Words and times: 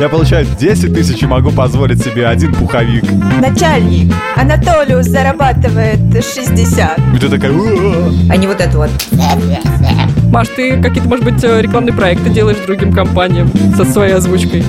Я 0.00 0.08
получаю 0.08 0.44
10 0.44 0.92
тысяч 0.92 1.22
и 1.22 1.26
могу 1.26 1.52
позволить 1.52 2.02
себе 2.02 2.26
один 2.26 2.52
пуховик. 2.52 3.04
Начальник, 3.40 4.12
Анатолиус 4.36 5.06
зарабатывает 5.06 6.00
60. 6.12 6.98
И 7.14 7.18
ты 7.18 7.28
такая... 7.28 7.52
А 8.28 8.36
не 8.36 8.46
вот 8.48 8.60
это 8.60 8.76
вот. 8.76 8.90
Маш, 10.32 10.48
ты 10.48 10.82
какие-то, 10.82 11.08
может 11.08 11.24
быть, 11.24 11.44
э, 11.44 11.62
рекламные 11.62 11.94
проекты 11.94 12.28
делаешь 12.28 12.56
другим 12.66 12.92
компаниям 12.92 13.48
со 13.76 13.84
своей 13.84 14.14
озвучкой? 14.14 14.64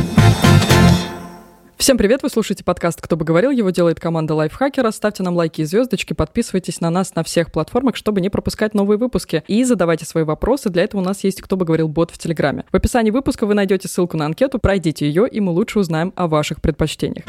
Всем 1.78 1.98
привет, 1.98 2.24
вы 2.24 2.30
слушаете 2.30 2.64
подкаст 2.64 3.02
«Кто 3.02 3.18
бы 3.18 3.26
говорил», 3.26 3.52
его 3.52 3.70
делает 3.70 4.00
команда 4.00 4.34
Лайфхакера. 4.34 4.92
Ставьте 4.92 5.24
нам 5.24 5.36
лайки 5.36 5.60
и 5.60 5.66
звездочки, 5.66 6.14
подписывайтесь 6.14 6.80
на 6.80 6.90
нас 6.90 7.14
на 7.16 7.24
всех 7.24 7.52
платформах, 7.52 7.98
чтобы 7.98 8.22
не 8.22 8.30
пропускать 8.30 8.74
новые 8.74 8.98
выпуски. 8.98 9.44
И 9.48 9.62
задавайте 9.66 10.06
свои 10.06 10.24
вопросы, 10.24 10.70
для 10.70 10.84
этого 10.84 11.02
у 11.02 11.04
нас 11.04 11.26
есть 11.26 11.42
«Кто 11.42 11.58
бы 11.58 11.66
говорил» 11.66 11.90
бот 11.90 12.12
в 12.12 12.18
Телеграме. 12.18 12.64
В 12.72 12.76
описании 12.76 13.12
выпуска 13.12 13.46
вы 13.46 13.56
найдете 13.56 13.90
ссылку 13.90 14.16
на 14.16 14.26
анкету, 14.26 14.58
пройдите 14.58 15.06
ее, 15.06 15.28
и 15.28 15.42
мы 15.42 15.52
лучше 15.52 15.80
узнаем 15.80 16.14
о 16.16 16.28
ваших 16.28 16.62
предпочтениях. 16.62 17.26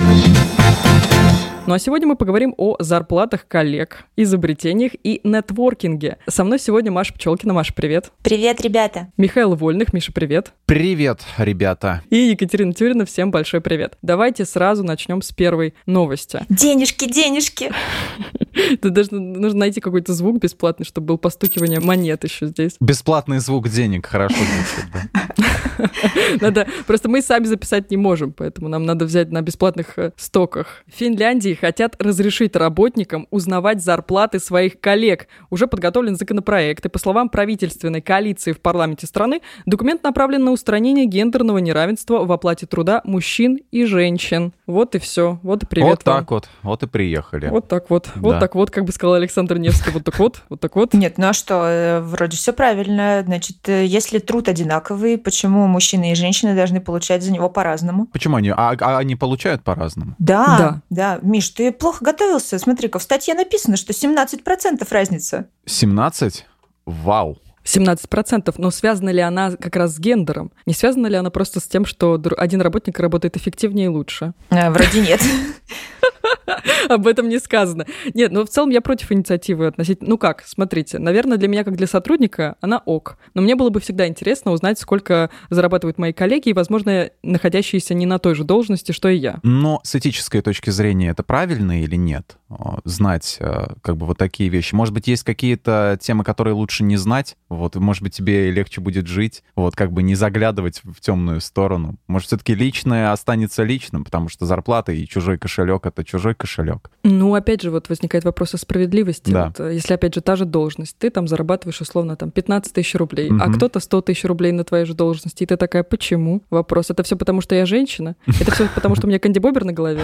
Ну 1.67 1.75
а 1.75 1.81
сегодня 1.81 2.07
мы 2.07 2.15
поговорим 2.15 2.55
о 2.59 2.77
зарплатах 2.79 3.49
коллег, 3.49 4.05
изобретениях 4.15 4.93
и 5.03 5.21
нетворкинге. 5.25 6.19
Со 6.29 6.45
мной 6.45 6.61
сегодня 6.61 6.93
Маша 6.93 7.13
Пчелкина. 7.13 7.53
Маша, 7.53 7.75
привет. 7.75 8.13
Привет, 8.23 8.61
ребята. 8.61 9.09
Михаил 9.17 9.57
Вольных. 9.57 9.93
Миша, 9.93 10.13
привет. 10.13 10.53
Привет, 10.67 11.23
ребята. 11.39 12.03
И 12.09 12.19
Екатерина 12.19 12.73
Тюрина. 12.73 13.05
Всем 13.05 13.33
большой 13.33 13.61
привет. 13.61 13.99
Давайте 14.01 14.45
сразу 14.47 14.83
начнем 14.85 15.23
с 15.23 15.33
первой 15.33 15.75
новости. 15.87 16.45
Денежки, 16.49 17.11
денежки. 17.11 17.73
Тут 18.83 18.93
даже 18.93 19.15
нужно 19.15 19.61
найти 19.61 19.81
какой-то 19.81 20.15
звук 20.15 20.39
бесплатный, 20.39 20.87
чтобы 20.87 21.09
был 21.09 21.19
постукивание 21.19 21.81
монет 21.81 22.25
еще 22.25 22.47
здесь. 22.47 22.77
Бесплатный 22.81 23.39
звук 23.39 23.69
денег 23.69 24.07
хорошо 24.07 24.37
звучит, 24.37 24.91
да. 24.93 25.45
Надо, 26.41 26.67
просто 26.87 27.09
мы 27.09 27.23
сами 27.23 27.45
записать 27.45 27.91
не 27.91 27.97
можем, 27.97 28.33
поэтому 28.33 28.69
нам 28.69 28.85
надо 28.85 29.05
взять 29.05 29.31
на 29.31 29.43
бесплатных 29.43 29.99
э, 29.99 30.13
стоках. 30.17 30.83
В 30.87 30.97
Финляндии 30.97 31.55
хотят 31.55 31.97
разрешить 32.03 32.57
работникам 32.57 33.27
узнавать 33.31 33.83
зарплаты 33.83 34.39
своих 34.39 34.81
коллег. 34.81 35.29
Уже 35.51 35.67
подготовлен 35.67 36.17
законопроект, 36.17 36.85
и 36.87 36.89
по 36.89 36.99
словам 36.99 37.29
правительственной 37.29 38.01
коалиции 38.01 38.53
в 38.53 38.61
парламенте 38.61 39.07
страны, 39.07 39.41
документ 39.67 40.03
направлен 40.03 40.45
на 40.45 40.53
устранение 40.53 41.07
гендерного 41.07 41.59
неравенства 41.59 42.25
в 42.25 42.33
оплате 42.33 42.67
труда 42.67 43.03
мужчин 43.05 43.59
и 43.71 43.85
женщин. 43.85 44.53
Вот 44.67 44.95
и 44.95 44.99
все. 44.99 45.39
Вот 45.43 45.63
и 45.63 45.67
привет 45.67 45.89
Вот 45.89 46.07
вам. 46.07 46.19
так 46.21 46.31
вот, 46.31 46.49
вот 46.63 46.83
и 46.83 46.87
приехали. 46.87 47.49
Вот 47.49 47.69
так 47.69 47.91
вот. 47.91 48.11
Вот 48.17 48.33
Да. 48.33 48.41
так 48.41 48.55
вот, 48.55 48.71
как 48.71 48.85
бы 48.85 48.93
сказал 48.93 49.15
Александр 49.15 49.59
Невский. 49.59 49.91
Вот 49.91 50.05
так 50.05 50.19
вот, 50.19 50.43
вот 50.49 50.61
так 50.61 50.77
вот. 50.77 50.95
Нет, 50.95 51.19
ну 51.19 51.29
а 51.29 51.33
что, 51.33 51.65
э, 51.67 52.01
вроде 52.01 52.37
все 52.37 52.53
правильно. 52.53 53.23
Значит, 53.25 53.69
э, 53.69 53.85
если 53.87 54.19
труд 54.19 54.49
одинаковый, 54.49 55.19
почему 55.19 55.66
мужчины 55.69 56.13
и 56.13 56.15
женщины 56.15 56.55
должны 56.55 56.81
получать 56.81 57.23
за 57.23 57.33
него 57.33 57.49
по-разному? 57.49 58.07
Почему 58.07 58.37
они? 58.37 58.51
А, 58.51 58.75
а 58.81 58.99
они 58.99 59.17
получают 59.17 59.63
по-разному? 59.63 60.15
Да, 60.19 60.57
Да. 60.59 60.81
да, 60.91 61.19
Миш, 61.23 61.49
ты 61.51 61.73
плохо 61.73 62.05
готовился. 62.05 62.59
Смотри-ка, 62.59 62.99
в 62.99 63.03
статье 63.03 63.35
написано, 63.35 63.77
что 63.77 63.93
17% 63.93 64.87
разница. 64.91 65.47
17? 65.67 66.47
Вау. 66.87 67.39
17%. 67.67 68.55
Но 68.59 68.71
связана 68.71 69.11
ли 69.11 69.21
она 69.21 69.53
как 69.53 69.77
раз 69.77 69.97
с 69.97 69.99
гендером? 69.99 70.53
Не 70.67 70.75
связана 70.75 71.07
ли 71.09 71.17
она 71.17 71.31
просто 71.31 71.61
с 71.61 71.65
тем, 71.65 71.85
что 71.85 72.21
один 72.37 72.61
работник 72.61 72.99
работает 72.99 73.37
эффективнее 73.37 73.87
и 73.87 73.89
лучше? 73.89 74.33
Э, 74.51 74.71
Вроде 74.71 75.01
нет. 75.01 75.21
Об 76.89 77.07
этом 77.07 77.29
не 77.29 77.39
сказано. 77.39 77.87
Нет, 78.15 78.33
но 78.33 78.45
в 78.45 78.49
целом 78.49 78.71
я 78.71 78.81
против 78.81 79.13
инициативы 79.13 79.67
относительно... 79.67 80.11
Ну 80.11 80.19
как, 80.19 80.43
смотрите, 80.47 80.99
наверное, 80.99 81.37
для 81.37 81.49
меня, 81.49 81.65
как 81.65 81.77
для 81.77 81.87
сотрудника, 81.87 82.57
она 82.61 82.83
ок. 82.85 83.19
Но 83.35 83.43
мне 83.43 83.57
было 83.57 83.71
бы 83.71 83.81
всегда 83.81 84.07
интересно 84.07 84.53
узнать, 84.53 84.79
сколько 84.79 85.31
зарабатывают 85.51 85.99
мои 85.99 86.13
коллеги 86.13 86.51
и, 86.51 86.53
возможно, 86.53 87.11
находящиеся 87.23 87.95
не 87.95 88.07
на 88.07 88.19
той 88.19 88.35
же 88.35 88.45
должности, 88.45 88.93
что 88.93 89.09
и 89.09 89.17
я. 89.17 89.39
Но 89.43 89.81
с 89.83 89.95
этической 89.95 90.43
точки 90.43 90.71
зрения 90.71 91.11
это 91.11 91.23
правильно 91.23 91.83
или 91.83 91.97
нет? 91.97 92.37
Знать 92.85 93.39
э, 93.41 93.67
как 93.83 93.97
бы 93.97 94.07
вот 94.07 94.19
такие 94.19 94.49
вещи. 94.49 94.75
Может 94.75 94.95
быть, 94.95 95.09
есть 95.09 95.25
какие-то 95.25 95.99
темы, 96.01 96.23
которые 96.23 96.55
лучше 96.55 96.85
не 96.85 96.97
знать? 96.97 97.37
Вот, 97.57 97.77
и, 97.77 97.79
может 97.79 98.03
быть, 98.03 98.15
тебе 98.15 98.51
легче 98.51 98.81
будет 98.81 99.07
жить, 99.07 99.43
вот, 99.55 99.75
как 99.75 99.93
бы 99.93 100.03
не 100.03 100.15
заглядывать 100.15 100.81
в 100.85 101.01
темную 101.01 101.41
сторону. 101.41 101.97
Может, 102.07 102.29
все-таки 102.29 102.55
личное 102.55 103.13
останется 103.13 103.63
личным, 103.65 104.05
потому 104.05 104.29
что 104.29 104.47
зарплата 104.47 104.93
и 104.93 105.07
чужой 105.07 105.39
кошелек— 105.39 105.85
это 105.87 106.05
чужой 106.05 106.35
кошелек. 106.35 106.91
Ну, 107.03 107.35
опять 107.35 107.63
же, 107.63 107.71
вот 107.71 107.89
возникает 107.89 108.25
вопрос 108.25 108.55
о 108.55 108.59
справедливости. 108.59 109.31
Да. 109.31 109.47
Вот, 109.47 109.61
э, 109.61 109.75
если, 109.75 109.95
опять 109.95 110.15
же, 110.15 110.21
та 110.21 110.37
же 110.37 110.45
должность, 110.45 110.97
ты 110.99 111.11
там 111.11 111.27
зарабатываешь, 111.29 111.81
условно, 111.81 112.17
там 112.17 112.31
15 112.31 112.73
тысяч 112.73 112.95
рублей, 112.95 113.29
а 113.31 113.33
Мгм. 113.47 113.55
кто-то 113.55 113.81
100 113.81 114.03
тысяч 114.03 114.25
рублей 114.25 114.53
на 114.53 114.65
твоей 114.65 114.85
же 114.85 114.95
должности, 114.95 115.43
и 115.43 115.47
ты 115.47 115.57
такая, 115.57 115.83
почему? 115.83 116.43
Вопрос, 116.51 116.91
это 116.91 117.03
все 117.03 117.17
потому, 117.17 117.41
что 117.41 117.55
я 117.55 117.65
женщина? 117.67 118.17
Это 118.41 118.53
все 118.53 118.69
потому, 118.75 118.95
что 118.97 119.07
у 119.07 119.09
меня 119.09 119.19
кандибобер 119.19 119.65
на 119.65 119.73
голове? 119.73 120.03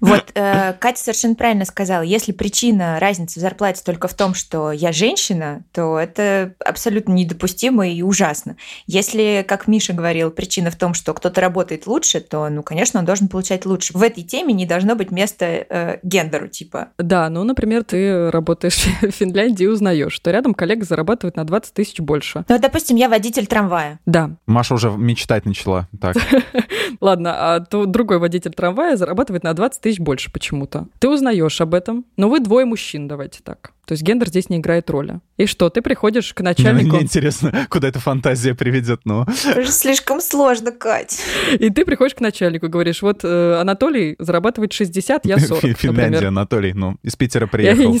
Вот, 0.00 0.24
э, 0.34 0.72
Катя 0.78 1.00
совершенно 1.02 1.34
правильно 1.34 1.64
сказала. 1.64 2.02
Если 2.02 2.32
причина 2.32 2.98
разницы 3.00 3.38
в 3.38 3.42
зарплате 3.42 3.82
только 3.84 4.08
в 4.08 4.14
том, 4.14 4.34
что 4.34 4.72
я 4.72 4.92
женщина, 4.92 5.62
то 5.72 5.98
это 5.98 6.22
абсолютно 6.64 7.12
недопустимо 7.12 7.88
и 7.88 8.02
ужасно. 8.02 8.56
Если, 8.86 9.44
как 9.46 9.68
Миша 9.68 9.92
говорил, 9.92 10.30
причина 10.30 10.70
в 10.70 10.76
том, 10.76 10.94
что 10.94 11.14
кто-то 11.14 11.40
работает 11.40 11.86
лучше, 11.86 12.20
то, 12.20 12.48
ну, 12.48 12.62
конечно, 12.62 13.00
он 13.00 13.06
должен 13.06 13.28
получать 13.28 13.66
лучше. 13.66 13.96
В 13.96 14.02
этой 14.02 14.22
теме 14.22 14.52
не 14.54 14.66
должно 14.66 14.94
быть 14.96 15.10
места 15.10 15.44
э, 15.46 15.98
гендеру, 16.02 16.48
типа. 16.48 16.88
Да, 16.98 17.28
ну, 17.30 17.44
например, 17.44 17.84
ты 17.84 18.30
работаешь 18.30 18.84
в 19.02 19.10
Финляндии 19.10 19.64
и 19.64 19.68
узнаешь, 19.68 20.12
что 20.12 20.30
рядом 20.30 20.54
коллега 20.54 20.84
зарабатывает 20.84 21.36
на 21.36 21.44
20 21.44 21.74
тысяч 21.74 22.00
больше. 22.00 22.44
Ну, 22.48 22.58
допустим, 22.58 22.96
я 22.96 23.08
водитель 23.08 23.46
трамвая. 23.46 24.00
Да, 24.06 24.30
Маша 24.46 24.74
уже 24.74 24.90
мечтать 24.90 25.44
начала. 25.44 25.88
Так, 26.00 26.16
ладно, 27.00 27.34
а 27.36 27.60
то 27.60 27.86
другой 27.86 28.18
водитель 28.18 28.52
трамвая 28.52 28.96
зарабатывает 28.96 29.44
на 29.44 29.54
20 29.54 29.80
тысяч 29.80 29.98
больше 29.98 30.32
почему-то. 30.32 30.86
Ты 30.98 31.08
узнаешь 31.08 31.60
об 31.60 31.74
этом, 31.74 32.04
но 32.16 32.28
вы 32.28 32.40
двое 32.40 32.64
мужчин, 32.64 33.08
давайте 33.08 33.40
так. 33.42 33.72
То 33.86 33.92
есть 33.92 34.02
гендер 34.02 34.28
здесь 34.28 34.48
не 34.48 34.58
играет 34.58 34.88
роли. 34.88 35.20
И 35.36 35.46
что, 35.46 35.68
ты 35.68 35.82
приходишь 35.82 36.13
к 36.22 36.40
начальнику, 36.40 36.88
мне 36.96 37.02
интересно, 37.02 37.66
куда 37.68 37.88
эта 37.88 37.98
фантазия 38.00 38.54
приведет, 38.54 39.00
ну. 39.04 39.22
Это 39.22 39.62
же 39.62 39.70
слишком 39.70 40.20
сложно, 40.20 40.70
Кать. 40.72 41.20
и 41.58 41.70
ты 41.70 41.84
приходишь 41.84 42.14
к 42.14 42.20
начальнику, 42.20 42.68
говоришь, 42.68 43.02
вот 43.02 43.20
э, 43.24 43.58
Анатолий 43.60 44.16
зарабатывает 44.18 44.72
60, 44.72 45.26
я 45.26 45.38
40, 45.38 45.60
Фи- 45.60 45.74
Финляндия, 45.74 46.04
например. 46.10 46.26
Анатолий, 46.28 46.72
ну, 46.74 46.96
из 47.02 47.16
Питера 47.16 47.46
приехал. 47.46 47.96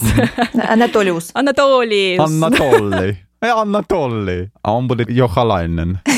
Анатолиус. 0.68 1.30
Анатолий! 1.34 2.16
Анатолий. 2.16 3.18
Э, 3.40 3.48
Анатолий. 3.50 4.50
А 4.62 4.72
он 4.74 4.86
будет 4.88 5.10
Йохалайнен. 5.10 6.00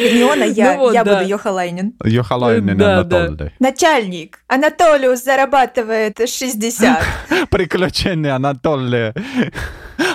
Не 0.00 0.22
он, 0.24 0.42
а 0.42 0.44
я. 0.44 0.74
Ну 0.74 0.78
вот, 0.80 0.94
я 0.94 1.02
да. 1.04 1.16
буду 1.18 1.28
Йохалайнен. 1.30 1.94
Йохалайнен 2.04 2.76
Да, 2.76 3.02
да. 3.04 3.24
Анатолий. 3.26 3.52
Начальник. 3.58 4.38
Анатолиус 4.46 5.22
зарабатывает 5.24 6.18
60. 6.28 7.02
Приключения 7.50 8.34
Анатолия. 8.34 9.14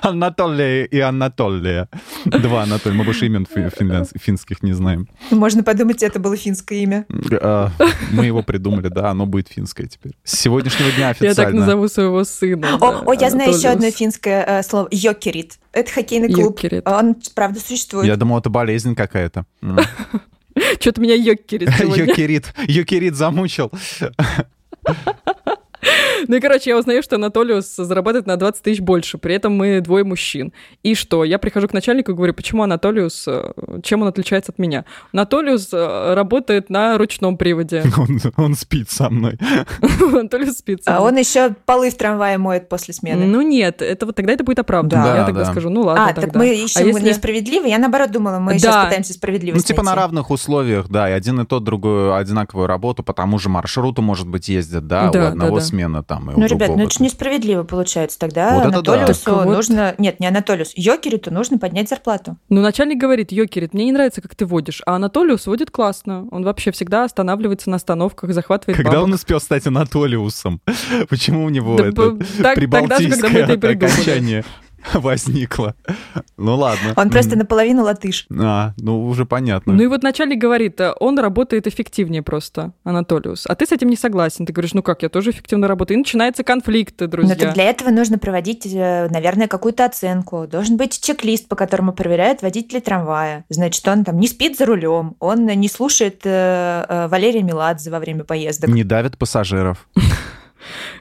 Анатолия 0.02 0.86
и 0.86 1.00
Анатолия. 1.00 1.90
Два 2.26 2.64
Анатолия. 2.64 2.96
Мы 2.96 3.04
больше 3.04 3.26
имен 3.26 3.46
финских 3.46 4.64
не 4.64 4.74
знаем. 4.74 5.08
Можно 5.32 5.64
подумать, 5.64 6.04
это 6.04 6.20
было 6.20 6.36
финское 6.36 6.80
имя. 6.80 7.06
А, 7.42 7.72
Мы 8.12 8.26
его 8.26 8.42
придумали, 8.44 8.88
да, 8.90 9.10
оно 9.10 9.26
будет 9.26 9.48
финское 9.50 9.88
теперь. 9.88 10.14
С 10.24 10.40
сегодняшнего 10.40 10.92
дня 10.92 11.10
Я 11.10 11.14
так 11.14 11.22
официально. 11.30 11.60
назову 11.62 11.88
своего 11.88 12.24
сына. 12.24 12.76
О, 12.76 12.80
да, 12.80 13.00
о, 13.06 13.14
я 13.14 13.30
знаю 13.30 13.54
еще 13.54 13.70
одно 13.70 13.90
финское 13.92 14.44
э, 14.44 14.64
слово. 14.64 14.88
Йокерит. 14.92 15.60
Это 15.72 15.92
хоккейный 15.92 16.34
клуб. 16.34 16.60
Йокерит. 16.60 16.88
Он, 16.88 17.16
правда, 17.36 17.60
существует. 17.60 18.08
Я 18.08 18.16
думал, 18.16 18.40
это 18.40 18.50
болезнь 18.50 18.96
какая-то. 18.96 19.46
Что-то 20.80 21.02
меня 21.02 21.16
йокерит 21.16 21.70
сегодня. 21.78 22.06
Йокерит. 22.08 22.54
Йокерит 22.68 23.16
замучил. 23.16 23.72
Ну 26.28 26.36
и, 26.36 26.40
короче, 26.40 26.70
я 26.72 26.78
узнаю, 26.78 27.03
что 27.03 27.16
Анатолиус 27.16 27.75
зарабатывает 27.75 28.25
на 28.28 28.38
20 28.38 28.64
тысяч 28.64 28.80
больше, 28.81 29.18
при 29.18 29.36
этом 29.36 29.53
мы 29.56 29.81
двое 29.81 30.03
мужчин. 30.03 30.52
И 30.84 30.96
что? 30.96 31.24
Я 31.24 31.38
прихожу 31.40 31.68
к 31.68 31.74
начальнику 31.74 32.12
и 32.12 32.16
говорю, 32.16 32.34
почему 32.34 32.64
Анатолиус, 32.64 33.25
э, 33.28 33.52
чем 33.84 34.02
он 34.02 34.08
отличается 34.08 34.52
от 34.52 34.59
меня? 34.59 34.86
Анатолиус 35.14 35.70
э, 35.74 36.13
работает 36.16 36.69
на 36.69 36.98
ручном 36.98 37.38
приводе. 37.38 37.84
Он, 37.98 38.19
он 38.38 38.56
спит 38.56 38.89
со 38.89 39.10
мной. 39.10 39.38
Анатолиус 40.01 40.57
спит. 40.57 40.84
со 40.84 40.92
А 40.98 41.00
мной. 41.00 41.12
он 41.12 41.18
еще 41.18 41.56
полы 41.66 41.89
в 41.89 41.95
трамвае 41.98 42.38
моет 42.38 42.69
после 42.69 42.94
смены. 42.94 43.25
Ну 43.25 43.42
нет, 43.42 43.81
это 43.81 44.06
вот 44.06 44.16
тогда 44.16 44.34
это 44.34 44.44
будет 44.44 44.60
оправдано. 44.60 45.04
Да, 45.04 45.18
я 45.18 45.25
тогда 45.25 45.44
да. 45.45 45.51
скажу, 45.51 45.69
ну 45.69 45.81
ладно 45.81 46.06
а, 46.06 46.13
так 46.13 46.25
тогда. 46.25 46.39
мы 46.39 46.50
А 46.50 46.54
ищем 46.54 46.88
если- 46.88 47.07
несправедливо. 47.10 47.66
Я 47.66 47.78
наоборот 47.78 48.12
думала, 48.12 48.39
мы 48.39 48.54
Да. 48.54 48.60
сейчас 48.60 48.86
пытаемся 48.86 49.13
Ну, 49.13 49.18
справедливость 49.18 49.68
типа 49.68 49.81
на 49.84 49.92
найти. 49.92 50.00
равных 50.01 50.31
условиях, 50.31 50.88
да, 50.89 51.10
и 51.10 51.13
один 51.13 51.39
и 51.42 51.45
тот 51.45 51.63
другую 51.63 52.16
одинаковую 52.16 52.68
работу 52.68 53.04
по 53.04 53.13
тому 53.13 53.39
же 53.39 53.50
маршруту, 53.50 54.01
может 54.01 54.28
быть, 54.28 54.50
ездят, 54.50 54.88
да, 54.88 55.10
Да, 55.10 55.19
у 55.24 55.28
одного 55.28 55.56
да, 55.56 55.62
да. 55.62 55.66
Смена 55.77 56.03
там 56.03 56.31
и 56.31 56.39
Ну, 56.39 56.45
ребят, 56.45 56.69
ну 56.69 56.83
это 56.83 56.91
же 56.97 57.03
несправедливо 57.03 57.63
получается. 57.63 58.18
Тогда 58.18 58.56
Вот 58.56 58.62
это 58.68 58.81
да. 58.81 58.94
Анатолиусу 58.94 59.24
Так 59.25 59.33
вот. 59.45 59.45
нужно... 59.56 59.95
Нет, 59.97 60.19
не 60.19 60.27
Анатолиус. 60.27 60.74
Йокериту 60.75 61.31
нужно 61.31 61.57
поднять 61.59 61.88
зарплату. 61.89 62.38
Ну, 62.50 62.62
начальник 62.62 62.97
говорит, 63.00 63.31
Йокерит, 63.31 63.74
мне 63.74 63.85
не 63.85 63.91
нравится, 63.91 64.21
как 64.21 64.33
ты 64.35 64.45
водишь. 64.45 64.81
А 64.85 64.95
Анатолиус 64.95 65.45
водит 65.47 65.69
классно. 65.71 66.27
Он 66.31 66.44
вообще 66.44 66.71
всегда 66.71 67.03
останавливается 67.03 67.69
на 67.69 67.75
остановках, 67.75 68.33
захватывает 68.33 68.77
Когда 68.77 68.91
бабок. 68.91 69.06
он 69.06 69.13
успел 69.13 69.39
стать 69.39 69.68
Анатолиусом? 69.68 70.62
Почему 71.09 71.44
у 71.45 71.50
него 71.50 71.77
Да 71.77 71.88
это 71.88 72.12
так- 72.18 72.18
тогда 72.18 72.19
же, 72.19 72.29
когда 72.29 72.47
мы 72.50 72.56
прибалтийское 72.56 73.44
это 73.44 73.53
и 73.53 73.57
придумали. 73.57 73.91
окончание? 73.91 74.45
возникла. 74.94 75.75
Ну 76.38 76.56
ладно. 76.56 76.94
Он 76.95 77.09
просто 77.09 77.35
наполовину 77.35 77.83
латыш. 77.83 78.27
А, 78.39 78.74
ну 78.77 79.06
уже 79.06 79.25
понятно. 79.25 79.74
Ну 79.74 79.83
и 79.83 79.88
вот 79.88 80.03
начальник 80.03 80.39
говорит, 80.39 80.79
э, 80.79 80.94
он 81.00 81.19
работает 81.19 81.68
эффективнее 81.68 82.21
просто, 82.21 82.74
Анатолиус. 82.83 83.45
А 83.47 83.56
ты 83.56 83.65
с 83.65 83.71
этим 83.71 83.89
не 83.89 83.95
согласен. 83.95 84.45
Ты 84.45 84.53
говоришь, 84.53 84.74
ну 84.74 84.83
как, 84.83 85.03
я 85.03 85.09
тоже 85.09 85.31
эффективно 85.31 85.68
работаю. 85.68 85.97
И 85.97 86.00
начинается 86.00 86.44
конфликт, 86.44 86.97
друзья. 86.97 87.35
Но 87.35 87.41
так 87.41 87.53
для 87.53 87.65
этого 87.65 87.89
нужно 87.89 88.18
проводить, 88.18 88.65
э, 88.65 89.07
наверное, 89.09 89.47
какую-то 89.47 89.85
оценку. 89.85 90.47
Должен 90.47 90.77
быть 90.77 91.00
чек-лист, 91.00 91.47
по 91.47 91.56
которому 91.56 91.94
проверяют 91.94 92.41
водителей 92.41 92.81
трамвая. 92.81 93.45
Значит, 93.50 93.88
он 93.88 94.03
там 94.03 94.19
не 94.19 94.27
спит 94.27 94.57
за 94.57 94.65
рулем, 94.65 95.15
он 95.19 95.45
не 95.45 95.69
слушает 95.69 96.21
э, 96.24 97.07
Валерия 97.09 97.44
Меладзе 97.44 97.91
во 97.91 98.00
время 98.00 98.24
поездок. 98.24 98.69
Не 98.69 98.83
давит 98.83 99.18
пассажиров. 99.18 99.88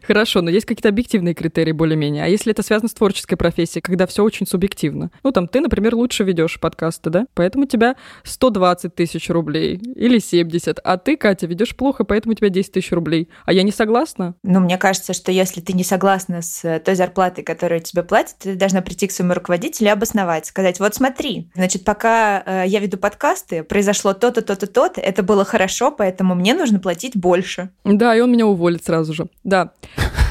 Хорошо, 0.02 0.42
но 0.42 0.50
есть 0.50 0.66
какие-то 0.66 0.88
объективные 0.88 1.34
критерии 1.34 1.72
более-менее. 1.72 2.24
А 2.24 2.26
если 2.26 2.52
это 2.52 2.62
связано 2.62 2.88
с 2.88 2.94
творческой 2.94 3.36
профессией, 3.36 3.82
когда 3.82 4.06
все 4.06 4.22
очень 4.22 4.46
субъективно? 4.46 5.10
Ну, 5.22 5.32
там, 5.32 5.48
ты, 5.48 5.60
например, 5.60 5.94
лучше 5.94 6.24
ведешь 6.24 6.60
подкасты, 6.60 7.10
да? 7.10 7.26
Поэтому 7.34 7.66
тебя 7.66 7.96
120 8.24 8.94
тысяч 8.94 9.28
рублей 9.30 9.76
или 9.76 10.18
70. 10.18 10.78
А 10.82 10.96
ты, 10.98 11.16
Катя, 11.16 11.46
ведешь 11.46 11.76
плохо, 11.76 12.04
поэтому 12.04 12.32
у 12.32 12.36
тебя 12.36 12.48
10 12.48 12.72
тысяч 12.72 12.92
рублей. 12.92 13.28
А 13.44 13.52
я 13.52 13.62
не 13.62 13.72
согласна? 13.72 14.34
Ну, 14.42 14.60
мне 14.60 14.78
кажется, 14.78 15.12
что 15.12 15.32
если 15.32 15.60
ты 15.60 15.72
не 15.72 15.84
согласна 15.84 16.42
с 16.42 16.80
той 16.80 16.94
зарплатой, 16.94 17.44
которую 17.44 17.80
тебе 17.80 18.02
платят, 18.02 18.36
ты 18.38 18.54
должна 18.54 18.82
прийти 18.82 19.06
к 19.06 19.12
своему 19.12 19.34
руководителю 19.34 19.88
и 19.88 19.92
обосновать, 19.92 20.46
сказать, 20.46 20.80
вот 20.80 20.94
смотри, 20.94 21.50
значит, 21.54 21.84
пока 21.84 22.42
э, 22.44 22.64
я 22.66 22.80
веду 22.80 22.96
подкасты, 22.96 23.62
произошло 23.62 24.14
то-то, 24.14 24.42
то-то, 24.42 24.66
то-то, 24.66 25.00
это 25.00 25.22
было 25.22 25.44
хорошо, 25.44 25.90
поэтому 25.90 26.34
мне 26.34 26.54
нужно 26.54 26.78
платить 26.78 27.16
больше. 27.16 27.70
Да, 27.84 28.16
и 28.16 28.20
он 28.20 28.32
меня 28.32 28.46
уволит 28.46 28.84
сразу 28.84 29.14
же. 29.14 29.28
Да. 29.46 29.72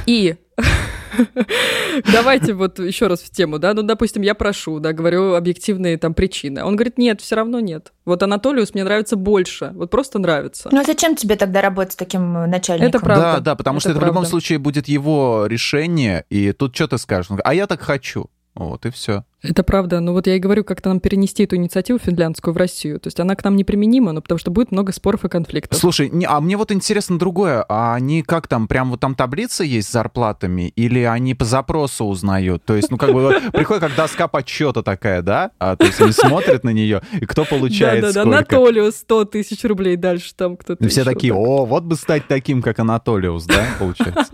И 0.06 0.36
Давайте 2.12 2.54
вот 2.54 2.78
еще 2.78 3.08
раз 3.08 3.22
в 3.22 3.30
тему, 3.32 3.58
да, 3.58 3.74
ну, 3.74 3.84
допустим, 3.84 4.22
я 4.22 4.36
прошу, 4.36 4.80
да, 4.80 4.92
говорю 4.92 5.36
объективные 5.36 5.98
там 5.98 6.14
причины. 6.14 6.62
Он 6.62 6.76
говорит, 6.76 6.98
нет, 6.98 7.22
все 7.22 7.36
равно 7.36 7.62
нет. 7.62 7.94
Вот 8.04 8.22
Анатолиус 8.22 8.74
мне 8.74 8.84
нравится 8.84 9.16
больше, 9.16 9.72
вот 9.76 9.90
просто 9.90 10.20
нравится. 10.20 10.68
Ну, 10.74 10.82
а 10.82 10.84
зачем 10.84 11.16
тебе 11.16 11.38
тогда 11.38 11.62
работать 11.62 11.94
с 11.94 11.96
таким 11.96 12.34
начальником? 12.50 12.90
Это 12.90 13.00
правда. 13.00 13.24
Да, 13.24 13.40
да, 13.40 13.56
потому 13.56 13.78
это 13.78 13.82
что 13.82 13.90
это 13.92 14.00
правда. 14.00 14.12
в 14.12 14.16
любом 14.16 14.30
случае 14.30 14.60
будет 14.60 14.90
его 14.90 15.46
решение, 15.48 16.26
и 16.30 16.52
тут 16.52 16.76
что 16.76 16.90
ты 16.90 16.98
скажешь? 16.98 17.32
Он 17.32 17.38
говорит, 17.38 17.48
А 17.48 17.54
я 17.54 17.68
так 17.68 17.82
хочу. 17.82 18.30
Вот 18.56 18.86
и 18.86 18.90
все. 18.90 19.24
Это 19.44 19.64
правда. 19.64 20.00
Ну 20.00 20.14
вот 20.14 20.28
я 20.28 20.36
и 20.36 20.40
говорю, 20.40 20.64
как-то 20.64 20.90
нам 20.90 21.00
перенести 21.00 21.44
эту 21.44 21.56
инициативу 21.56 22.00
финляндскую 22.00 22.54
в 22.54 22.58
Россию. 22.58 23.00
То 23.00 23.08
есть 23.08 23.20
она 23.20 23.36
к 23.36 23.44
нам 23.44 23.56
неприменима, 23.56 24.12
но 24.12 24.22
потому 24.22 24.40
что 24.40 24.50
будет 24.50 24.72
много 24.72 24.92
споров 24.92 25.26
и 25.26 25.30
конфликтов. 25.30 25.80
Слушай, 25.80 26.10
не, 26.10 26.26
а 26.26 26.40
мне 26.40 26.58
вот 26.58 26.72
интересно 26.72 27.20
другое. 27.20 27.64
А 27.68 27.96
они 27.96 28.24
как 28.24 28.48
там, 28.48 28.68
прям 28.68 28.90
вот 28.92 29.02
там 29.02 29.14
таблица 29.14 29.64
есть 29.64 29.90
с 29.90 29.92
зарплатами? 29.92 30.70
Или 30.76 31.02
они 31.02 31.36
по 31.36 31.46
запросу 31.46 32.06
узнают? 32.06 32.64
То 32.64 32.76
есть, 32.76 32.90
ну 32.90 32.98
как 32.98 33.14
бы 33.14 33.40
приходит 33.54 33.84
как 33.84 33.96
доска 33.96 34.28
подсчета 34.28 34.84
такая, 34.84 35.22
да? 35.22 35.52
А, 35.60 35.76
то 35.76 35.86
есть 35.86 36.02
они 36.02 36.12
смотрят 36.12 36.64
на 36.64 36.72
нее, 36.72 37.02
и 37.12 37.26
кто 37.26 37.46
получает 37.46 38.02
Да-да-да. 38.02 38.22
Анатолию 38.22 38.92
100 38.92 39.26
тысяч 39.26 39.64
рублей, 39.64 39.96
дальше 39.96 40.34
там 40.36 40.58
кто-то 40.58 40.88
все 40.88 41.04
такие, 41.04 41.34
о, 41.34 41.66
вот 41.66 41.84
бы 41.84 41.96
стать 41.96 42.28
таким, 42.28 42.62
как 42.62 42.80
Анатолиус, 42.80 43.46
да, 43.46 43.64
получается? 43.80 44.32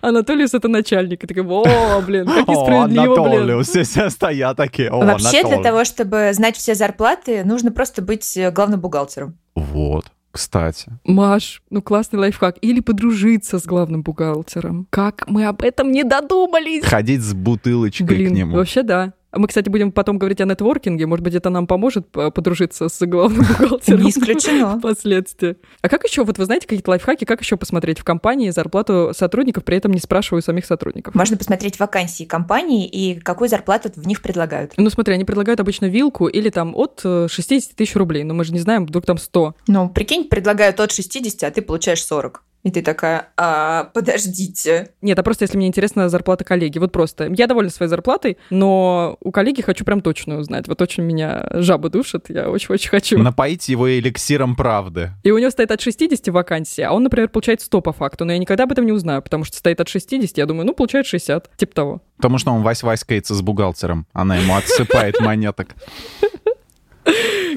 Анатолиус— 0.00 0.54
это 0.54 0.68
начальник. 0.68 1.24
И 1.24 1.26
такой, 1.26 1.42
о, 1.44 2.00
блин, 2.00 2.26
как 2.26 2.48
несправедливо, 2.48 3.14
блин. 3.14 3.40
Анатолиус, 3.40 3.68
все, 3.68 4.10
стоят 4.10 4.56
такие, 4.56 4.90
о, 4.90 5.04
Вообще, 5.04 5.44
для 5.44 5.62
того, 5.62 5.84
чтобы 5.84 6.30
знать 6.32 6.56
все 6.56 6.74
зарплаты, 6.74 7.44
нужно 7.44 7.70
просто 7.70 8.02
быть 8.02 8.36
э, 8.36 8.50
главным 8.50 8.80
бухгалтером. 8.80 9.36
Вот, 9.54 10.06
кстати. 10.30 10.92
Маш, 11.04 11.62
ну 11.70 11.82
классный 11.82 12.18
лайфхак. 12.18 12.56
Или 12.60 12.80
подружиться 12.80 13.58
с 13.58 13.64
главным 13.64 14.02
бухгалтером. 14.02 14.86
Как 14.90 15.24
мы 15.28 15.46
об 15.46 15.62
этом 15.62 15.90
не 15.90 16.04
додумались? 16.04 16.84
Ходить 16.84 17.22
с 17.22 17.34
бутылочкой 17.34 18.06
к 18.06 18.10
Блин, 18.10 18.34
нему. 18.34 18.56
вообще 18.56 18.82
да. 18.82 19.12
А 19.32 19.38
Мы, 19.38 19.46
кстати, 19.46 19.68
будем 19.68 19.92
потом 19.92 20.18
говорить 20.18 20.40
о 20.40 20.44
нетворкинге. 20.44 21.06
Может 21.06 21.22
быть, 21.22 21.34
это 21.34 21.50
нам 21.50 21.66
поможет 21.66 22.08
э, 22.16 22.30
подружиться 22.30 22.88
с 22.88 23.06
главным 23.06 23.44
бухгалтером. 23.48 24.02
Не 24.02 24.10
исключено. 24.10 24.78
Впоследствии. 24.78 25.56
А 25.82 25.88
как 25.88 26.04
еще, 26.04 26.24
вот 26.24 26.38
вы 26.38 26.44
знаете 26.44 26.66
какие-то 26.66 26.90
лайфхаки, 26.90 27.24
как 27.24 27.40
еще 27.40 27.56
посмотреть 27.56 28.00
в 28.00 28.04
компании 28.04 28.50
зарплату 28.50 29.12
сотрудников, 29.14 29.64
при 29.64 29.76
этом 29.76 29.92
не 29.92 30.00
спрашиваю 30.00 30.42
самих 30.42 30.66
сотрудников? 30.66 31.14
Можно 31.14 31.36
посмотреть 31.36 31.78
вакансии 31.78 32.24
компании 32.24 32.88
и 32.88 33.20
какую 33.20 33.48
зарплату 33.48 33.90
в 33.94 34.06
них 34.06 34.20
предлагают. 34.20 34.72
Ну, 34.76 34.90
смотри, 34.90 35.14
они 35.14 35.24
предлагают 35.24 35.60
обычно 35.60 35.86
вилку 35.86 36.26
или 36.26 36.50
там 36.50 36.74
от 36.74 37.00
э, 37.04 37.28
60 37.30 37.76
тысяч 37.76 37.94
рублей, 37.94 38.24
но 38.24 38.34
мы 38.34 38.44
же 38.44 38.52
не 38.52 38.58
знаем, 38.58 38.86
вдруг 38.86 39.06
там 39.06 39.18
100. 39.18 39.54
Ну, 39.68 39.88
прикинь, 39.90 40.24
предлагают 40.28 40.80
от 40.80 40.90
60, 40.90 41.42
а 41.44 41.50
ты 41.52 41.62
получаешь 41.62 42.04
40. 42.04 42.42
И 42.62 42.70
ты 42.70 42.82
такая, 42.82 43.28
а, 43.36 43.84
подождите. 43.94 44.90
Нет, 45.00 45.18
а 45.18 45.22
просто 45.22 45.44
если 45.44 45.56
мне 45.56 45.66
интересна 45.66 46.08
зарплата 46.08 46.44
коллеги. 46.44 46.78
Вот 46.78 46.92
просто. 46.92 47.32
Я 47.34 47.46
довольна 47.46 47.70
своей 47.70 47.88
зарплатой, 47.88 48.36
но 48.50 49.16
у 49.20 49.30
коллеги 49.30 49.62
хочу 49.62 49.84
прям 49.84 50.02
точную 50.02 50.40
узнать. 50.40 50.68
Вот 50.68 50.82
очень 50.82 51.02
меня 51.02 51.48
жаба 51.52 51.88
душит, 51.88 52.26
я 52.28 52.50
очень-очень 52.50 52.90
хочу. 52.90 53.18
Напоить 53.18 53.68
его 53.68 53.90
эликсиром 53.90 54.56
правды. 54.56 55.12
И 55.22 55.30
у 55.30 55.38
него 55.38 55.50
стоит 55.50 55.70
от 55.70 55.80
60 55.80 56.28
вакансий, 56.28 56.82
а 56.82 56.92
он, 56.92 57.02
например, 57.04 57.28
получает 57.28 57.62
100 57.62 57.80
по 57.80 57.92
факту, 57.92 58.24
но 58.24 58.32
я 58.32 58.38
никогда 58.38 58.64
об 58.64 58.72
этом 58.72 58.84
не 58.84 58.92
узнаю, 58.92 59.22
потому 59.22 59.44
что 59.44 59.56
стоит 59.56 59.80
от 59.80 59.88
60, 59.88 60.36
я 60.36 60.46
думаю, 60.46 60.66
ну, 60.66 60.74
получает 60.74 61.06
60, 61.06 61.56
типа 61.56 61.74
того. 61.74 62.02
Потому 62.16 62.38
что 62.38 62.52
он 62.52 62.62
вась-васькается 62.62 63.34
с 63.34 63.40
бухгалтером. 63.40 64.06
Она 64.12 64.36
ему 64.36 64.54
отсыпает 64.54 65.20
монеток. 65.20 65.74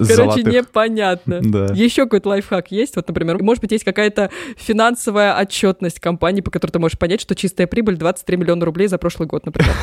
Короче, 0.07 0.41
Золотых. 0.41 0.53
непонятно. 0.53 1.39
Да. 1.41 1.65
Еще 1.73 2.03
какой-то 2.03 2.29
лайфхак 2.29 2.71
есть? 2.71 2.95
Вот, 2.95 3.07
например, 3.07 3.41
может 3.41 3.61
быть, 3.61 3.71
есть 3.71 3.83
какая-то 3.83 4.29
финансовая 4.57 5.39
отчетность 5.39 6.00
компании, 6.00 6.41
по 6.41 6.51
которой 6.51 6.71
ты 6.71 6.79
можешь 6.79 6.97
понять, 6.97 7.21
что 7.21 7.35
чистая 7.35 7.67
прибыль 7.67 7.97
23 7.97 8.38
миллиона 8.38 8.65
рублей 8.65 8.88
за 8.88 8.97
прошлый 8.97 9.27
год, 9.27 9.45
например. 9.45 9.73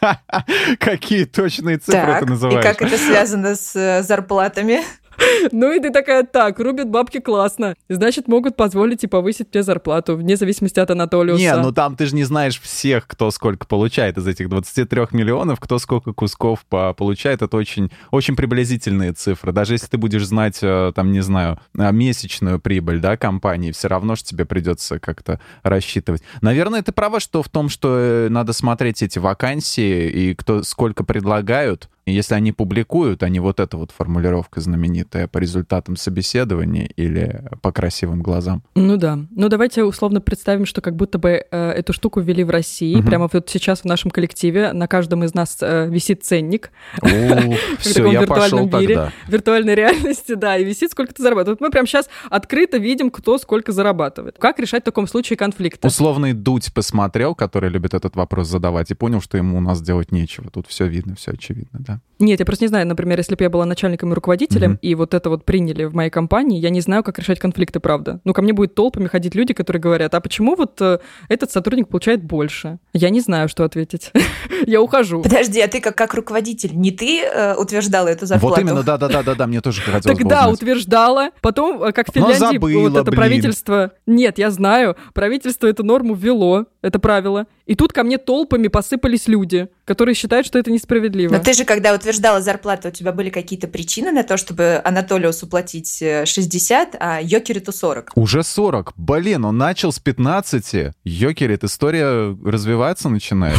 Какие 0.78 1.24
точные 1.24 1.78
цифры 1.78 2.00
так, 2.00 2.20
ты 2.20 2.26
и 2.26 2.28
называешь? 2.28 2.62
как 2.62 2.82
это 2.82 2.98
связано 2.98 3.54
с 3.56 3.74
э, 3.74 4.02
зарплатами? 4.02 4.82
Ну 5.52 5.72
и 5.72 5.80
ты 5.80 5.90
такая, 5.90 6.24
так, 6.24 6.58
рубят 6.58 6.88
бабки 6.88 7.20
классно. 7.20 7.74
Значит, 7.88 8.28
могут 8.28 8.56
позволить 8.56 9.04
и 9.04 9.06
повысить 9.06 9.50
тебе 9.50 9.62
зарплату, 9.62 10.16
вне 10.16 10.36
зависимости 10.36 10.80
от 10.80 10.90
Анатолиуса. 10.90 11.40
Не, 11.40 11.56
ну 11.56 11.72
там 11.72 11.96
ты 11.96 12.06
же 12.06 12.14
не 12.14 12.24
знаешь 12.24 12.60
всех, 12.60 13.06
кто 13.06 13.30
сколько 13.30 13.66
получает 13.66 14.18
из 14.18 14.26
этих 14.26 14.48
23 14.48 15.08
миллионов, 15.12 15.60
кто 15.60 15.78
сколько 15.78 16.12
кусков 16.12 16.64
по- 16.68 16.92
получает. 16.94 17.42
Это 17.42 17.56
очень, 17.56 17.90
очень 18.10 18.36
приблизительные 18.36 19.12
цифры. 19.12 19.52
Даже 19.52 19.74
если 19.74 19.86
ты 19.86 19.98
будешь 19.98 20.26
знать, 20.26 20.58
э, 20.62 20.92
там, 20.94 21.12
не 21.12 21.20
знаю, 21.20 21.60
э, 21.78 21.92
месячную 21.92 22.58
прибыль, 22.58 23.00
да, 23.00 23.16
компании, 23.16 23.72
все 23.72 23.88
равно 23.88 24.16
же 24.16 24.24
тебе 24.24 24.44
придется 24.44 24.98
как-то 24.98 25.40
рассчитывать. 25.62 26.22
Наверное, 26.40 26.82
ты 26.82 26.92
права, 26.92 27.20
что 27.20 27.42
в 27.42 27.48
том, 27.48 27.68
что 27.68 27.96
э, 27.98 28.28
надо 28.28 28.52
смотреть 28.52 29.02
эти 29.02 29.18
вакансии 29.18 30.08
и 30.08 30.34
кто 30.34 30.62
сколько 30.62 31.04
предлагают. 31.04 31.88
Если 32.06 32.34
они 32.34 32.52
публикуют, 32.52 33.24
а 33.24 33.28
не 33.28 33.40
вот 33.40 33.58
эта 33.58 33.76
вот 33.76 33.90
формулировка 33.90 34.60
знаменитая 34.60 35.26
по 35.26 35.38
результатам 35.38 35.96
собеседования 35.96 36.88
или 36.96 37.42
по 37.62 37.72
красивым 37.72 38.22
глазам. 38.22 38.62
Ну 38.76 38.96
да. 38.96 39.18
Ну 39.30 39.48
давайте 39.48 39.82
условно 39.82 40.20
представим, 40.20 40.66
что 40.66 40.80
как 40.80 40.94
будто 40.94 41.18
бы 41.18 41.44
э, 41.50 41.70
эту 41.70 41.92
штуку 41.92 42.20
ввели 42.20 42.44
в 42.44 42.50
России. 42.50 42.94
Мгм. 42.94 43.06
Прямо 43.06 43.28
вот 43.32 43.50
сейчас 43.50 43.80
в 43.80 43.84
нашем 43.86 44.12
коллективе 44.12 44.72
на 44.72 44.86
каждом 44.86 45.24
из 45.24 45.34
нас 45.34 45.58
э, 45.60 45.88
висит 45.88 46.24
ценник 46.24 46.70
в 47.02 47.56
все, 47.80 48.10
я 48.12 48.22
пошел 48.22 48.68
тогда. 48.68 49.12
виртуальной 49.26 49.74
реальности, 49.74 50.34
да, 50.34 50.56
и 50.56 50.64
висит, 50.64 50.92
сколько 50.92 51.12
ты 51.12 51.24
зарабатываешь. 51.24 51.58
Мы 51.60 51.70
прямо 51.70 51.88
сейчас 51.88 52.08
открыто 52.30 52.78
видим, 52.78 53.10
кто 53.10 53.36
сколько 53.38 53.72
зарабатывает. 53.72 54.36
Как 54.38 54.60
решать 54.60 54.82
в 54.82 54.84
таком 54.84 55.08
случае 55.08 55.36
конфликты? 55.36 55.86
Условный 55.86 56.34
Дудь 56.34 56.72
посмотрел, 56.72 57.34
который 57.34 57.68
любит 57.68 57.94
этот 57.94 58.14
вопрос 58.14 58.46
задавать, 58.46 58.92
и 58.92 58.94
понял, 58.94 59.20
что 59.20 59.36
ему 59.36 59.58
у 59.58 59.60
нас 59.60 59.82
делать 59.82 60.12
нечего. 60.12 60.50
Тут 60.50 60.68
все 60.68 60.86
видно, 60.86 61.16
все 61.16 61.32
очевидно, 61.32 61.80
да. 61.80 61.95
Нет, 62.18 62.40
я 62.40 62.46
просто 62.46 62.64
не 62.64 62.68
знаю, 62.68 62.86
например, 62.86 63.18
если 63.18 63.34
бы 63.34 63.44
я 63.44 63.50
была 63.50 63.66
начальником 63.66 64.10
и 64.12 64.14
руководителем, 64.14 64.70
Мгм. 64.72 64.78
и 64.80 64.94
вот 64.94 65.12
это 65.12 65.28
вот 65.28 65.44
приняли 65.44 65.84
в 65.84 65.94
моей 65.94 66.08
компании, 66.08 66.58
я 66.58 66.70
не 66.70 66.80
знаю, 66.80 67.02
как 67.04 67.18
решать 67.18 67.38
конфликты, 67.38 67.78
правда. 67.78 68.20
Ну, 68.24 68.32
ко 68.32 68.40
мне 68.40 68.54
будет 68.54 68.74
толпами 68.74 69.06
ходить 69.06 69.34
люди, 69.34 69.52
которые 69.52 69.82
говорят, 69.82 70.14
а 70.14 70.20
почему 70.20 70.54
вот 70.56 70.80
э, 70.80 70.98
этот 71.28 71.50
сотрудник 71.50 71.88
получает 71.88 72.24
больше? 72.24 72.78
Я 72.94 73.10
не 73.10 73.20
знаю, 73.20 73.48
что 73.50 73.64
ответить. 73.64 74.12
Я 74.66 74.80
ухожу. 74.80 75.20
Подожди, 75.22 75.60
а 75.60 75.68
ты 75.68 75.82
как, 75.82 75.94
как 75.94 76.14
руководитель, 76.14 76.74
не 76.74 76.90
ты 76.90 77.20
э, 77.22 77.54
утверждала 77.54 78.08
эту 78.08 78.24
зарплату? 78.24 78.56
Вот 78.56 78.62
именно, 78.62 78.82
да-да-да-да, 78.82 79.46
мне 79.46 79.60
тоже 79.60 79.80
хотелось 79.84 80.18
Тогда 80.18 80.48
утверждала, 80.48 81.30
потом, 81.42 81.82
э, 81.82 81.92
как 81.92 82.10
в 82.10 82.16
Но 82.16 82.32
Финляндии, 82.32 82.56
забыла, 82.56 82.88
вот 82.88 82.92
это 82.96 83.10
блин. 83.10 83.16
правительство... 83.16 83.92
Нет, 84.06 84.38
я 84.38 84.50
знаю, 84.50 84.96
правительство 85.12 85.66
эту 85.66 85.84
норму 85.84 86.14
ввело, 86.14 86.64
это 86.80 86.98
правило. 86.98 87.46
И 87.66 87.74
тут 87.74 87.92
ко 87.92 88.04
мне 88.04 88.16
толпами 88.16 88.68
посыпались 88.68 89.28
люди, 89.28 89.68
которые 89.86 90.14
считают, 90.14 90.46
что 90.46 90.58
это 90.58 90.70
несправедливо. 90.70 91.32
Но 91.32 91.38
ты 91.38 91.52
же, 91.52 91.64
когда 91.64 91.94
утверждала 91.94 92.42
зарплату, 92.42 92.88
у 92.88 92.90
тебя 92.90 93.12
были 93.12 93.30
какие-то 93.30 93.68
причины 93.68 94.10
на 94.10 94.24
то, 94.24 94.36
чтобы 94.36 94.80
Анатолиусу 94.84 95.46
платить 95.46 96.02
э, 96.02 96.26
60, 96.26 96.96
а 96.98 97.20
Йокериту 97.22 97.72
40? 97.72 98.10
Уже 98.16 98.42
40. 98.42 98.92
Блин, 98.96 99.44
он 99.44 99.56
начал 99.56 99.92
с 99.92 100.00
15. 100.00 100.94
Йокерит, 101.04 101.64
история 101.64 102.36
развиваться 102.44 103.08
начинает. 103.08 103.58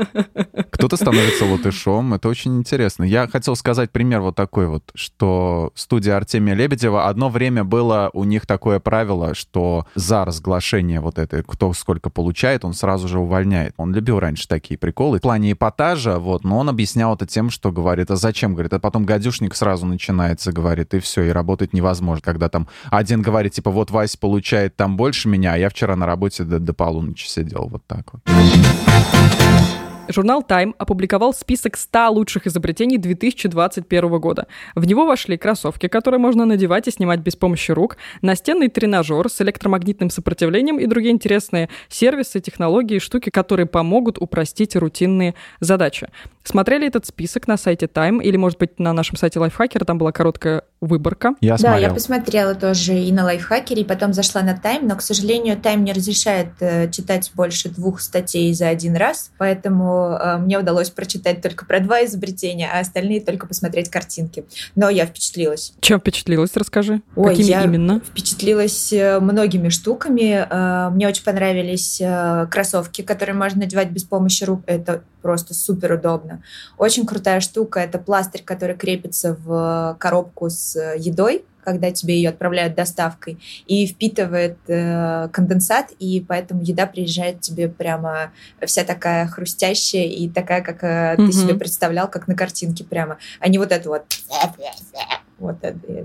Кто-то 0.70 0.96
становится 0.96 1.44
латышом. 1.44 2.14
Это 2.14 2.28
очень 2.28 2.58
интересно. 2.58 3.04
Я 3.04 3.28
хотел 3.28 3.54
сказать 3.54 3.90
пример 3.90 4.20
вот 4.20 4.34
такой 4.34 4.66
вот, 4.66 4.90
что 4.94 5.70
студия 5.74 6.16
Артемия 6.16 6.54
Лебедева, 6.54 7.08
одно 7.08 7.28
время 7.28 7.62
было 7.62 8.10
у 8.12 8.24
них 8.24 8.46
такое 8.46 8.80
правило, 8.80 9.34
что 9.34 9.86
за 9.94 10.24
разглашение 10.24 11.00
вот 11.00 11.18
этой, 11.18 11.44
кто 11.44 11.72
сколько 11.74 12.10
получает, 12.10 12.64
он 12.64 12.74
сразу 12.74 13.06
же 13.06 13.20
увольняет. 13.20 13.74
Он 13.76 13.94
любил 13.94 14.18
раньше 14.18 14.48
такие 14.48 14.76
приколы. 14.76 15.18
В 15.18 15.22
плане 15.22 15.50
эпатажа, 15.60 16.18
вот, 16.18 16.42
но 16.42 16.58
он 16.58 16.70
объяснял 16.70 17.14
это 17.14 17.26
тем, 17.26 17.50
что 17.50 17.70
говорит, 17.70 18.10
а 18.10 18.16
зачем, 18.16 18.54
говорит, 18.54 18.72
а 18.72 18.78
потом 18.78 19.04
гадюшник 19.04 19.54
сразу 19.54 19.84
начинается, 19.84 20.52
говорит, 20.52 20.94
и 20.94 21.00
все, 21.00 21.24
и 21.24 21.28
работать 21.28 21.74
невозможно, 21.74 22.22
когда 22.24 22.48
там 22.48 22.66
один 22.90 23.20
говорит, 23.20 23.52
типа, 23.52 23.70
вот 23.70 23.90
Вася 23.90 24.16
получает 24.18 24.74
там 24.76 24.96
больше 24.96 25.28
меня, 25.28 25.52
а 25.52 25.58
я 25.58 25.68
вчера 25.68 25.96
на 25.96 26.06
работе 26.06 26.44
до, 26.44 26.58
до 26.58 26.72
полуночи 26.72 27.26
сидел, 27.26 27.68
вот 27.70 27.82
так 27.86 28.06
вот. 28.12 28.22
Журнал 30.12 30.44
Time 30.46 30.74
опубликовал 30.78 31.32
список 31.32 31.76
100 31.76 32.10
лучших 32.10 32.46
изобретений 32.46 32.98
2021 32.98 34.18
года. 34.18 34.46
В 34.74 34.86
него 34.86 35.06
вошли 35.06 35.36
кроссовки, 35.36 35.88
которые 35.88 36.20
можно 36.20 36.44
надевать 36.44 36.88
и 36.88 36.90
снимать 36.90 37.20
без 37.20 37.36
помощи 37.36 37.72
рук, 37.72 37.96
настенный 38.22 38.68
тренажер 38.68 39.28
с 39.28 39.40
электромагнитным 39.40 40.10
сопротивлением 40.10 40.78
и 40.78 40.86
другие 40.86 41.12
интересные 41.12 41.68
сервисы, 41.88 42.40
технологии 42.40 42.96
и 42.96 43.00
штуки, 43.00 43.30
которые 43.30 43.66
помогут 43.66 44.18
упростить 44.18 44.76
рутинные 44.76 45.34
задачи. 45.60 46.08
Смотрели 46.42 46.86
этот 46.86 47.06
список 47.06 47.46
на 47.48 47.56
сайте 47.56 47.86
Time 47.86 48.22
или, 48.22 48.36
может 48.36 48.58
быть, 48.58 48.78
на 48.78 48.92
нашем 48.92 49.16
сайте 49.16 49.38
Lifehacker, 49.38 49.84
там 49.84 49.98
была 49.98 50.10
короткая 50.10 50.62
выборка. 50.80 51.34
Я 51.40 51.56
да, 51.58 51.76
я 51.76 51.90
посмотрела 51.90 52.54
тоже 52.54 52.94
и 52.94 53.12
на 53.12 53.30
Lifehacker, 53.30 53.74
и 53.74 53.84
потом 53.84 54.12
зашла 54.14 54.42
на 54.42 54.54
Time, 54.54 54.86
но, 54.86 54.96
к 54.96 55.02
сожалению, 55.02 55.56
Time 55.56 55.80
не 55.80 55.92
разрешает 55.92 56.48
э, 56.60 56.90
читать 56.90 57.30
больше 57.34 57.68
двух 57.68 58.00
статей 58.00 58.52
за 58.54 58.68
один 58.68 58.96
раз, 58.96 59.30
поэтому 59.38 59.99
э, 60.00 60.38
мне 60.38 60.58
удалось 60.58 60.90
прочитать 60.90 61.42
только 61.42 61.64
про 61.64 61.80
два 61.80 62.04
изобретения, 62.04 62.70
а 62.72 62.80
остальные 62.80 63.20
только 63.20 63.46
посмотреть 63.46 63.88
картинки. 63.88 64.44
Но 64.74 64.88
я 64.88 65.06
впечатлилась. 65.06 65.72
Чем 65.80 66.00
впечатлилась, 66.00 66.50
расскажи? 66.54 67.02
Ой, 67.16 67.30
Какими 67.30 67.46
я 67.46 67.64
именно? 67.64 68.00
впечатлилась 68.00 68.92
э, 68.92 69.20
многими 69.20 69.68
штуками. 69.68 70.46
Э, 70.48 70.90
мне 70.90 71.08
очень 71.08 71.24
понравились 71.24 72.00
кроссовки, 72.50 73.02
которые 73.02 73.34
можно 73.34 73.60
надевать 73.60 73.90
без 73.90 74.04
помощи 74.04 74.44
рук. 74.44 74.62
Это 74.66 75.02
просто 75.22 75.54
супер 75.54 75.92
удобно. 75.92 76.42
Очень 76.78 77.06
крутая 77.06 77.40
штука— 77.40 77.80
это 77.80 77.98
пластырь, 77.98 78.42
который 78.42 78.76
крепится 78.76 79.36
в 79.44 79.96
коробку 79.98 80.48
с 80.48 80.78
едой, 80.96 81.44
когда 81.64 81.90
тебе 81.90 82.16
ее 82.16 82.30
отправляют 82.30 82.74
доставкой, 82.74 83.38
и 83.66 83.86
впитывает 83.86 84.58
э, 84.66 85.28
конденсат, 85.32 85.92
и 85.98 86.24
поэтому 86.26 86.62
еда 86.62 86.86
приезжает 86.86 87.40
тебе 87.40 87.68
прямо 87.68 88.32
вся 88.64 88.84
такая 88.84 89.26
хрустящая 89.26 90.04
и 90.04 90.28
такая, 90.28 90.62
как 90.62 90.82
э, 90.82 90.86
mm-hmm. 90.86 91.26
ты 91.26 91.32
себе 91.32 91.54
представлял, 91.54 92.08
как 92.08 92.28
на 92.28 92.34
картинке 92.34 92.84
прямо, 92.84 93.18
а 93.38 93.48
не 93.48 93.58
вот 93.58 93.72
это 93.72 93.88
вот 93.88 94.04
вот, 95.40 95.56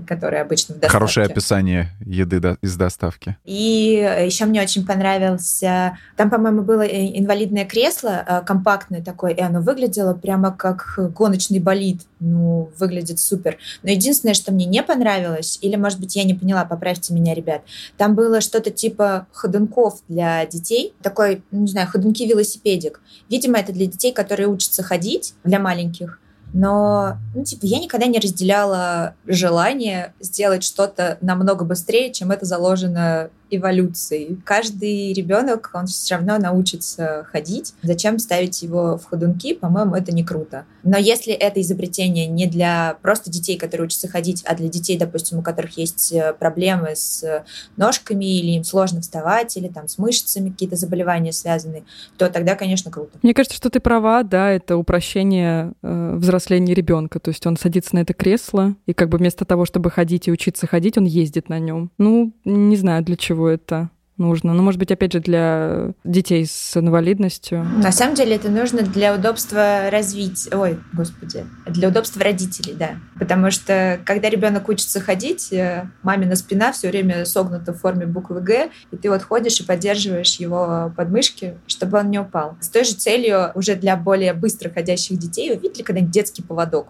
который 0.06 0.40
обычно 0.40 0.74
в 0.74 0.78
доставке. 0.78 0.92
Хорошее 0.92 1.26
описание 1.26 1.90
еды 2.04 2.40
до, 2.40 2.58
из 2.62 2.74
доставки. 2.76 3.36
И 3.44 4.24
еще 4.24 4.46
мне 4.46 4.62
очень 4.62 4.84
понравился, 4.84 5.98
там, 6.16 6.30
по-моему, 6.30 6.62
было 6.62 6.82
инвалидное 6.82 7.64
кресло, 7.64 8.24
э, 8.26 8.42
компактное 8.44 9.02
такое, 9.02 9.32
и 9.32 9.40
оно 9.40 9.60
выглядело 9.60 10.14
прямо 10.14 10.50
как 10.50 10.98
гоночный 11.14 11.60
болид. 11.60 12.02
Ну, 12.18 12.70
выглядит 12.78 13.18
супер. 13.18 13.58
Но 13.82 13.90
единственное, 13.90 14.32
что 14.32 14.50
мне 14.50 14.64
не 14.64 14.82
понравилось, 14.82 15.58
или, 15.60 15.76
может 15.76 16.00
быть, 16.00 16.16
я 16.16 16.24
не 16.24 16.32
поняла, 16.32 16.64
поправьте 16.64 17.12
меня, 17.12 17.34
ребят, 17.34 17.60
там 17.98 18.14
было 18.14 18.40
что-то 18.40 18.70
типа 18.70 19.26
ходунков 19.32 20.00
для 20.08 20.46
детей, 20.46 20.94
такой, 21.02 21.42
ну, 21.50 21.60
не 21.60 21.66
знаю, 21.66 21.88
ходунки-велосипедик. 21.88 23.02
Видимо, 23.28 23.58
это 23.58 23.72
для 23.72 23.84
детей, 23.84 24.12
которые 24.12 24.48
учатся 24.48 24.82
ходить, 24.82 25.34
для 25.44 25.58
маленьких, 25.58 26.18
но, 26.52 27.18
ну, 27.34 27.44
типа, 27.44 27.66
я 27.66 27.78
никогда 27.78 28.06
не 28.06 28.18
разделяла 28.18 29.14
желание 29.26 30.14
сделать 30.20 30.64
что-то 30.64 31.18
намного 31.20 31.64
быстрее, 31.64 32.12
чем 32.12 32.30
это 32.30 32.46
заложено 32.46 33.30
эволюцией. 33.50 34.40
Каждый 34.44 35.12
ребенок, 35.12 35.70
он 35.74 35.86
все 35.86 36.16
равно 36.16 36.38
научится 36.38 37.26
ходить. 37.30 37.74
Зачем 37.82 38.18
ставить 38.18 38.62
его 38.62 38.98
в 38.98 39.04
ходунки? 39.04 39.54
По-моему, 39.54 39.94
это 39.94 40.12
не 40.12 40.24
круто. 40.24 40.64
Но 40.86 40.96
если 40.96 41.32
это 41.32 41.60
изобретение 41.60 42.26
не 42.26 42.46
для 42.46 42.96
просто 43.02 43.28
детей, 43.28 43.58
которые 43.58 43.86
учатся 43.86 44.06
ходить, 44.06 44.44
а 44.46 44.54
для 44.54 44.68
детей, 44.68 44.96
допустим, 44.96 45.38
у 45.38 45.42
которых 45.42 45.76
есть 45.76 46.12
э, 46.12 46.32
проблемы 46.32 46.94
с 46.94 47.44
ножками 47.76 48.24
или 48.24 48.52
им 48.52 48.62
сложно 48.62 49.00
вставать, 49.00 49.56
или 49.56 49.66
там 49.66 49.88
с 49.88 49.98
мышцами 49.98 50.50
какие-то 50.50 50.76
заболевания 50.76 51.32
связаны, 51.32 51.82
то 52.16 52.30
тогда, 52.30 52.54
конечно, 52.54 52.92
круто. 52.92 53.18
Мне 53.22 53.34
кажется, 53.34 53.56
что 53.56 53.68
ты 53.68 53.80
права, 53.80 54.22
да, 54.22 54.52
это 54.52 54.76
упрощение 54.76 55.72
э, 55.82 56.14
взросления 56.16 56.72
ребенка. 56.72 57.18
То 57.18 57.30
есть 57.30 57.44
он 57.46 57.56
садится 57.56 57.96
на 57.96 58.00
это 58.00 58.14
кресло, 58.14 58.76
и 58.86 58.92
как 58.92 59.08
бы 59.08 59.18
вместо 59.18 59.44
того, 59.44 59.66
чтобы 59.66 59.90
ходить 59.90 60.28
и 60.28 60.32
учиться 60.32 60.68
ходить, 60.68 60.96
он 60.96 61.04
ездит 61.04 61.48
на 61.48 61.58
нем. 61.58 61.90
Ну, 61.98 62.32
не 62.44 62.76
знаю, 62.76 63.02
для 63.02 63.16
чего 63.16 63.48
это 63.48 63.90
нужно. 64.18 64.54
Ну, 64.54 64.62
может 64.62 64.78
быть, 64.78 64.90
опять 64.90 65.12
же, 65.12 65.20
для 65.20 65.92
детей 66.04 66.46
с 66.46 66.76
инвалидностью. 66.76 67.64
На 67.64 67.92
самом 67.92 68.14
деле 68.14 68.36
это 68.36 68.50
нужно 68.50 68.82
для 68.82 69.14
удобства 69.14 69.90
развить... 69.90 70.48
Ой, 70.52 70.78
господи. 70.92 71.46
Для 71.66 71.88
удобства 71.88 72.22
родителей, 72.22 72.74
да. 72.74 72.96
Потому 73.18 73.50
что, 73.50 74.00
когда 74.04 74.28
ребенок 74.28 74.68
учится 74.68 75.00
ходить, 75.00 75.52
э, 75.52 75.88
мамина 76.02 76.36
спина 76.36 76.72
все 76.72 76.88
время 76.88 77.24
согнута 77.24 77.72
в 77.72 77.78
форме 77.78 78.06
буквы 78.06 78.40
«Г», 78.40 78.70
и 78.90 78.96
ты 78.96 79.10
вот 79.10 79.22
ходишь 79.22 79.60
и 79.60 79.64
поддерживаешь 79.64 80.36
его 80.36 80.92
подмышки, 80.96 81.56
чтобы 81.66 81.98
он 81.98 82.10
не 82.10 82.18
упал. 82.18 82.56
С 82.60 82.68
той 82.68 82.84
же 82.84 82.94
целью 82.94 83.52
уже 83.54 83.74
для 83.74 83.96
более 83.96 84.32
быстро 84.32 84.70
ходящих 84.70 85.18
детей 85.18 85.50
вы 85.50 85.60
видели 85.60 85.82
когда-нибудь 85.82 86.12
детский 86.12 86.42
поводок? 86.42 86.88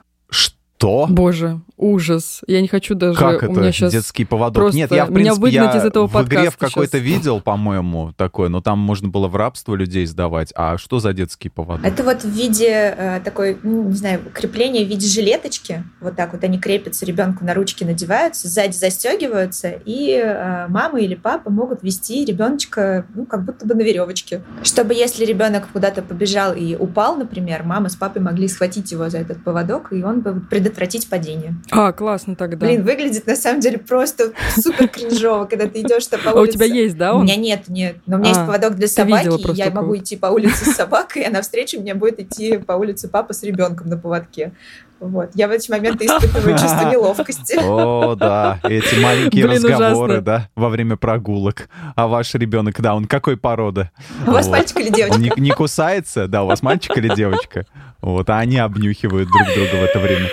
Что? 0.78 1.06
Боже, 1.08 1.60
ужас. 1.78 2.42
Я 2.46 2.60
не 2.60 2.68
хочу 2.68 2.94
даже... 2.94 3.18
Как 3.18 3.42
это? 3.42 3.50
У 3.50 3.54
меня 3.54 3.72
сейчас 3.72 3.92
детский 3.92 4.26
поводок? 4.26 4.74
Нет, 4.74 4.90
я, 4.92 5.06
в 5.06 5.12
принципе, 5.12 5.20
меня 5.20 5.34
выгнать 5.34 5.74
я 5.74 5.80
из 5.80 5.84
этого 5.84 6.06
в 6.06 6.26
игре 6.26 6.50
в 6.50 6.58
какой-то 6.58 6.98
видел, 7.12 7.40
по-моему, 7.40 8.12
такое, 8.16 8.50
но 8.50 8.60
там 8.60 8.78
можно 8.78 9.08
было 9.08 9.28
в 9.28 9.36
рабство 9.36 9.74
людей 9.74 10.04
сдавать. 10.04 10.52
А 10.54 10.76
что 10.76 10.98
за 10.98 11.14
детский 11.14 11.48
поводок? 11.48 11.84
Это 11.84 12.02
вот 12.02 12.22
в 12.22 12.28
виде 12.28 12.94
э, 12.96 13.20
такой, 13.24 13.58
не 13.62 13.94
знаю, 13.94 14.20
крепления 14.34 14.84
в 14.84 14.88
виде 14.88 15.06
жилеточки. 15.06 15.82
Вот 16.00 16.14
так 16.14 16.32
вот 16.32 16.44
они 16.44 16.58
крепятся, 16.58 17.06
ребенку 17.06 17.44
на 17.44 17.54
ручки 17.54 17.82
надеваются, 17.82 18.48
сзади 18.48 18.76
застегиваются, 18.76 19.80
и 19.86 20.10
э, 20.10 20.66
мама 20.68 21.00
или 21.00 21.14
папа 21.14 21.50
могут 21.50 21.82
вести 21.82 22.24
ребеночка, 22.26 23.06
ну, 23.14 23.24
как 23.24 23.46
будто 23.46 23.66
бы 23.66 23.74
на 23.74 23.80
веревочке. 23.80 24.42
Чтобы 24.62 24.92
если 24.92 25.24
ребенок 25.24 25.68
куда-то 25.72 26.02
побежал 26.02 26.54
и 26.54 26.76
упал, 26.76 27.16
например, 27.16 27.62
мама 27.62 27.88
с 27.88 27.96
папой 27.96 28.20
могли 28.20 28.46
схватить 28.46 28.92
его 28.92 29.08
за 29.08 29.18
этот 29.18 29.42
поводок, 29.42 29.92
и 29.92 30.02
он 30.02 30.20
бы 30.20 30.40
предотвратить 30.66 31.08
падение. 31.08 31.54
А, 31.70 31.92
классно 31.92 32.34
тогда. 32.34 32.66
Блин, 32.66 32.82
выглядит 32.82 33.26
на 33.26 33.36
самом 33.36 33.60
деле 33.60 33.78
просто 33.78 34.32
супер 34.56 34.88
кринжово, 34.88 35.44
когда 35.44 35.66
ты 35.66 35.80
идешь 35.80 36.08
по 36.08 36.16
улице. 36.16 36.28
А 36.28 36.40
у 36.40 36.46
тебя 36.46 36.66
есть, 36.66 36.96
да? 36.96 37.14
Он? 37.14 37.20
У 37.20 37.24
меня 37.24 37.36
нет, 37.36 37.68
нет. 37.68 37.96
Но 38.06 38.16
у 38.16 38.18
меня 38.18 38.30
есть 38.30 38.40
а, 38.40 38.46
поводок 38.46 38.74
для 38.76 38.88
собаки, 38.88 39.52
и 39.52 39.54
я 39.54 39.70
могу 39.70 39.96
идти 39.96 40.16
по 40.16 40.26
улице 40.26 40.64
с 40.64 40.74
собакой, 40.74 41.22
а 41.22 41.30
навстречу 41.30 41.80
мне 41.80 41.94
будет 41.94 42.20
идти 42.20 42.58
по 42.58 42.72
улице 42.72 43.08
папа 43.08 43.32
с 43.32 43.42
ребенком 43.42 43.88
на 43.88 43.96
поводке. 43.96 44.52
Вот. 44.98 45.30
Я 45.34 45.46
в 45.48 45.50
эти 45.50 45.70
моменты 45.70 46.06
испытываю 46.06 46.56
чувство 46.56 46.88
неловкости. 46.90 47.58
О, 47.62 48.14
да, 48.14 48.58
эти 48.62 48.98
маленькие 48.98 49.46
Блин, 49.46 49.62
разговоры, 49.62 50.12
ужасно. 50.14 50.20
да, 50.22 50.48
во 50.54 50.70
время 50.70 50.96
прогулок. 50.96 51.68
А 51.96 52.06
ваш 52.06 52.34
ребенок, 52.34 52.80
да, 52.80 52.94
он 52.94 53.04
какой 53.04 53.36
породы? 53.36 53.90
У 54.26 54.30
вас 54.30 54.48
мальчик 54.48 54.80
или 54.80 54.88
девочка? 54.88 55.20
Не, 55.20 55.32
не 55.36 55.50
кусается? 55.50 56.28
Да, 56.28 56.44
у 56.44 56.46
вас 56.46 56.62
мальчик 56.62 56.96
или 56.96 57.14
девочка? 57.14 57.66
Вот, 58.00 58.30
а 58.30 58.38
они 58.38 58.56
обнюхивают 58.56 59.28
друг 59.28 59.46
друга 59.54 59.82
в 59.82 59.84
это 59.84 59.98
время. 59.98 60.28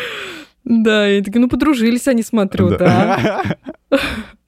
Да, 0.66 1.08
я 1.08 1.22
такая, 1.22 1.42
ну 1.42 1.50
подружились 1.50 2.08
они, 2.08 2.24
смотрю, 2.24 2.78
да. 2.78 3.58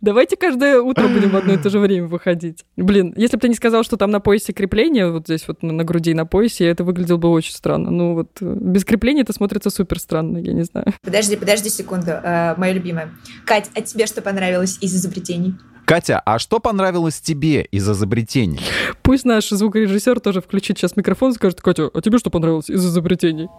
Давайте 0.01 0.37
каждое 0.37 0.79
утро 0.81 1.07
будем 1.07 1.31
в 1.31 1.35
одно 1.35 1.53
и 1.53 1.57
то 1.57 1.69
же 1.69 1.79
время 1.79 2.07
выходить. 2.07 2.63
Блин, 2.77 3.13
если 3.17 3.37
бы 3.37 3.41
ты 3.41 3.49
не 3.49 3.55
сказал, 3.55 3.83
что 3.83 3.97
там 3.97 4.11
на 4.11 4.19
поясе 4.19 4.53
крепление, 4.53 5.09
вот 5.09 5.25
здесь 5.25 5.47
вот 5.47 5.63
на 5.63 5.83
груди 5.83 6.13
на 6.13 6.25
поясе, 6.25 6.65
это 6.65 6.83
выглядело 6.83 7.17
бы 7.17 7.29
очень 7.29 7.53
странно. 7.53 7.89
Ну 7.89 8.13
вот 8.13 8.29
э, 8.39 8.55
без 8.59 8.85
крепления 8.85 9.23
это 9.23 9.33
смотрится 9.33 9.71
супер 9.71 9.99
странно, 9.99 10.37
я 10.37 10.53
не 10.53 10.63
знаю. 10.63 10.93
Подожди, 11.01 11.35
подожди 11.35 11.69
секунду, 11.69 12.11
э, 12.11 12.53
моя 12.55 12.73
любимая. 12.73 13.09
Кать, 13.45 13.71
а 13.73 13.81
тебе 13.81 14.05
что 14.05 14.21
понравилось 14.21 14.77
из 14.79 14.95
изобретений? 14.95 15.55
Катя, 15.85 16.21
а 16.25 16.39
что 16.39 16.59
понравилось 16.59 17.19
тебе 17.19 17.63
из 17.63 17.89
изобретений? 17.89 18.59
Пусть 19.01 19.25
наш 19.25 19.49
звукорежиссер 19.49 20.19
тоже 20.19 20.41
включит 20.41 20.77
сейчас 20.77 20.95
микрофон 20.95 21.31
и 21.31 21.35
скажет, 21.35 21.61
Катя, 21.61 21.89
а 21.93 22.01
тебе 22.01 22.19
что 22.19 22.29
понравилось 22.29 22.69
из 22.69 22.85
изобретений? 22.85 23.49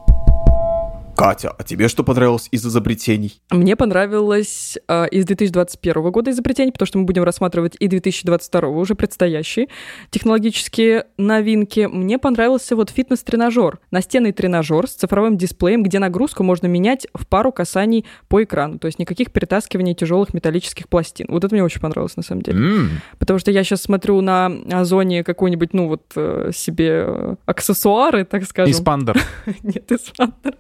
Катя, 1.17 1.55
а 1.59 1.63
тебе 1.65 1.89
что 1.89 2.05
понравилось 2.05 2.49
из 2.51 2.67
изобретений? 2.67 3.41
Мне 3.51 3.75
понравилось 3.75 4.77
э, 4.87 5.09
из 5.09 5.25
2021 5.25 6.11
года 6.11 6.31
изобретений, 6.31 6.73
потому 6.73 6.87
что 6.87 6.99
мы 6.99 7.05
будем 7.05 7.25
рассматривать 7.25 7.75
и 7.79 7.89
2022 7.89 8.69
уже 8.69 8.95
предстоящие 8.95 9.69
технологические 10.11 11.07
новинки. 11.17 11.89
Мне 11.91 12.19
понравился 12.19 12.77
вот 12.77 12.91
фитнес-тренажер, 12.91 13.79
настенный 13.91 14.33
тренажер 14.33 14.87
с 14.87 14.93
цифровым 14.93 15.39
дисплеем, 15.39 15.83
где 15.83 15.99
нагрузку 15.99 16.43
можно 16.43 16.67
менять 16.67 17.07
в 17.15 17.27
пару 17.27 17.51
касаний 17.51 18.05
по 18.29 18.43
экрану, 18.43 18.79
то 18.79 18.87
есть 18.87 18.99
никаких 18.99 19.33
перетаскиваний 19.33 19.95
тяжелых 19.95 20.35
металлических 20.35 20.87
пластин. 20.89 21.27
Вот 21.31 21.45
это 21.45 21.55
мне 21.55 21.65
очень 21.65 21.81
понравилось 21.81 22.17
на 22.17 22.23
самом 22.23 22.43
деле. 22.43 22.59
Mm. 22.59 22.89
Потому 23.19 23.39
что 23.39 23.51
я 23.51 23.65
сейчас 23.65 23.81
смотрю 23.81 24.21
на 24.21 24.53
Озоне 24.71 25.25
какой-нибудь, 25.25 25.73
ну 25.73 25.89
вот 25.89 26.13
э, 26.15 26.51
себе 26.55 27.05
э, 27.07 27.35
аксессуары, 27.47 28.27
так 28.27 28.45
скажем. 28.45 28.71
Испандер. 28.73 29.19
Нет, 29.63 29.91
испандер. 29.91 30.57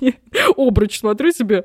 Нет, 0.00 0.16
обруч 0.56 0.98
смотрю 1.00 1.32
себе 1.32 1.64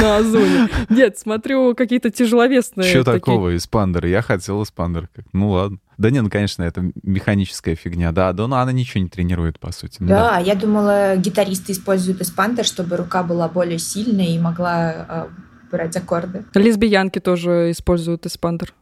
на 0.00 0.18
озоне. 0.18 0.68
Нет, 0.88 1.18
смотрю 1.18 1.74
какие-то 1.74 2.10
тяжеловесные. 2.10 2.88
Что 2.88 3.04
такого, 3.04 3.56
испандер? 3.56 4.06
Я 4.06 4.22
хотел 4.22 4.62
испандер. 4.62 5.08
Ну 5.32 5.50
ладно. 5.50 5.78
Да 5.98 6.10
не, 6.10 6.22
ну, 6.22 6.30
конечно, 6.30 6.62
это 6.62 6.82
механическая 7.02 7.74
фигня, 7.74 8.10
да, 8.10 8.32
да, 8.32 8.46
но 8.46 8.56
она 8.56 8.72
ничего 8.72 9.02
не 9.02 9.10
тренирует, 9.10 9.60
по 9.60 9.70
сути. 9.70 9.96
Ну, 10.00 10.08
да, 10.08 10.30
да, 10.30 10.38
я 10.38 10.54
думала, 10.54 11.16
гитаристы 11.16 11.72
используют 11.72 12.22
эспандер, 12.22 12.64
чтобы 12.64 12.96
рука 12.96 13.22
была 13.22 13.48
более 13.48 13.78
сильной 13.78 14.28
и 14.28 14.38
могла 14.38 14.92
э, 14.92 15.26
брать 15.70 15.94
аккорды. 15.96 16.46
Лесбиянки 16.54 17.18
тоже 17.18 17.70
используют 17.70 18.24
эспандер. 18.24 18.72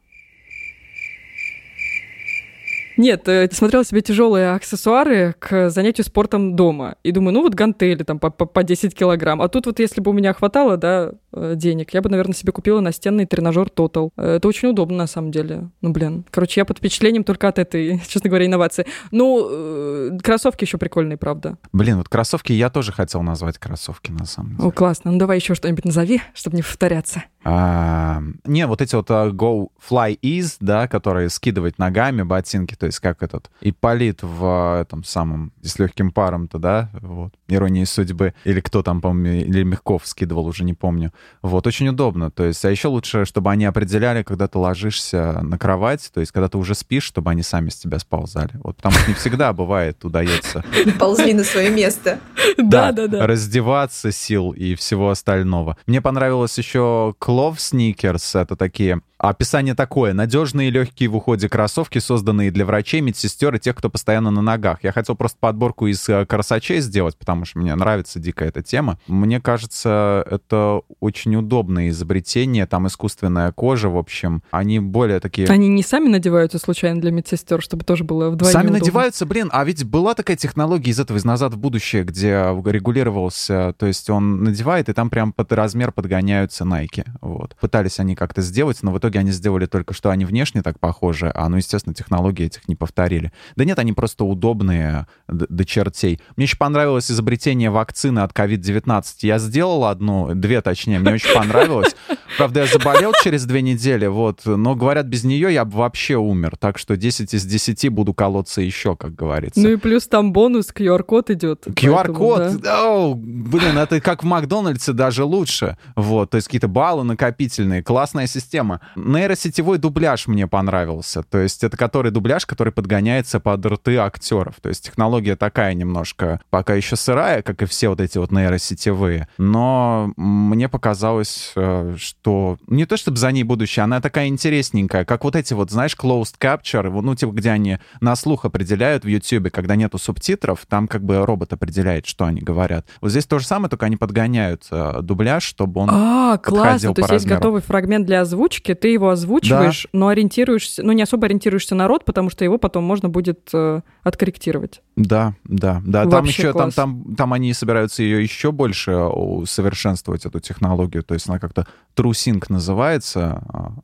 Нет, 2.99 3.29
э, 3.29 3.49
смотрела 3.53 3.85
себе 3.85 4.01
тяжелые 4.03 4.51
аксессуары 4.51 5.37
к 5.39 5.71
занятию 5.71 6.05
спортом 6.05 6.57
дома. 6.57 6.97
И 7.05 7.13
думаю, 7.13 7.33
ну 7.33 7.43
вот 7.43 7.55
гантели 7.55 8.03
там 8.03 8.19
по, 8.19 8.29
по, 8.29 8.45
по 8.45 8.65
10 8.65 8.93
килограмм. 8.93 9.41
А 9.41 9.49
тут 9.49 9.67
вот 9.67 9.79
если 9.79 10.01
бы 10.01 10.11
у 10.11 10.15
меня 10.15 10.35
хватало, 10.35 10.77
да, 10.77 11.13
денег, 11.33 11.93
я 11.95 12.03
бы, 12.03 12.09
наверное, 12.09 12.35
себе 12.35 12.53
купила 12.53 12.81
настенный 12.81 13.27
тренажер 13.27 13.69
Total. 13.69 14.11
Э, 14.17 14.37
это 14.37 14.49
очень 14.49 14.69
удобно, 14.69 14.99
на 14.99 15.07
самом 15.07 15.31
деле. 15.31 15.71
Ну, 15.81 15.91
блин. 15.91 16.25
Короче, 16.31 16.61
я 16.61 16.65
под 16.65 16.79
впечатлением 16.79 17.25
только 17.25 17.49
от 17.49 17.59
этой, 17.59 18.01
честно 18.09 18.31
говоря, 18.31 18.47
инновации. 18.47 18.87
Ну, 19.11 20.19
кроссовки 20.23 20.65
еще 20.65 20.79
прикольные, 20.79 21.17
правда. 21.17 21.59
Блин, 21.73 21.99
вот 21.99 22.09
кроссовки 22.09 22.53
я 22.53 22.71
тоже 22.71 22.93
хотел 22.93 23.23
назвать 23.23 23.59
кроссовки, 23.59 24.11
на 24.11 24.25
самом 24.25 24.57
деле. 24.57 24.69
О, 24.69 24.71
классно. 24.71 25.13
Ну, 25.13 25.19
давай 25.19 25.39
еще 25.39 25.55
что-нибудь 25.55 25.85
назови, 25.85 26.23
чтобы 26.35 26.57
не 26.57 26.63
повторяться. 26.63 27.25
А, 27.45 28.23
не, 28.45 28.67
вот 28.67 28.83
эти 28.83 28.95
вот 28.95 29.09
uh, 29.11 29.31
Go 29.31 29.69
Fly 29.89 30.19
Ease, 30.21 30.57
да, 30.61 30.89
которые 30.89 31.31
скидывать 31.31 31.79
ногами 31.79 32.23
ботинки, 32.23 32.75
то 32.75 32.87
есть 32.87 32.99
как 32.99 33.23
этот 33.23 33.51
Ипполит 33.61 34.23
в 34.23 34.81
этом 34.83 35.05
самом, 35.05 35.53
с 35.63 35.79
легким 35.79 36.11
паром-то, 36.11 36.59
да, 36.59 36.91
вот, 37.01 37.33
иронии 37.49 37.85
судьбы, 37.85 38.35
или 38.45 38.61
кто 38.61 38.83
там, 38.83 39.01
по-моему, 39.01 39.41
или 39.47 39.63
Мягков 39.63 40.07
скидывал, 40.07 40.47
уже 40.47 40.65
не 40.65 40.75
помню. 40.75 41.13
Вот, 41.43 41.67
очень 41.67 41.89
удобно, 41.89 42.31
то 42.31 42.45
есть, 42.45 42.65
а 42.65 42.71
еще 42.71 42.89
лучше, 42.89 43.25
чтобы 43.25 43.51
они 43.51 43.65
определяли, 43.65 44.23
когда 44.23 44.49
ты 44.49 44.59
ложишься 44.59 45.41
на 45.43 45.57
кровать, 45.57 46.11
то 46.13 46.21
есть, 46.21 46.33
когда 46.33 46.49
ты 46.49 46.59
уже 46.59 46.75
спишь, 46.75 47.05
чтобы 47.05 47.31
они 47.31 47.43
сами 47.43 47.69
с 47.69 47.77
тебя 47.77 47.99
сползали. 47.99 48.51
Вот, 48.55 48.77
потому 48.77 48.97
что 48.97 49.09
не 49.09 49.15
всегда 49.15 49.53
бывает 49.53 50.05
удается. 50.05 50.65
Ползли 50.99 51.35
на 51.35 51.45
свое 51.45 51.71
место. 51.71 52.19
Да, 52.59 52.93
да, 52.93 53.07
да. 53.07 53.27
Раздеваться 53.27 54.11
сил 54.11 54.51
и 54.51 54.75
всего 54.75 55.11
остального. 55.11 55.77
Мне 55.87 56.01
понравилось 56.03 56.59
еще 56.59 57.15
Клов 57.19 57.61
Сникерс, 57.61 58.35
это 58.35 58.57
такие 58.57 59.01
Описание 59.19 59.75
такое. 59.75 60.13
Надежные 60.15 60.69
и 60.69 60.71
легкие 60.71 61.09
в 61.09 61.17
уходе 61.17 61.49
кроссовки, 61.49 61.99
созданные 61.99 62.53
для 62.53 62.65
врачей, 62.65 63.01
медсестер 63.01 63.53
и 63.57 63.59
тех, 63.59 63.75
кто 63.75 63.91
постоянно 63.91 64.31
на 64.31 64.43
ногах. 64.43 64.85
Я 64.85 64.93
хотел 64.93 65.17
просто 65.17 65.39
подборку 65.41 65.89
из 65.89 66.09
э, 66.09 66.25
красочей 66.25 66.79
сделать, 66.79 67.17
потому 67.17 67.45
что 67.45 67.59
мне 67.59 67.75
нравится 67.75 68.21
дико 68.21 68.45
эта 68.45 68.63
тема. 68.63 68.97
Мне 69.09 69.41
кажется, 69.41 70.25
это 70.31 70.83
очень 71.09 71.35
удобное 71.37 71.89
изобретение. 71.89 72.67
Там 72.67 72.87
искусственная 72.87 73.51
кожа, 73.53 73.89
в 73.89 73.97
общем. 73.97 74.43
Они 74.51 74.79
более 74.79 75.21
такие... 75.21 75.49
Они 75.49 75.69
не 75.69 75.83
сами 75.83 76.09
надеваются 76.09 76.59
случайно 76.59 77.01
для 77.01 77.11
медсестер, 77.11 77.61
чтобы 77.63 77.85
тоже 77.85 78.05
было 78.05 78.31
вдвоем 78.31 78.53
Сами 78.53 78.67
удобно. 78.67 78.79
надеваются, 78.79 79.27
блин. 79.27 79.49
А 79.53 79.65
ведь 79.65 79.85
была 79.85 80.15
такая 80.15 80.37
технология 80.37 80.91
из 80.91 81.01
этого, 81.01 81.17
из 81.19 81.25
«Назад 81.25 81.55
в 81.55 81.59
будущее», 81.59 82.05
где 82.05 82.55
регулировался, 82.65 83.75
то 83.79 83.87
есть 83.87 84.09
он 84.11 84.45
надевает, 84.45 84.89
и 84.89 84.93
там 84.93 85.11
прям 85.11 85.33
под 85.33 85.53
размер 85.53 85.93
подгоняются 85.93 86.65
Nike. 86.65 87.07
Вот. 87.21 87.57
Пытались 87.61 87.99
они 87.99 88.15
как-то 88.15 88.43
сделать, 88.43 88.79
но 88.83 88.93
в 88.93 88.99
итоге 88.99 89.19
они 89.21 89.31
сделали 89.31 89.67
только 89.67 89.95
что 89.95 90.11
они 90.11 90.25
внешне 90.25 90.63
так 90.63 90.79
похожи, 90.79 91.31
а, 91.35 91.49
ну, 91.49 91.57
естественно, 91.57 91.95
технологии 91.95 92.47
этих 92.47 92.69
не 92.69 92.77
повторили. 92.77 93.33
Да 93.57 93.65
нет, 93.65 93.79
они 93.79 93.93
просто 93.93 94.25
удобные 94.25 95.07
до 95.29 95.65
чертей. 95.65 96.21
Мне 96.37 96.45
еще 96.45 96.57
понравилось 96.57 97.11
изобретение 97.11 97.71
вакцины 97.71 98.21
от 98.21 98.33
COVID-19. 98.33 99.05
Я 99.23 99.39
сделал 99.39 99.85
одну, 99.85 100.35
две 100.35 100.61
точнее, 100.61 100.98
мне 100.99 101.15
очень 101.15 101.35
понравилось. 101.35 101.95
Правда, 102.37 102.61
я 102.61 102.67
заболел 102.67 103.13
через 103.23 103.45
две 103.47 103.63
недели, 103.63 104.07
вот, 104.07 104.43
но, 104.45 104.75
говорят, 104.77 105.07
без 105.07 105.25
нее 105.25 105.53
я 105.53 105.65
бы 105.65 105.79
вообще 105.79 106.17
умер. 106.17 106.57
Так 106.59 106.79
что 106.79 106.97
10 106.97 107.35
из 107.35 107.45
10 107.45 107.89
буду 107.89 108.15
колоться 108.15 108.61
еще, 108.61 108.97
как 108.97 109.15
говорится. 109.15 109.61
Ну 109.61 109.71
и 109.71 109.77
плюс 109.77 110.07
там 110.07 110.33
бонус, 110.33 110.69
QR-код 110.73 111.31
идет. 111.31 111.67
QR-код? 111.67 112.61
Да. 112.61 112.89
О, 112.89 113.15
блин, 113.15 113.79
это 113.79 114.01
как 114.01 114.23
в 114.23 114.27
Макдональдсе 114.27 114.93
даже 114.93 115.25
лучше. 115.25 115.77
Вот, 115.97 116.31
то 116.31 116.37
есть 116.37 116.47
какие-то 116.49 116.69
баллы 116.69 117.05
накопительные. 117.05 117.83
Классная 117.83 118.27
система. 118.27 118.81
Нейросетевой 118.95 119.79
дубляж 119.79 120.27
мне 120.27 120.47
понравился. 120.47 121.23
То 121.23 121.39
есть 121.39 121.65
это 121.65 121.77
который 121.77 122.11
дубляж, 122.11 122.47
который 122.47 122.73
подгоняется 122.73 123.41
под 123.41 123.65
рты 123.65 123.97
актеров. 123.97 124.57
То 124.61 124.69
есть 124.69 124.85
технология 124.85 125.37
такая 125.37 125.75
немножко 125.75 126.41
пока 126.51 126.75
еще 126.75 126.97
сырая, 126.97 127.43
как 127.43 127.63
и 127.63 127.67
все 127.67 127.89
вот 127.89 128.01
эти 128.01 128.19
вот 128.19 128.31
нейросетевые. 128.31 129.29
Но 129.39 130.13
мне 130.17 130.69
показалось, 130.89 131.53
э, 131.55 131.97
что 131.99 132.57
не 132.67 132.87
то 132.87 132.97
чтобы 132.97 133.19
за 133.19 133.31
ней 133.31 133.43
будущее, 133.43 133.85
она 133.85 134.01
такая 134.01 134.29
интересненькая, 134.29 135.05
как 135.05 135.23
вот 135.23 135.37
эти 135.37 135.53
вот, 135.53 135.71
знаешь, 135.71 135.95
closed 135.95 136.37
capture, 136.41 136.89
ну 137.03 137.15
типа 137.15 137.33
где 137.33 137.51
они 137.51 137.79
на 138.01 138.17
слух 138.17 138.47
определяют 138.47 139.05
в 139.05 139.07
YouTube, 139.07 139.51
когда 139.51 139.77
нету 139.77 139.99
субтитров, 139.99 140.65
там 140.67 140.89
как 140.89 141.05
бы 141.05 141.27
робот 141.27 141.53
определяет, 141.53 142.07
что 142.07 142.25
они 142.25 142.41
говорят. 142.41 142.87
Вот 143.03 143.11
здесь 143.11 143.27
то 143.27 143.39
же 143.39 143.45
самое, 143.45 143.69
только 143.69 143.85
они 143.85 143.97
подгоняют 143.97 144.67
э, 144.71 145.01
дубляж, 145.03 145.43
чтобы 145.43 145.83
он 145.83 145.91
а, 145.93 146.39
классно, 146.39 146.95
то 146.95 147.03
есть 147.03 147.13
есть 147.13 147.27
готовый 147.27 147.61
фрагмент 147.61 148.07
для 148.07 148.23
озвучки, 148.23 148.73
ты 148.73 148.89
его 148.89 149.11
озвучиваешь, 149.11 149.89
да. 149.93 149.99
но 149.99 150.09
ориентируешься, 150.09 150.83
ну 150.83 150.93
не 150.93 151.03
особо 151.03 151.27
ориентируешься 151.27 151.75
на 151.75 151.87
рот, 151.87 152.07
потому 152.07 152.31
что 152.31 152.45
его 152.45 152.57
потом 152.57 152.85
можно 152.85 153.11
будет 153.11 153.51
э, 153.53 153.83
откорректировать. 154.05 154.81
Да, 154.97 155.35
да, 155.45 155.83
да. 155.85 156.05
Вообще 156.07 156.11
там 156.11 156.25
еще 156.25 156.53
там, 156.53 156.71
там, 156.73 157.15
там 157.15 157.33
они 157.35 157.53
собираются 157.53 158.03
ее 158.03 158.23
еще 158.23 158.53
больше 158.53 158.97
усовершенствовать 158.97 160.27
эту 160.27 160.41
технологию. 160.41 160.78
То 160.87 161.15
есть 161.15 161.29
она 161.29 161.39
как-то 161.39 161.67
TrueSync 161.97 162.45
называется, 162.49 163.43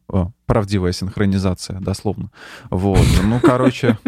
а, 0.09 0.31
правдивая 0.47 0.93
синхронизация, 0.93 1.81
дословно. 1.81 2.31
Вот, 2.71 3.07
ну 3.25 3.41
короче. 3.41 3.99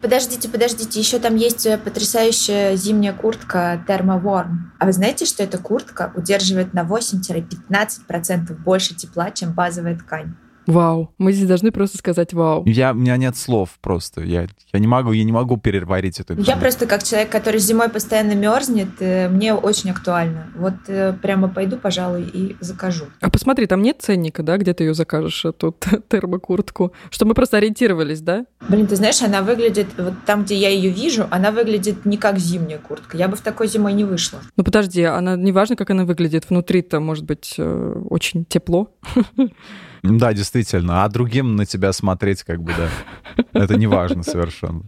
Подождите, 0.00 0.48
подождите, 0.48 1.00
еще 1.00 1.18
там 1.18 1.36
есть 1.36 1.64
э, 1.66 1.78
потрясающая 1.78 2.76
зимняя 2.76 3.14
куртка 3.14 3.82
Thermoworm. 3.88 4.56
А 4.78 4.84
вы 4.84 4.92
знаете, 4.92 5.24
что 5.24 5.42
эта 5.42 5.56
куртка 5.56 6.12
удерживает 6.14 6.74
на 6.74 6.84
8-15% 6.84 8.54
больше 8.58 8.94
тепла, 8.94 9.30
чем 9.30 9.52
базовая 9.54 9.96
ткань? 9.96 10.36
Вау. 10.66 11.14
Мы 11.18 11.32
здесь 11.32 11.46
должны 11.46 11.70
просто 11.70 11.98
сказать 11.98 12.32
вау. 12.32 12.64
Я, 12.66 12.92
у 12.92 12.94
меня 12.94 13.16
нет 13.16 13.36
слов 13.36 13.78
просто. 13.80 14.22
Я, 14.22 14.46
я 14.72 14.80
не 14.80 14.86
могу, 14.86 15.12
я 15.12 15.24
не 15.24 15.32
могу 15.32 15.56
переварить 15.56 16.20
эту 16.20 16.32
информацию. 16.32 16.54
Я 16.54 16.60
просто 16.60 16.86
как 16.86 17.02
человек, 17.02 17.30
который 17.30 17.60
зимой 17.60 17.88
постоянно 17.88 18.34
мерзнет, 18.34 18.88
э, 19.00 19.28
мне 19.28 19.54
очень 19.54 19.90
актуально. 19.90 20.48
Вот 20.56 20.74
э, 20.88 21.14
прямо 21.22 21.48
пойду, 21.48 21.76
пожалуй, 21.76 22.24
и 22.24 22.56
закажу. 22.60 23.06
А 23.20 23.30
посмотри, 23.30 23.66
там 23.66 23.82
нет 23.82 23.98
ценника, 24.00 24.42
да, 24.42 24.56
где 24.56 24.74
ты 24.74 24.84
ее 24.84 24.94
закажешь, 24.94 25.44
эту 25.44 25.74
термокуртку? 26.08 26.92
Что 27.10 27.26
мы 27.26 27.34
просто 27.34 27.58
ориентировались, 27.58 28.20
да? 28.20 28.46
Блин, 28.68 28.86
ты 28.86 28.96
знаешь, 28.96 29.22
она 29.22 29.42
выглядит, 29.42 29.86
вот 29.96 30.14
там, 30.26 30.44
где 30.44 30.56
я 30.56 30.68
ее 30.68 30.90
вижу, 30.90 31.26
она 31.30 31.52
выглядит 31.52 32.04
не 32.04 32.16
как 32.16 32.38
зимняя 32.38 32.78
куртка. 32.78 33.16
Я 33.16 33.28
бы 33.28 33.36
в 33.36 33.40
такой 33.40 33.68
зимой 33.68 33.92
не 33.92 34.04
вышла. 34.04 34.40
Ну 34.56 34.64
подожди, 34.64 35.02
она 35.02 35.36
не 35.36 35.52
важно, 35.52 35.76
как 35.76 35.90
она 35.90 36.04
выглядит. 36.04 36.48
Внутри-то 36.48 36.98
может 36.98 37.24
быть 37.24 37.54
э, 37.58 38.02
очень 38.08 38.44
тепло. 38.44 38.90
Да, 40.08 40.32
действительно. 40.32 41.04
А 41.04 41.08
другим 41.08 41.56
на 41.56 41.66
тебя 41.66 41.92
смотреть, 41.92 42.42
как 42.42 42.62
бы, 42.62 42.72
да. 42.76 43.44
Это 43.52 43.76
не 43.76 43.86
важно 43.86 44.22
совершенно. 44.22 44.82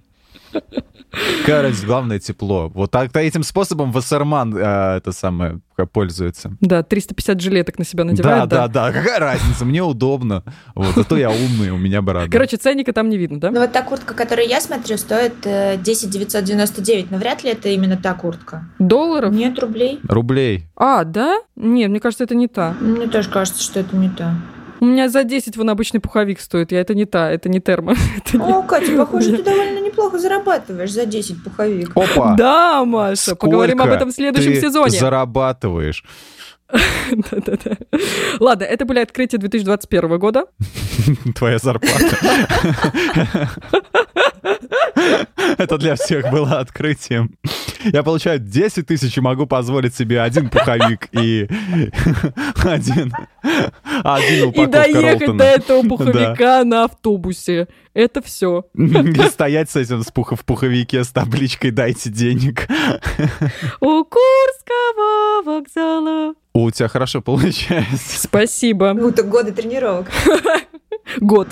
Короче, 1.46 1.86
главное 1.86 2.18
тепло. 2.18 2.70
Вот 2.74 2.90
так 2.90 3.14
этим 3.16 3.42
способом 3.42 3.92
Вассерман 3.92 4.54
э, 4.54 4.96
это 4.98 5.12
самое 5.12 5.60
пользуется. 5.92 6.52
Да, 6.60 6.82
350 6.82 7.40
жилеток 7.40 7.78
на 7.78 7.84
себя 7.84 8.04
надевает. 8.04 8.48
Да, 8.48 8.68
да, 8.68 8.90
да. 8.90 8.92
Какая 8.92 9.18
разница? 9.18 9.64
Мне 9.64 9.82
удобно. 9.82 10.42
Вот, 10.74 10.94
зато 10.94 11.16
я 11.16 11.30
умный, 11.30 11.70
у 11.70 11.78
меня 11.78 12.02
борода. 12.02 12.30
Короче, 12.30 12.56
ценника 12.56 12.92
там 12.92 13.08
не 13.08 13.16
видно, 13.16 13.40
да? 13.40 13.50
Ну 13.50 13.60
вот 13.60 13.72
та 13.72 13.82
куртка, 13.82 14.14
которую 14.14 14.48
я 14.48 14.60
смотрю, 14.60 14.98
стоит 14.98 15.34
10 15.42 16.10
999. 16.10 17.10
Но 17.10 17.16
вряд 17.18 17.42
ли 17.42 17.50
это 17.50 17.68
именно 17.70 17.96
та 17.96 18.12
куртка. 18.14 18.66
Долларов? 18.78 19.32
Нет, 19.32 19.58
рублей. 19.58 20.00
Рублей. 20.06 20.66
А, 20.76 21.04
да? 21.04 21.38
Нет, 21.56 21.90
мне 21.90 22.00
кажется, 22.00 22.24
это 22.24 22.34
не 22.34 22.48
та. 22.48 22.74
Мне 22.80 23.06
тоже 23.06 23.30
кажется, 23.30 23.62
что 23.62 23.80
это 23.80 23.96
не 23.96 24.10
та. 24.10 24.34
У 24.80 24.84
меня 24.84 25.08
за 25.08 25.24
10 25.24 25.56
вон 25.56 25.70
обычный 25.70 26.00
пуховик 26.00 26.40
стоит. 26.40 26.72
Я 26.72 26.80
это 26.80 26.94
не 26.94 27.04
та, 27.04 27.30
это 27.30 27.48
не 27.48 27.60
термо. 27.60 27.94
это 28.16 28.42
О, 28.42 28.62
не... 28.62 28.68
Катя, 28.68 28.96
похоже, 28.96 29.36
ты 29.36 29.42
довольно 29.42 29.80
неплохо 29.80 30.18
зарабатываешь 30.18 30.92
за 30.92 31.06
10 31.06 31.42
пуховик. 31.42 31.90
Опа! 31.94 32.34
Да, 32.36 32.84
Маша, 32.84 33.22
Сколько 33.22 33.46
поговорим 33.46 33.82
об 33.82 33.90
этом 33.90 34.10
в 34.10 34.12
следующем 34.12 34.52
ты 34.52 34.60
сезоне. 34.60 34.98
зарабатываешь? 34.98 36.04
Да-да-да. 37.30 37.76
Ладно, 38.40 38.64
это 38.64 38.84
были 38.84 38.98
открытия 38.98 39.38
2021 39.38 40.18
года. 40.18 40.44
Твоя 41.34 41.58
зарплата. 41.58 42.16
Это 45.58 45.78
для 45.78 45.94
всех 45.96 46.30
было 46.30 46.58
открытием. 46.58 47.34
Я 47.84 48.02
получаю 48.02 48.38
10 48.38 48.86
тысяч 48.86 49.16
и 49.16 49.20
могу 49.20 49.46
позволить 49.46 49.94
себе 49.94 50.20
один 50.20 50.48
пуховик 50.50 51.08
и 51.12 51.48
один, 52.64 53.12
один 54.04 54.48
упаковка 54.48 54.62
И 54.62 54.66
доехать 54.66 55.20
Ролтона. 55.20 55.38
до 55.38 55.44
этого 55.44 55.82
пуховика 55.88 56.34
да. 56.36 56.64
на 56.64 56.84
автобусе. 56.84 57.68
Это 57.94 58.22
все. 58.22 58.64
И 58.74 59.22
стоять 59.28 59.70
с 59.70 59.76
этим 59.76 60.02
в 60.02 60.44
пуховике 60.44 61.02
с 61.02 61.08
табличкой 61.08 61.70
«Дайте 61.70 62.10
денег». 62.10 62.68
У 63.80 64.04
Курского 64.04 65.42
вокзала. 65.44 66.34
У 66.54 66.70
тебя 66.70 66.88
хорошо 66.88 67.22
получается. 67.22 68.20
Спасибо. 68.20 68.92
Ну, 68.92 69.12
так 69.12 69.28
годы 69.28 69.52
тренировок. 69.52 70.10
Год. 71.18 71.48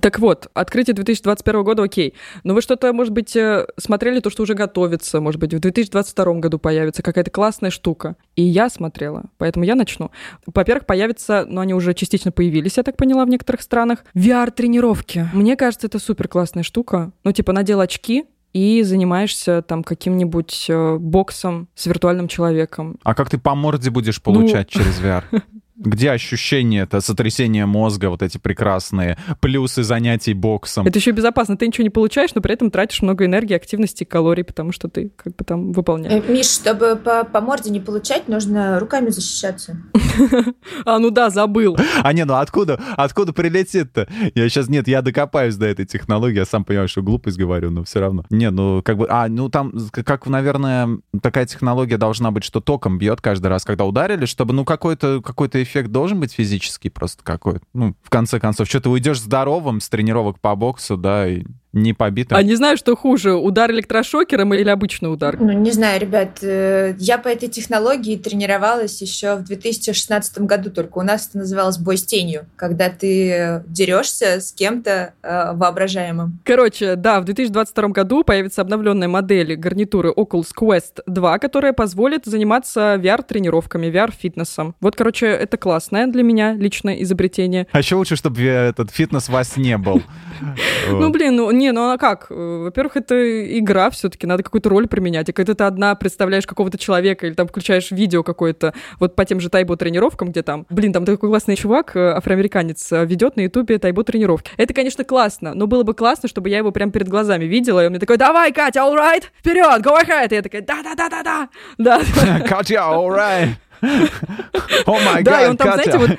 Так 0.00 0.18
вот, 0.18 0.48
открытие 0.54 0.94
2021 0.94 1.62
года 1.62 1.82
окей. 1.82 2.14
Но 2.42 2.54
вы 2.54 2.62
что-то, 2.62 2.92
может 2.92 3.12
быть, 3.12 3.36
э, 3.36 3.66
смотрели 3.76 4.20
то, 4.20 4.30
что 4.30 4.42
уже 4.42 4.54
готовится, 4.54 5.20
может 5.20 5.40
быть, 5.40 5.52
в 5.52 5.60
2022 5.60 6.34
году 6.34 6.58
появится 6.58 7.02
какая-то 7.02 7.30
классная 7.30 7.70
штука. 7.70 8.16
И 8.36 8.42
я 8.42 8.70
смотрела, 8.70 9.24
поэтому 9.38 9.64
я 9.64 9.74
начну. 9.74 10.10
Во-первых, 10.46 10.86
появится, 10.86 11.44
но 11.48 11.60
они 11.60 11.74
уже 11.74 11.94
частично 11.94 12.32
появились, 12.32 12.76
я 12.76 12.82
так 12.82 12.96
поняла, 12.96 13.24
в 13.24 13.28
некоторых 13.28 13.60
странах, 13.62 14.04
VR-тренировки. 14.14 15.28
Мне 15.32 15.56
кажется, 15.56 15.86
это 15.86 15.98
супер 15.98 16.28
классная 16.28 16.62
штука. 16.62 17.12
Ну, 17.24 17.32
типа, 17.32 17.52
надел 17.52 17.80
очки, 17.80 18.24
и 18.52 18.82
занимаешься 18.82 19.62
там 19.62 19.84
каким-нибудь 19.84 20.66
э, 20.68 20.96
боксом 20.96 21.68
с 21.76 21.86
виртуальным 21.86 22.26
человеком. 22.26 22.98
А 23.04 23.14
как 23.14 23.30
ты 23.30 23.38
по 23.38 23.54
морде 23.54 23.90
будешь 23.90 24.20
получать 24.20 24.74
ну... 24.74 24.80
через 24.80 25.00
VR? 25.00 25.22
Где 25.80 26.10
ощущение, 26.10 26.82
это 26.82 27.00
сотрясение 27.00 27.64
мозга, 27.64 28.10
вот 28.10 28.22
эти 28.22 28.36
прекрасные 28.36 29.16
плюсы 29.40 29.82
занятий 29.82 30.34
боксом? 30.34 30.86
Это 30.86 30.98
еще 30.98 31.12
безопасно. 31.12 31.56
Ты 31.56 31.66
ничего 31.66 31.84
не 31.84 31.90
получаешь, 31.90 32.34
но 32.34 32.42
при 32.42 32.52
этом 32.52 32.70
тратишь 32.70 33.00
много 33.00 33.24
энергии, 33.24 33.54
активности, 33.54 34.04
калорий, 34.04 34.44
потому 34.44 34.72
что 34.72 34.88
ты 34.88 35.10
как 35.16 35.34
бы 35.36 35.44
там 35.44 35.72
выполняешь. 35.72 36.22
Э, 36.26 36.32
Миш, 36.32 36.46
чтобы 36.46 36.96
по, 36.96 37.24
по 37.24 37.40
морде 37.40 37.70
не 37.70 37.80
получать, 37.80 38.28
нужно 38.28 38.78
руками 38.78 39.08
защищаться. 39.08 39.80
А, 40.84 40.98
ну 40.98 41.10
да, 41.10 41.30
забыл. 41.30 41.76
А 42.02 42.12
не, 42.12 42.24
ну 42.24 42.34
откуда, 42.34 42.80
откуда 42.96 43.32
прилетит-то? 43.32 44.08
Я 44.34 44.48
сейчас, 44.48 44.68
нет, 44.68 44.88
я 44.88 45.02
докопаюсь 45.02 45.56
до 45.56 45.66
этой 45.66 45.86
технологии, 45.86 46.36
я 46.36 46.44
сам 46.44 46.64
понимаю, 46.64 46.88
что 46.88 47.02
глупость 47.02 47.38
говорю, 47.38 47.70
но 47.70 47.84
все 47.84 48.00
равно. 48.00 48.24
Не, 48.30 48.50
ну 48.50 48.82
как 48.82 48.98
бы, 48.98 49.06
а, 49.08 49.28
ну 49.28 49.48
там, 49.48 49.72
как, 49.92 50.26
наверное, 50.26 50.98
такая 51.22 51.46
технология 51.46 51.96
должна 51.96 52.30
быть, 52.30 52.44
что 52.44 52.60
током 52.60 52.98
бьет 52.98 53.20
каждый 53.20 53.46
раз, 53.48 53.64
когда 53.64 53.84
ударили, 53.84 54.26
чтобы, 54.26 54.52
ну, 54.52 54.64
какой-то 54.64 55.20
какой-то 55.22 55.62
эффект 55.62 55.69
должен 55.88 56.20
быть 56.20 56.32
физический 56.32 56.90
просто 56.90 57.22
какой-то. 57.22 57.60
Ну, 57.72 57.94
в 58.02 58.10
конце 58.10 58.40
концов, 58.40 58.68
что 58.68 58.80
ты 58.80 58.88
уйдешь 58.88 59.20
здоровым 59.20 59.80
с 59.80 59.88
тренировок 59.88 60.40
по 60.40 60.54
боксу, 60.54 60.96
да, 60.96 61.28
и 61.28 61.44
не 61.72 61.92
побитым. 61.92 62.36
А 62.36 62.42
не 62.42 62.54
знаю, 62.54 62.76
что 62.76 62.96
хуже, 62.96 63.34
удар 63.34 63.70
электрошокером 63.70 64.54
или 64.54 64.68
обычный 64.68 65.12
удар? 65.12 65.36
Ну, 65.38 65.52
не 65.52 65.70
знаю, 65.70 66.00
ребят. 66.00 66.38
Э, 66.42 66.94
я 66.98 67.18
по 67.18 67.28
этой 67.28 67.48
технологии 67.48 68.16
тренировалась 68.16 69.00
еще 69.00 69.36
в 69.36 69.44
2016 69.44 70.40
году, 70.40 70.70
только 70.70 70.98
у 70.98 71.02
нас 71.02 71.28
это 71.28 71.38
называлось 71.38 71.78
бой 71.78 71.96
с 71.96 72.04
тенью, 72.04 72.46
когда 72.56 72.88
ты 72.88 73.62
дерешься 73.66 74.40
с 74.40 74.52
кем-то 74.52 75.14
э, 75.22 75.52
воображаемым. 75.54 76.38
Короче, 76.44 76.96
да, 76.96 77.20
в 77.20 77.24
2022 77.24 77.88
году 77.88 78.24
появится 78.24 78.62
обновленная 78.62 79.08
модель 79.08 79.56
гарнитуры 79.56 80.10
Oculus 80.10 80.48
Quest 80.58 81.02
2, 81.06 81.38
которая 81.38 81.72
позволит 81.72 82.26
заниматься 82.26 82.96
VR-тренировками, 82.96 83.86
VR-фитнесом. 83.86 84.74
Вот, 84.80 84.96
короче, 84.96 85.26
это 85.26 85.56
классное 85.56 86.06
для 86.06 86.22
меня 86.22 86.54
личное 86.54 87.02
изобретение. 87.02 87.66
А 87.72 87.78
еще 87.78 87.96
лучше, 87.96 88.16
чтобы 88.16 88.42
этот 88.42 88.90
фитнес 88.90 89.28
вас 89.28 89.56
не 89.56 89.76
был. 89.78 90.02
Ну, 90.88 91.10
блин, 91.10 91.36
ну 91.36 91.50
не, 91.50 91.72
ну 91.72 91.90
а 91.90 91.98
как? 91.98 92.26
Э, 92.30 92.62
во-первых, 92.64 92.96
это 92.96 93.58
игра 93.58 93.90
все-таки, 93.90 94.26
надо 94.26 94.42
какую-то 94.42 94.68
роль 94.68 94.86
применять. 94.86 95.28
И 95.28 95.32
когда 95.32 95.54
ты 95.54 95.64
одна 95.64 95.94
представляешь 95.94 96.46
какого-то 96.46 96.78
человека 96.78 97.26
или 97.26 97.34
там 97.34 97.48
включаешь 97.48 97.90
видео 97.90 98.22
какое-то, 98.22 98.74
вот 98.98 99.16
по 99.16 99.24
тем 99.24 99.40
же 99.40 99.48
тайбо 99.50 99.76
тренировкам, 99.76 100.30
где 100.30 100.42
там, 100.42 100.66
блин, 100.70 100.92
там 100.92 101.04
такой 101.04 101.28
классный 101.28 101.56
чувак, 101.56 101.96
э, 101.96 102.10
афроамериканец, 102.12 102.92
э, 102.92 103.04
ведет 103.04 103.36
на 103.36 103.42
ютубе 103.42 103.78
тайбо 103.78 104.04
тренировки. 104.04 104.52
Это, 104.56 104.74
конечно, 104.74 105.04
классно, 105.04 105.54
но 105.54 105.66
было 105.66 105.82
бы 105.82 105.94
классно, 105.94 106.28
чтобы 106.28 106.48
я 106.48 106.58
его 106.58 106.72
прям 106.72 106.90
перед 106.90 107.08
глазами 107.08 107.44
видела, 107.44 107.82
и 107.82 107.86
он 107.86 107.90
мне 107.90 108.00
такой, 108.00 108.16
давай, 108.16 108.52
Катя, 108.52 108.80
all 108.80 108.96
right, 108.96 109.24
вперед, 109.38 109.84
go 109.84 110.00
ahead. 110.00 110.28
И 110.30 110.34
я 110.34 110.42
такая, 110.42 110.62
да-да-да-да-да. 110.62 111.48
Да. 111.78 112.00
Катя, 112.48 112.80
all 112.80 113.08
right. 113.08 113.50
О 113.82 114.98
май 115.00 115.22
Да, 115.22 115.44
и 115.44 115.48
он 115.48 115.56
там, 115.56 115.74
знаете, 115.74 115.98
вот... 115.98 116.10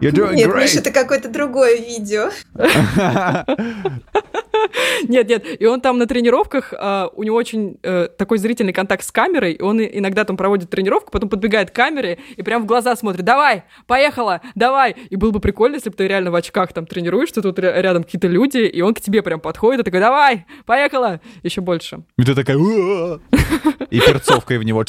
You're 0.00 0.12
doing 0.12 0.34
Нет, 0.34 0.50
great. 0.50 0.62
Миша, 0.62 0.78
это 0.80 0.90
какое-то 0.90 1.28
другое 1.28 1.76
видео. 1.76 2.30
Нет, 5.08 5.28
нет, 5.28 5.44
и 5.60 5.66
он 5.66 5.80
там 5.80 5.98
на 5.98 6.06
тренировках, 6.06 6.72
uh, 6.72 7.10
у 7.14 7.22
него 7.22 7.36
очень 7.36 7.78
uh, 7.82 8.08
такой 8.08 8.38
зрительный 8.38 8.72
контакт 8.72 9.04
с 9.04 9.10
камерой, 9.10 9.52
и 9.52 9.62
он 9.62 9.80
иногда 9.80 10.24
там 10.24 10.36
проводит 10.36 10.70
тренировку, 10.70 11.10
потом 11.10 11.28
подбегает 11.28 11.70
к 11.70 11.74
камере 11.74 12.18
и 12.36 12.42
прям 12.42 12.62
в 12.62 12.66
глаза 12.66 12.96
смотрит, 12.96 13.24
давай, 13.24 13.64
поехала, 13.86 14.40
давай. 14.54 14.96
И 15.10 15.16
было 15.16 15.30
бы 15.30 15.40
прикольно, 15.40 15.76
если 15.76 15.90
бы 15.90 15.96
ты 15.96 16.08
реально 16.08 16.30
в 16.30 16.34
очках 16.34 16.72
там 16.72 16.86
тренируешься, 16.86 17.42
тут 17.42 17.58
рядом 17.58 18.04
какие-то 18.04 18.28
люди, 18.28 18.58
и 18.58 18.80
он 18.80 18.94
к 18.94 19.00
тебе 19.00 19.22
прям 19.22 19.40
подходит 19.40 19.80
и 19.80 19.84
такой, 19.84 20.00
давай, 20.00 20.46
поехала, 20.66 21.20
еще 21.42 21.60
больше. 21.60 22.02
И 22.18 22.24
ты 22.24 22.34
такая, 22.34 22.56
и 23.90 24.00
перцовкой 24.00 24.58
в 24.58 24.62
него. 24.62 24.84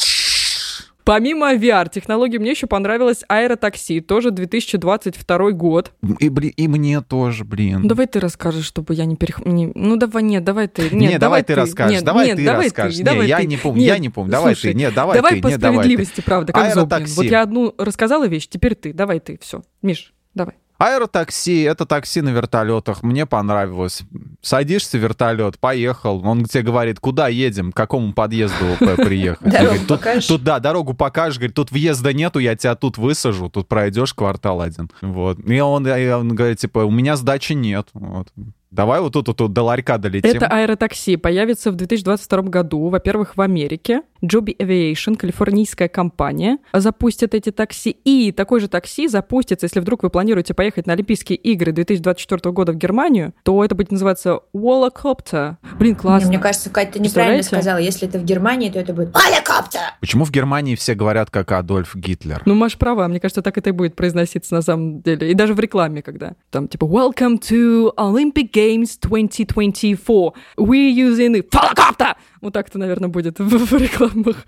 Помимо 1.06 1.54
VR-технологий, 1.54 2.38
мне 2.38 2.50
еще 2.50 2.66
понравилось 2.66 3.22
аэротакси, 3.28 4.00
тоже 4.00 4.32
2022 4.32 5.52
год. 5.52 5.92
И, 6.18 6.28
блин, 6.28 6.52
и 6.56 6.66
мне 6.66 7.00
тоже, 7.00 7.44
блин. 7.44 7.82
Ну, 7.82 7.88
давай 7.88 8.08
ты 8.08 8.18
расскажешь, 8.18 8.64
чтобы 8.64 8.92
я 8.92 9.04
не 9.04 9.14
перех... 9.14 9.38
Не... 9.46 9.70
Ну, 9.72 9.94
давай, 9.94 10.24
нет, 10.24 10.42
давай 10.42 10.66
ты. 10.66 10.82
Нет, 10.82 10.92
нет 10.92 11.20
давай, 11.20 11.20
давай 11.20 11.42
ты 11.44 11.54
расскажешь, 11.54 11.92
нет, 11.92 12.04
давай 12.04 12.26
нет, 12.26 12.36
ты 12.38 12.44
давай 12.44 12.64
расскажешь. 12.64 12.96
Ты, 12.96 12.98
нет, 13.04 13.06
давай 13.06 13.28
я 13.28 13.36
ты. 13.36 13.46
не 13.46 13.56
помню, 13.56 13.80
нет, 13.82 13.88
я 13.88 13.98
не 13.98 14.08
помню, 14.08 14.32
давай 14.32 14.54
слушай, 14.56 14.72
ты, 14.72 14.78
нет, 14.78 14.94
давай 14.94 15.16
давай 15.16 15.34
ты. 15.36 15.42
по 15.42 15.46
нет, 15.46 15.58
справедливости, 15.60 16.16
давай 16.16 16.24
правда, 16.26 16.52
как 16.52 16.64
Аэротакси. 16.64 17.16
Вот 17.16 17.26
я 17.26 17.42
одну 17.42 17.72
рассказала 17.78 18.26
вещь, 18.26 18.48
теперь 18.48 18.74
ты, 18.74 18.92
давай 18.92 19.20
ты, 19.20 19.38
все. 19.40 19.62
Миш, 19.82 20.12
давай. 20.34 20.56
Аэротакси— 20.78 21.62
это 21.64 21.86
такси 21.86 22.20
на 22.20 22.30
вертолетах. 22.30 23.02
Мне 23.02 23.24
понравилось. 23.24 24.02
Садишься 24.42 24.98
в 24.98 25.00
вертолет, 25.00 25.58
поехал. 25.58 26.20
Он 26.26 26.44
тебе 26.44 26.62
говорит, 26.62 27.00
куда 27.00 27.28
едем, 27.28 27.72
к 27.72 27.76
какому 27.76 28.12
подъезду 28.12 28.66
приехать. 28.96 29.50
Дорогу 29.50 29.84
покажешь? 29.88 30.26
Тут, 30.26 30.42
да, 30.42 30.58
дорогу 30.58 30.94
покажешь. 30.94 31.38
Говорит, 31.38 31.56
тут 31.56 31.70
въезда 31.70 32.12
нету, 32.12 32.38
я 32.38 32.56
тебя 32.56 32.74
тут 32.74 32.98
высажу. 32.98 33.48
Тут 33.48 33.68
пройдешь 33.68 34.12
квартал 34.12 34.60
один. 34.60 34.90
Вот. 35.00 35.38
И 35.46 35.60
он, 35.60 35.86
и 35.86 36.08
он 36.08 36.34
говорит, 36.34 36.58
типа, 36.58 36.80
у 36.80 36.90
меня 36.90 37.16
сдачи 37.16 37.54
нет. 37.54 37.88
Вот. 37.94 38.28
Давай 38.76 39.00
вот 39.00 39.14
тут, 39.14 39.34
тут 39.34 39.52
до 39.54 39.62
ларька 39.62 39.96
долетим. 39.96 40.30
Это 40.30 40.48
аэротакси 40.48 41.16
появится 41.16 41.70
в 41.70 41.76
2022 41.76 42.42
году, 42.42 42.88
во-первых, 42.88 43.34
в 43.34 43.40
Америке. 43.40 44.02
Joby 44.22 44.54
Aviation, 44.56 45.16
калифорнийская 45.16 45.88
компания, 45.88 46.58
запустит 46.74 47.34
эти 47.34 47.50
такси. 47.50 47.90
И 48.04 48.32
такой 48.32 48.60
же 48.60 48.68
такси 48.68 49.08
запустится, 49.08 49.64
если 49.64 49.80
вдруг 49.80 50.02
вы 50.02 50.10
планируете 50.10 50.52
поехать 50.52 50.86
на 50.86 50.92
Олимпийские 50.92 51.38
игры 51.38 51.72
2024 51.72 52.52
года 52.52 52.72
в 52.72 52.76
Германию, 52.76 53.32
то 53.44 53.64
это 53.64 53.74
будет 53.74 53.92
называться 53.92 54.40
Wallacopter. 54.54 55.56
Блин, 55.78 55.94
классно. 55.94 56.28
Мне 56.28 56.38
кажется, 56.38 56.68
Катя, 56.68 56.94
ты 56.94 57.00
неправильно 57.00 57.42
сказала. 57.42 57.78
Если 57.78 58.06
это 58.06 58.18
в 58.18 58.24
Германии, 58.24 58.68
то 58.68 58.78
это 58.78 58.92
будет 58.92 59.08
Wallacopter. 59.08 59.80
Почему 60.00 60.24
в 60.24 60.30
Германии 60.30 60.74
все 60.74 60.94
говорят, 60.94 61.30
как 61.30 61.50
Адольф 61.52 61.94
Гитлер? 61.94 62.42
Ну, 62.44 62.54
Маш 62.54 62.76
права. 62.76 63.08
Мне 63.08 63.20
кажется, 63.20 63.40
так 63.40 63.56
это 63.56 63.70
и 63.70 63.72
будет 63.72 63.96
произноситься 63.96 64.54
на 64.54 64.60
самом 64.60 65.00
деле. 65.00 65.30
И 65.30 65.34
даже 65.34 65.54
в 65.54 65.60
рекламе, 65.60 66.02
когда 66.02 66.34
там 66.50 66.68
типа 66.68 66.84
Welcome 66.84 67.40
to 67.40 67.94
Olympic 67.96 68.50
Games 68.52 68.65
2024. 68.74 70.32
We're 70.56 70.90
using 70.90 71.42
Wallacopter. 71.50 72.16
Вот 72.40 72.52
так 72.52 72.68
это, 72.68 72.78
наверное, 72.78 73.08
будет 73.08 73.38
в, 73.40 73.48
в 73.48 73.72
рекламах 73.72 74.44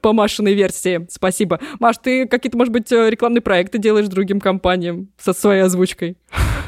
по 0.00 0.12
Машиной 0.12 0.54
версии. 0.54 1.06
Спасибо. 1.10 1.60
Маш, 1.80 1.96
ты 1.98 2.26
какие-то, 2.26 2.56
может 2.56 2.72
быть, 2.72 2.90
э, 2.92 3.10
рекламные 3.10 3.40
проекты 3.40 3.78
делаешь 3.78 4.08
другим 4.08 4.40
компаниям 4.40 5.08
со 5.18 5.32
своей 5.32 5.62
озвучкой? 5.62 6.16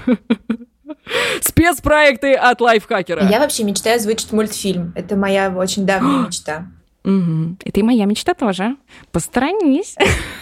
Спецпроекты 1.40 2.35
от 2.35 2.61
лайфхакера. 2.61 3.29
Я 3.29 3.38
вообще 3.38 3.64
мечтаю 3.64 3.97
озвучить 3.97 4.33
мультфильм. 4.33 4.92
Это 4.95 5.16
моя 5.16 5.51
очень 5.57 5.87
давняя 5.87 6.27
мечта. 6.27 6.66
Угу. 7.07 7.59
И 7.64 7.71
ты 7.71 7.85
моя 7.85 8.05
мечта 8.05 8.35
тоже. 8.35 8.77
Посторонись. 9.12 9.95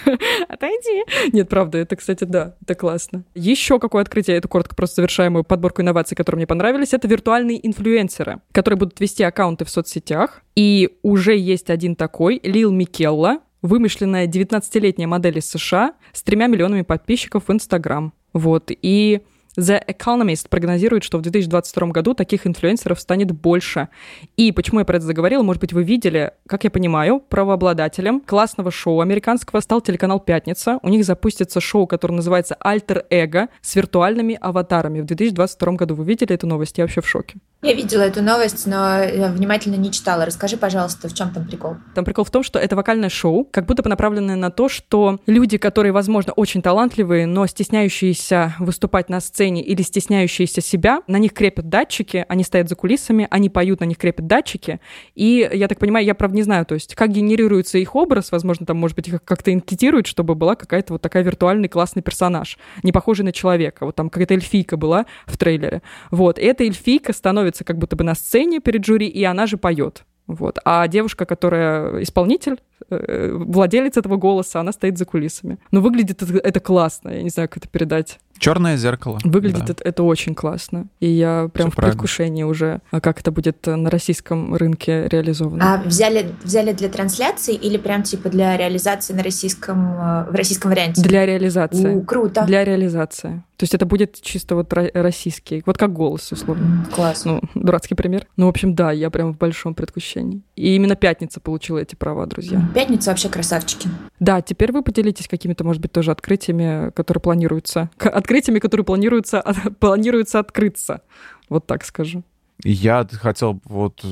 Отойди. 0.49 1.05
Нет, 1.33 1.49
правда, 1.49 1.79
это, 1.79 1.95
кстати, 1.95 2.25
да, 2.25 2.57
это 2.63 2.75
классно. 2.75 3.25
Еще 3.35 3.79
какое 3.79 4.03
открытие, 4.03 4.39
это 4.39 4.49
коротко 4.49 4.75
просто 4.75 4.97
завершаемую 4.97 5.45
подборку 5.45 5.83
инноваций, 5.83 6.17
которые 6.17 6.39
мне 6.39 6.47
понравились, 6.47 6.95
это 6.95 7.07
виртуальные 7.07 7.65
инфлюенсеры, 7.67 8.41
которые 8.53 8.79
будут 8.79 8.99
вести 8.99 9.23
аккаунты 9.23 9.67
в 9.67 9.71
соцсетях. 9.71 10.43
И 10.57 10.99
уже 11.03 11.37
есть 11.37 11.69
один 11.69 11.97
такой, 11.97 12.41
Лил 12.43 12.73
Микелла, 12.73 13.41
вымышленная 13.61 14.27
19-летняя 14.27 15.07
модель 15.07 15.39
из 15.39 15.51
США 15.51 15.93
с 16.13 16.23
тремя 16.23 16.47
миллионами 16.47 16.83
подписчиков 16.83 17.49
в 17.49 17.53
Инстаграм. 17.53 18.15
Вот. 18.33 18.71
И 18.71 19.21
The 19.59 19.81
Economist 19.87 20.49
прогнозирует, 20.49 21.05
что 21.05 21.19
в 21.19 21.23
2022 21.23 21.89
году 21.89 22.15
таких 22.15 22.47
инфлюенсеров 22.47 23.01
станет 23.01 23.31
больше. 23.31 23.89
И 24.37 24.53
почему 24.53 24.81
я 24.81 24.85
про 24.85 24.97
это 24.97 25.07
заговорила, 25.07 25.43
может 25.43 25.61
быть, 25.61 25.73
вы 25.73 25.85
видели, 25.85 26.33
как 26.49 26.65
я 26.65 26.71
понимаю, 26.71 27.21
правообладателем 27.21 28.21
классного 28.21 28.71
шоу 28.71 29.01
американского 29.01 29.61
стал 29.61 29.81
телеканал 29.81 30.21
«Пятница». 30.21 30.79
У 30.83 30.89
них 30.89 31.05
запустится 31.05 31.61
шоу, 31.61 31.87
которое 31.87 32.15
называется 32.15 32.57
«Альтер 32.59 33.05
Эго» 33.11 33.49
с 33.61 33.77
виртуальными 33.77 34.37
аватарами 34.41 35.01
в 35.01 35.05
2022 35.05 35.73
году. 35.75 35.95
Вы 35.95 36.05
видели 36.05 36.35
эту 36.35 36.47
новость? 36.47 36.79
Я 36.79 36.85
вообще 36.85 37.01
в 37.01 37.09
шоке. 37.09 37.37
Я 37.65 37.73
видела 37.73 38.03
эту 38.03 38.21
новость, 38.21 38.67
но 38.67 39.01
внимательно 39.31 39.77
не 39.77 39.91
читала. 39.91 40.27
Расскажи, 40.27 40.59
пожалуйста, 40.59 41.09
в 41.09 41.15
чем 41.15 41.31
там 41.31 41.47
прикол? 41.47 41.77
Там 41.95 42.05
прикол 42.05 42.27
в 42.27 42.31
том, 42.31 42.43
что 42.43 42.59
это 42.59 42.77
вокальное 42.77 43.09
шоу, 43.09 43.49
как 43.51 43.65
будто 43.65 43.83
бы 43.83 43.89
направленное 43.89 44.37
на 44.37 44.51
то, 44.51 44.69
что 44.69 45.19
люди, 45.25 45.57
которые, 45.57 45.93
возможно, 45.93 46.35
очень 46.35 46.61
талантливые, 46.61 47.27
но 47.27 47.47
стесняющиеся 47.47 48.55
выступать 48.59 49.09
на 49.09 49.19
сцене 49.21 49.63
или 49.63 49.81
стесняющиеся 49.81 50.61
себя, 50.61 51.01
на 51.07 51.17
них 51.17 51.33
крепят 51.33 51.71
датчики, 51.71 52.27
они 52.29 52.45
стоят 52.45 52.69
за 52.69 52.75
кулисами, 52.75 53.29
они 53.31 53.49
поют, 53.49 53.81
на 53.81 53.85
них 53.85 53.97
крепят 53.97 54.27
датчики. 54.27 54.79
И 55.15 55.49
я 55.51 55.67
так 55.67 55.79
понимаю, 55.79 56.05
я 56.05 56.15
правда 56.15 56.37
не 56.37 56.43
знаю, 56.43 56.67
то 56.67 56.75
есть 56.75 56.95
как 56.95 57.13
генерируется 57.13 57.79
их 57.79 57.97
образ, 57.97 58.31
возможно, 58.31 58.67
там, 58.67 58.77
может 58.77 58.95
быть, 58.95 59.09
их 59.09 59.25
как-то 59.25 59.51
инкетируют, 59.51 60.07
чтобы 60.07 60.35
была 60.35 60.55
какая-то 60.55 60.93
вот 60.93 61.01
такая 61.01 61.23
виртуальный 61.23 61.69
классный 61.69 62.03
персонаж, 62.03 62.59
не 62.83 62.93
похожий 62.93 63.25
на 63.25 63.33
человека. 63.33 63.87
Вот 63.87 63.95
там 63.95 64.11
какая-то 64.11 64.35
эльфийка 64.35 64.77
была 64.77 65.07
в 65.25 65.39
трейлере. 65.39 65.81
Вот, 66.11 66.39
и 66.39 66.43
эта 66.43 66.65
эльфийка 66.65 67.15
становится 67.15 67.54
как 67.63 67.79
будто 67.79 67.95
бы 67.95 68.03
на 68.03 68.15
сцене 68.15 68.59
перед 68.59 68.85
жюри, 68.85 69.07
и 69.07 69.23
она 69.23 69.47
же 69.47 69.57
поет. 69.57 70.05
Вот. 70.27 70.59
А 70.65 70.89
девушка, 70.89 71.27
которая 71.27 72.03
исполнитель, 72.03 72.57
э, 72.89 73.31
владелец 73.33 73.97
этого 73.97 74.17
голоса, 74.17 74.61
она 74.61 74.73
стоит 74.73 74.97
за 74.97 75.05
кулисами. 75.05 75.59
Но 75.71 75.81
выглядит 75.81 76.23
это, 76.23 76.39
это 76.39 76.61
классно, 76.61 77.11
я 77.11 77.23
не 77.23 77.29
знаю, 77.29 77.49
как 77.49 77.59
это 77.59 77.69
передать. 77.69 78.19
Черное 78.39 78.77
зеркало. 78.77 79.19
Выглядит 79.23 79.67
да. 79.67 79.73
это, 79.75 79.85
это 79.85 80.03
очень 80.03 80.35
классно. 80.35 80.87
И 80.99 81.09
я 81.09 81.49
прям 81.53 81.69
Все 81.69 81.73
в 81.73 81.77
правильно. 81.77 81.93
предвкушении 81.93 82.43
уже, 82.43 82.81
а 82.91 83.01
как 83.01 83.21
это 83.21 83.31
будет 83.31 83.65
на 83.67 83.91
российском 83.91 84.55
рынке 84.55 85.07
реализовано. 85.09 85.75
А 85.75 85.83
взяли, 85.83 86.33
взяли 86.43 86.73
для 86.73 86.89
трансляции 86.89 87.55
или 87.55 87.77
прям 87.77 88.03
типа 88.03 88.31
для 88.31 88.57
реализации 88.57 89.13
на 89.13 89.23
российском, 89.23 89.93
э, 89.93 90.31
в 90.31 90.35
российском 90.35 90.71
варианте? 90.71 91.03
Для 91.03 91.27
реализации. 91.27 91.95
У, 91.95 92.03
круто. 92.03 92.45
Для 92.45 92.65
реализации. 92.65 93.43
То 93.57 93.65
есть 93.65 93.75
это 93.75 93.87
будет 93.87 94.21
чисто 94.21 94.57
вот 94.57 94.73
российский, 94.73 95.63
вот 95.65 95.79
как 95.79 95.93
голос, 95.93 96.33
условно. 96.33 96.87
Класс. 96.93 97.25
Ну, 97.25 97.41
дурацкий 97.55 97.95
пример. 97.95 98.27
Ну, 98.37 98.47
в 98.47 98.49
общем, 98.49 98.75
да, 98.75 98.91
я 98.91 99.11
прям 99.11 99.33
в 99.33 99.39
большом 99.39 99.75
предвкушении. 99.75 100.43
И 100.57 100.75
именно 100.75 100.97
пятница 100.97 101.41
получила 101.41 101.79
эти 101.79 101.95
права, 101.95 102.27
друзья. 102.27 102.61
Пятница 102.75 103.11
вообще 103.11 103.29
красавчики. 103.29 103.89
Да, 104.19 104.43
теперь 104.43 104.73
вы 104.73 104.83
поделитесь 104.83 105.29
какими-то, 105.29 105.65
может 105.65 105.81
быть, 105.81 105.93
тоже 105.93 106.11
открытиями, 106.11 106.91
которые 106.91 107.21
планируются. 107.21 107.91
Открытиями, 107.99 108.59
которые 108.59 108.85
планируются, 108.85 109.45
планируются 109.79 110.41
открыться. 110.41 111.03
Вот 111.49 111.67
так 111.67 111.85
скажу. 111.85 112.25
Я 112.63 113.07
хотел 113.11 113.61
вот 113.65 114.05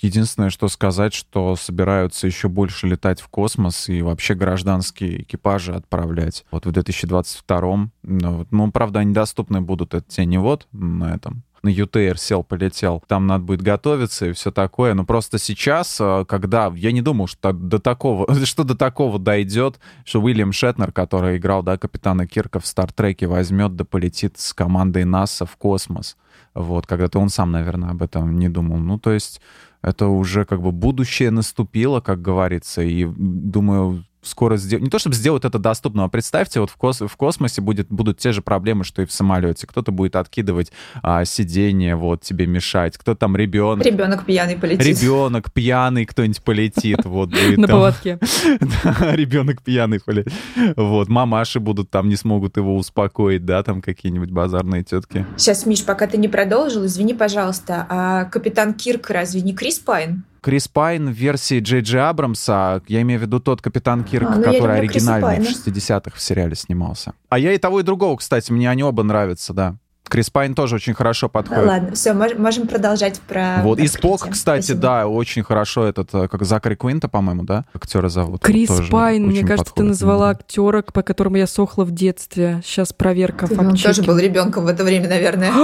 единственное, 0.00 0.50
что 0.50 0.68
сказать, 0.68 1.14
что 1.14 1.56
собираются 1.56 2.26
еще 2.26 2.48
больше 2.48 2.86
летать 2.86 3.20
в 3.20 3.28
космос 3.28 3.88
и 3.88 4.02
вообще 4.02 4.34
гражданские 4.34 5.22
экипажи 5.22 5.72
отправлять. 5.72 6.44
Вот 6.50 6.66
в 6.66 6.72
2022 6.72 7.88
ну, 8.02 8.46
ну 8.50 8.72
правда, 8.72 9.00
они 9.00 9.12
доступны 9.14 9.60
будут, 9.60 9.94
это 9.94 10.04
теневод 10.08 10.66
на 10.72 11.14
этом 11.14 11.44
на 11.64 11.70
ЮТР 11.70 12.18
сел, 12.18 12.44
полетел, 12.44 13.02
там 13.08 13.26
надо 13.26 13.44
будет 13.44 13.62
готовиться 13.62 14.26
и 14.26 14.32
все 14.32 14.52
такое. 14.52 14.94
Но 14.94 15.04
просто 15.04 15.38
сейчас, 15.38 15.98
э, 15.98 16.24
когда 16.28 16.70
я 16.76 16.92
не 16.92 17.00
думал, 17.00 17.26
что 17.26 17.52
до 17.52 17.78
такого, 17.78 18.26
что 18.44 18.64
до 18.64 18.76
такого 18.76 19.18
дойдет, 19.18 19.80
что 20.04 20.20
Уильям 20.20 20.52
Шетнер, 20.52 20.92
который 20.92 21.38
играл, 21.38 21.62
да, 21.62 21.78
капитана 21.78 22.26
Кирка 22.26 22.60
в 22.60 22.66
Стартреке, 22.66 23.26
возьмет 23.26 23.74
да 23.76 23.84
полетит 23.84 24.38
с 24.38 24.52
командой 24.52 25.04
НАСА 25.04 25.46
в 25.46 25.56
космос. 25.56 26.16
Вот, 26.54 26.86
когда-то 26.86 27.18
он 27.18 27.28
сам, 27.28 27.50
наверное, 27.52 27.90
об 27.90 28.02
этом 28.02 28.38
не 28.38 28.48
думал. 28.48 28.78
Ну, 28.78 28.98
то 28.98 29.12
есть 29.12 29.40
это 29.82 30.06
уже 30.06 30.44
как 30.44 30.62
бы 30.62 30.72
будущее 30.72 31.30
наступило, 31.30 32.00
как 32.00 32.22
говорится, 32.22 32.82
и 32.82 33.04
думаю, 33.04 34.04
скоро 34.24 34.56
сделать, 34.56 34.82
не 34.82 34.90
то 34.90 34.98
чтобы 34.98 35.14
сделать 35.14 35.44
это 35.44 35.58
доступно, 35.58 36.04
а 36.04 36.08
представьте, 36.08 36.60
вот 36.60 36.70
в, 36.70 36.76
кос... 36.76 37.00
в 37.00 37.16
космосе 37.16 37.60
будет, 37.60 37.88
будут 37.88 38.18
те 38.18 38.32
же 38.32 38.42
проблемы, 38.42 38.84
что 38.84 39.02
и 39.02 39.06
в 39.06 39.12
самолете. 39.12 39.66
Кто-то 39.66 39.92
будет 39.92 40.16
откидывать 40.16 40.72
а, 41.02 41.24
сиденье, 41.24 41.96
вот, 41.96 42.22
тебе 42.22 42.46
мешать. 42.46 42.96
Кто 42.98 43.14
там 43.14 43.36
ребенок? 43.36 43.84
Ребенок 43.84 44.24
пьяный 44.24 44.56
полетит. 44.56 44.86
Ребенок 44.86 45.52
пьяный 45.52 46.06
кто-нибудь 46.06 46.42
полетит, 46.42 47.04
вот. 47.04 47.30
На 47.56 47.68
поводке. 47.68 48.18
ребенок 49.12 49.62
пьяный 49.62 50.00
полетит. 50.00 50.32
Вот, 50.76 51.08
мамаши 51.08 51.60
будут 51.60 51.90
там, 51.90 52.08
не 52.08 52.16
смогут 52.16 52.56
его 52.56 52.76
успокоить, 52.76 53.44
да, 53.44 53.62
там 53.62 53.82
какие-нибудь 53.82 54.30
базарные 54.30 54.82
тетки. 54.84 55.26
Сейчас, 55.36 55.66
Миш, 55.66 55.84
пока 55.84 56.06
ты 56.06 56.16
не 56.16 56.28
продолжил, 56.28 56.84
извини, 56.86 57.14
пожалуйста, 57.14 57.86
а 57.88 58.24
капитан 58.24 58.74
Кирк 58.74 59.10
разве 59.10 59.40
не 59.42 59.54
Крис 59.54 59.78
Пайн? 59.78 60.24
Крис 60.44 60.68
Пайн 60.68 61.08
в 61.08 61.12
версии 61.12 61.58
Джей 61.60 61.80
Джей 61.80 62.02
Абрамса, 62.02 62.82
я 62.86 63.00
имею 63.00 63.18
в 63.18 63.22
виду 63.22 63.40
тот 63.40 63.62
Капитан 63.62 64.04
Кирк, 64.04 64.28
а, 64.28 64.34
ну 64.34 64.42
который 64.42 64.76
оригинальный 64.76 65.40
в 65.40 65.48
60-х 65.48 66.14
в 66.14 66.20
сериале 66.20 66.54
снимался. 66.54 67.14
А 67.30 67.38
я 67.38 67.54
и 67.54 67.58
того, 67.58 67.80
и 67.80 67.82
другого, 67.82 68.18
кстати, 68.18 68.52
мне 68.52 68.68
они 68.68 68.82
оба 68.82 69.02
нравятся, 69.04 69.54
да. 69.54 69.76
Крис 70.08 70.30
Пайн 70.30 70.54
тоже 70.54 70.76
очень 70.76 70.94
хорошо 70.94 71.28
подходит. 71.28 71.66
Ладно, 71.66 71.92
все, 71.92 72.12
можем 72.12 72.66
продолжать 72.68 73.20
про 73.20 73.60
Вот, 73.62 73.78
и 73.78 73.86
Спок, 73.86 74.28
кстати, 74.30 74.64
Спасибо. 74.64 74.80
да, 74.80 75.06
очень 75.08 75.42
хорошо 75.42 75.84
этот, 75.86 76.14
э, 76.14 76.28
как 76.28 76.44
Закари 76.44 76.76
Куинто, 76.76 77.08
по-моему, 77.08 77.42
да, 77.42 77.64
актера 77.74 78.08
зовут. 78.08 78.42
Крис 78.42 78.70
Пайн, 78.90 79.26
мне 79.26 79.40
кажется, 79.40 79.64
подходит. 79.64 79.74
ты 79.74 79.82
назвала 79.84 80.30
актера, 80.30 80.82
по 80.82 81.02
которому 81.02 81.36
я 81.36 81.46
сохла 81.46 81.84
в 81.84 81.90
детстве. 81.90 82.60
Сейчас 82.64 82.92
проверка 82.92 83.46
ты, 83.46 83.58
Он 83.58 83.76
тоже 83.76 84.02
был 84.02 84.18
ребенком 84.18 84.64
в 84.64 84.68
это 84.68 84.84
время, 84.84 85.08
наверное. 85.08 85.52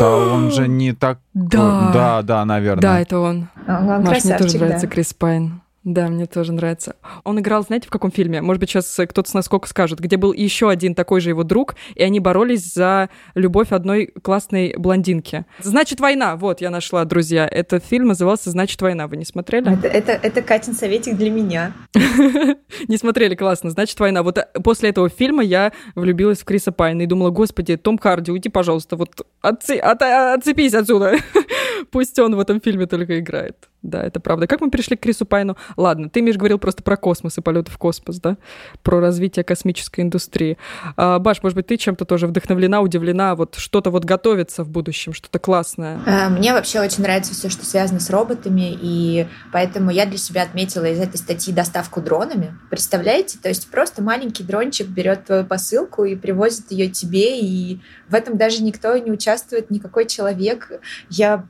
Да, 0.00 0.16
он 0.16 0.50
же 0.50 0.66
не 0.66 0.94
так... 0.94 1.18
Да. 1.34 1.90
Да, 1.92 2.22
да, 2.22 2.44
наверное. 2.46 2.80
Да, 2.80 3.00
это 3.00 3.18
он. 3.18 3.48
он 3.68 4.02
Маш, 4.02 4.24
мне 4.24 4.38
тоже 4.38 4.56
нравится 4.56 4.86
да. 4.86 4.92
Крис 4.92 5.12
Пайн. 5.12 5.60
Да, 5.82 6.08
мне 6.08 6.26
тоже 6.26 6.52
нравится. 6.52 6.96
Он 7.24 7.40
играл, 7.40 7.62
знаете, 7.62 7.86
в 7.88 7.90
каком 7.90 8.10
фильме? 8.10 8.42
Может 8.42 8.60
быть, 8.60 8.68
сейчас 8.68 9.00
кто-то 9.08 9.30
с 9.30 9.32
насколько 9.32 9.66
скажет, 9.66 9.98
где 9.98 10.18
был 10.18 10.34
еще 10.34 10.68
один 10.68 10.94
такой 10.94 11.22
же 11.22 11.30
его 11.30 11.42
друг, 11.42 11.74
и 11.94 12.02
они 12.02 12.20
боролись 12.20 12.74
за 12.74 13.08
любовь 13.34 13.72
одной 13.72 14.08
классной 14.22 14.74
блондинки. 14.76 15.46
«Значит, 15.60 16.00
война». 16.00 16.36
Вот, 16.36 16.60
я 16.60 16.68
нашла, 16.68 17.06
друзья. 17.06 17.48
Этот 17.50 17.82
фильм 17.82 18.08
назывался 18.08 18.50
«Значит, 18.50 18.82
война». 18.82 19.06
Вы 19.06 19.16
не 19.16 19.24
смотрели? 19.24 19.72
Это, 19.72 19.88
это, 19.88 20.12
это 20.12 20.42
Катин 20.42 20.74
советик 20.74 21.16
для 21.16 21.30
меня. 21.30 21.72
Не 22.88 22.96
смотрели, 22.98 23.34
классно. 23.34 23.70
«Значит, 23.70 23.98
война». 24.00 24.22
Вот 24.22 24.36
э, 24.36 24.46
после 24.62 24.90
этого 24.90 25.08
фильма 25.08 25.42
я 25.42 25.72
влюбилась 25.94 26.40
в 26.40 26.44
Криса 26.44 26.72
Пайна 26.72 27.02
и 27.02 27.06
думала, 27.06 27.30
господи, 27.30 27.76
Том 27.76 27.96
Харди, 27.96 28.30
уйди, 28.32 28.50
пожалуйста, 28.50 28.96
вот 28.96 29.26
отцепись 29.40 30.74
отсюда. 30.74 31.16
Пусть 31.90 32.18
он 32.18 32.36
в 32.36 32.40
этом 32.40 32.60
фильме 32.60 32.86
только 32.86 33.18
играет. 33.18 33.69
Да, 33.82 34.02
это 34.02 34.20
правда. 34.20 34.46
Как 34.46 34.60
мы 34.60 34.70
перешли 34.70 34.96
к 34.96 35.00
Крису 35.00 35.24
Пайну? 35.24 35.56
Ладно, 35.76 36.10
ты, 36.10 36.20
Миш, 36.20 36.36
говорил 36.36 36.58
просто 36.58 36.82
про 36.82 36.98
космос 36.98 37.38
и 37.38 37.40
полеты 37.40 37.70
в 37.70 37.78
космос, 37.78 38.20
да? 38.20 38.36
Про 38.82 39.00
развитие 39.00 39.42
космической 39.42 40.02
индустрии. 40.02 40.58
А, 40.96 41.18
Баш, 41.18 41.42
может 41.42 41.56
быть, 41.56 41.66
ты 41.66 41.78
чем-то 41.78 42.04
тоже 42.04 42.26
вдохновлена, 42.26 42.82
удивлена? 42.82 43.34
Вот 43.34 43.54
что-то 43.54 43.90
вот 43.90 44.04
готовится 44.04 44.64
в 44.64 44.68
будущем, 44.68 45.14
что-то 45.14 45.38
классное? 45.38 45.98
А, 46.06 46.28
мне 46.28 46.52
вообще 46.52 46.80
очень 46.80 47.02
нравится 47.02 47.32
все, 47.32 47.48
что 47.48 47.64
связано 47.64 48.00
с 48.00 48.10
роботами, 48.10 48.76
и 48.80 49.26
поэтому 49.50 49.90
я 49.90 50.04
для 50.04 50.18
себя 50.18 50.42
отметила 50.42 50.84
из 50.84 51.00
этой 51.00 51.16
статьи 51.16 51.52
доставку 51.52 52.02
дронами. 52.02 52.54
Представляете? 52.68 53.38
То 53.42 53.48
есть 53.48 53.70
просто 53.70 54.02
маленький 54.02 54.42
дрончик 54.42 54.88
берет 54.88 55.24
твою 55.24 55.44
посылку 55.44 56.04
и 56.04 56.16
привозит 56.16 56.70
ее 56.70 56.90
тебе, 56.90 57.40
и 57.40 57.80
в 58.08 58.14
этом 58.14 58.36
даже 58.36 58.62
никто 58.62 58.94
не 58.98 59.10
участвует, 59.10 59.70
никакой 59.70 60.06
человек. 60.06 60.70
Я 61.08 61.46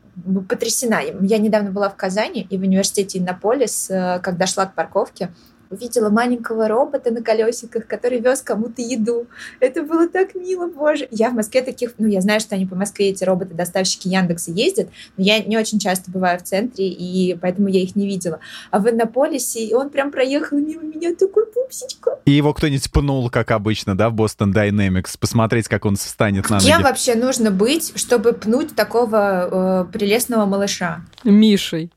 потрясена. 0.49 1.01
Я 1.23 1.39
недавно 1.39 1.71
была 1.71 1.89
в 1.89 1.97
Казани 1.97 2.20
и 2.29 2.59
в 2.59 2.63
университете 2.63 3.19
Иннополис, 3.19 3.91
э, 3.91 4.21
когда 4.23 4.47
шла 4.47 4.67
к 4.67 4.75
парковке, 4.75 5.31
увидела 5.71 6.11
маленького 6.11 6.69
робота 6.69 7.11
на 7.13 7.23
колесиках, 7.23 7.87
который 7.87 8.19
вез 8.19 8.43
кому-то 8.43 8.83
еду. 8.83 9.27
Это 9.61 9.83
было 9.83 10.09
так 10.09 10.35
мило, 10.35 10.67
боже. 10.67 11.07
Я 11.11 11.31
в 11.31 11.35
Москве 11.35 11.63
таких, 11.63 11.95
ну, 11.99 12.09
я 12.09 12.21
знаю, 12.21 12.41
что 12.41 12.57
они 12.57 12.67
по 12.67 12.75
Москве, 12.75 13.11
эти 13.11 13.23
роботы-доставщики 13.23 14.09
Яндекса 14.09 14.51
ездят, 14.51 14.89
но 15.17 15.25
я 15.25 15.39
не 15.39 15.57
очень 15.57 15.79
часто 15.79 16.11
бываю 16.11 16.39
в 16.41 16.43
центре, 16.43 16.89
и 16.89 17.37
поэтому 17.41 17.69
я 17.69 17.81
их 17.81 17.95
не 17.95 18.07
видела. 18.07 18.41
А 18.71 18.81
в 18.81 18.91
Иннополисе 18.91 19.75
он 19.77 19.91
прям 19.91 20.11
проехал 20.11 20.59
мимо 20.59 20.83
меня, 20.83 21.15
такой 21.15 21.47
пупсичка. 21.47 22.19
И 22.25 22.33
его 22.33 22.53
кто-нибудь 22.53 22.91
пнул, 22.91 23.31
как 23.31 23.53
обычно, 23.53 23.97
да, 23.97 24.11
в 24.11 24.15
Boston 24.15 24.53
Dynamics, 24.53 25.17
посмотреть, 25.19 25.69
как 25.69 25.85
он 25.85 25.95
встанет 25.95 26.51
на 26.51 26.57
ноги. 26.57 26.67
Кем 26.67 26.83
вообще 26.83 27.15
нужно 27.15 27.53
быть, 27.53 27.93
чтобы 27.95 28.33
пнуть 28.33 28.75
такого 28.75 29.85
э, 29.87 29.93
прелестного 29.93 30.47
малыша? 30.47 31.03
Мишей. 31.23 31.93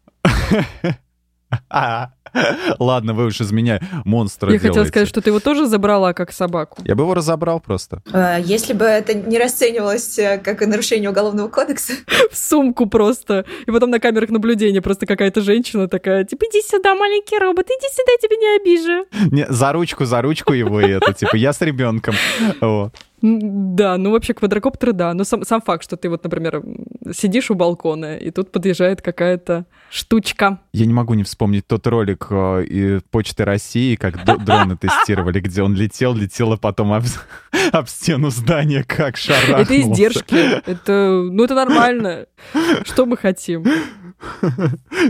Ладно, 2.79 3.13
вы 3.13 3.25
уж 3.25 3.39
из 3.41 3.51
меня 3.51 3.79
монстра 4.05 4.51
Я 4.51 4.59
хотела 4.59 4.85
сказать, 4.85 5.07
что 5.07 5.21
ты 5.21 5.29
его 5.29 5.39
тоже 5.39 5.67
забрала 5.67 6.13
как 6.13 6.31
собаку. 6.31 6.81
Я 6.83 6.95
бы 6.95 7.03
его 7.03 7.13
разобрал 7.13 7.59
просто. 7.59 8.01
А, 8.11 8.39
если 8.39 8.73
бы 8.73 8.85
это 8.85 9.13
не 9.13 9.37
расценивалось 9.37 10.17
э, 10.17 10.39
как 10.39 10.61
нарушение 10.61 11.09
уголовного 11.11 11.47
кодекса. 11.47 11.93
В 12.31 12.37
сумку 12.37 12.87
просто. 12.87 13.45
И 13.67 13.71
потом 13.71 13.91
на 13.91 13.99
камерах 13.99 14.29
наблюдения 14.29 14.81
просто 14.81 15.05
какая-то 15.05 15.41
женщина 15.41 15.87
такая, 15.87 16.23
типа, 16.23 16.45
иди 16.45 16.61
сюда, 16.63 16.95
маленький 16.95 17.37
робот, 17.37 17.67
иди 17.67 17.87
сюда, 17.91 18.11
я 18.11 18.17
тебя 18.17 18.37
не 18.37 18.55
обижу. 18.57 19.31
Не, 19.31 19.45
за 19.47 19.71
ручку, 19.71 20.05
за 20.05 20.21
ручку 20.21 20.53
его 20.53 20.81
и 20.81 20.89
это, 20.89 21.13
типа, 21.13 21.35
я 21.35 21.53
с 21.53 21.61
ребенком. 21.61 22.15
Вот. 22.61 22.93
Да, 23.23 23.97
ну 23.97 24.11
вообще 24.11 24.33
квадрокоптеры, 24.33 24.91
да. 24.91 25.13
Но 25.13 25.23
сам, 25.23 25.45
сам 25.45 25.61
факт, 25.61 25.81
что 25.85 25.95
ты 25.95 26.09
вот, 26.09 26.25
например, 26.25 26.61
сидишь 27.13 27.49
у 27.51 27.55
балкона, 27.55 28.17
и 28.17 28.31
тут 28.31 28.51
подъезжает 28.51 29.01
какая-то 29.01 29.65
штучка. 29.89 30.59
Я 30.73 30.85
не 30.85 30.93
могу 30.93 31.13
не 31.13 31.23
вспомнить 31.23 31.65
тот 31.65 31.87
ролик 31.87 32.27
э, 32.29 32.65
и 32.65 32.99
Почты 33.11 33.45
России, 33.45 33.95
как 33.95 34.25
дроны 34.25 34.75
тестировали, 34.75 35.39
где 35.39 35.63
он 35.63 35.73
летел, 35.73 36.13
летел, 36.13 36.51
а 36.51 36.57
потом 36.57 36.91
об, 36.91 37.03
об 37.71 37.87
стену 37.87 38.29
здания 38.29 38.83
как 38.83 39.15
шарахнулся. 39.15 39.61
Это 39.61 39.81
издержки. 39.81 40.69
Это, 40.69 41.21
ну, 41.23 41.45
это 41.45 41.55
нормально. 41.55 42.25
Что 42.83 43.05
мы 43.05 43.15
хотим? 43.15 43.65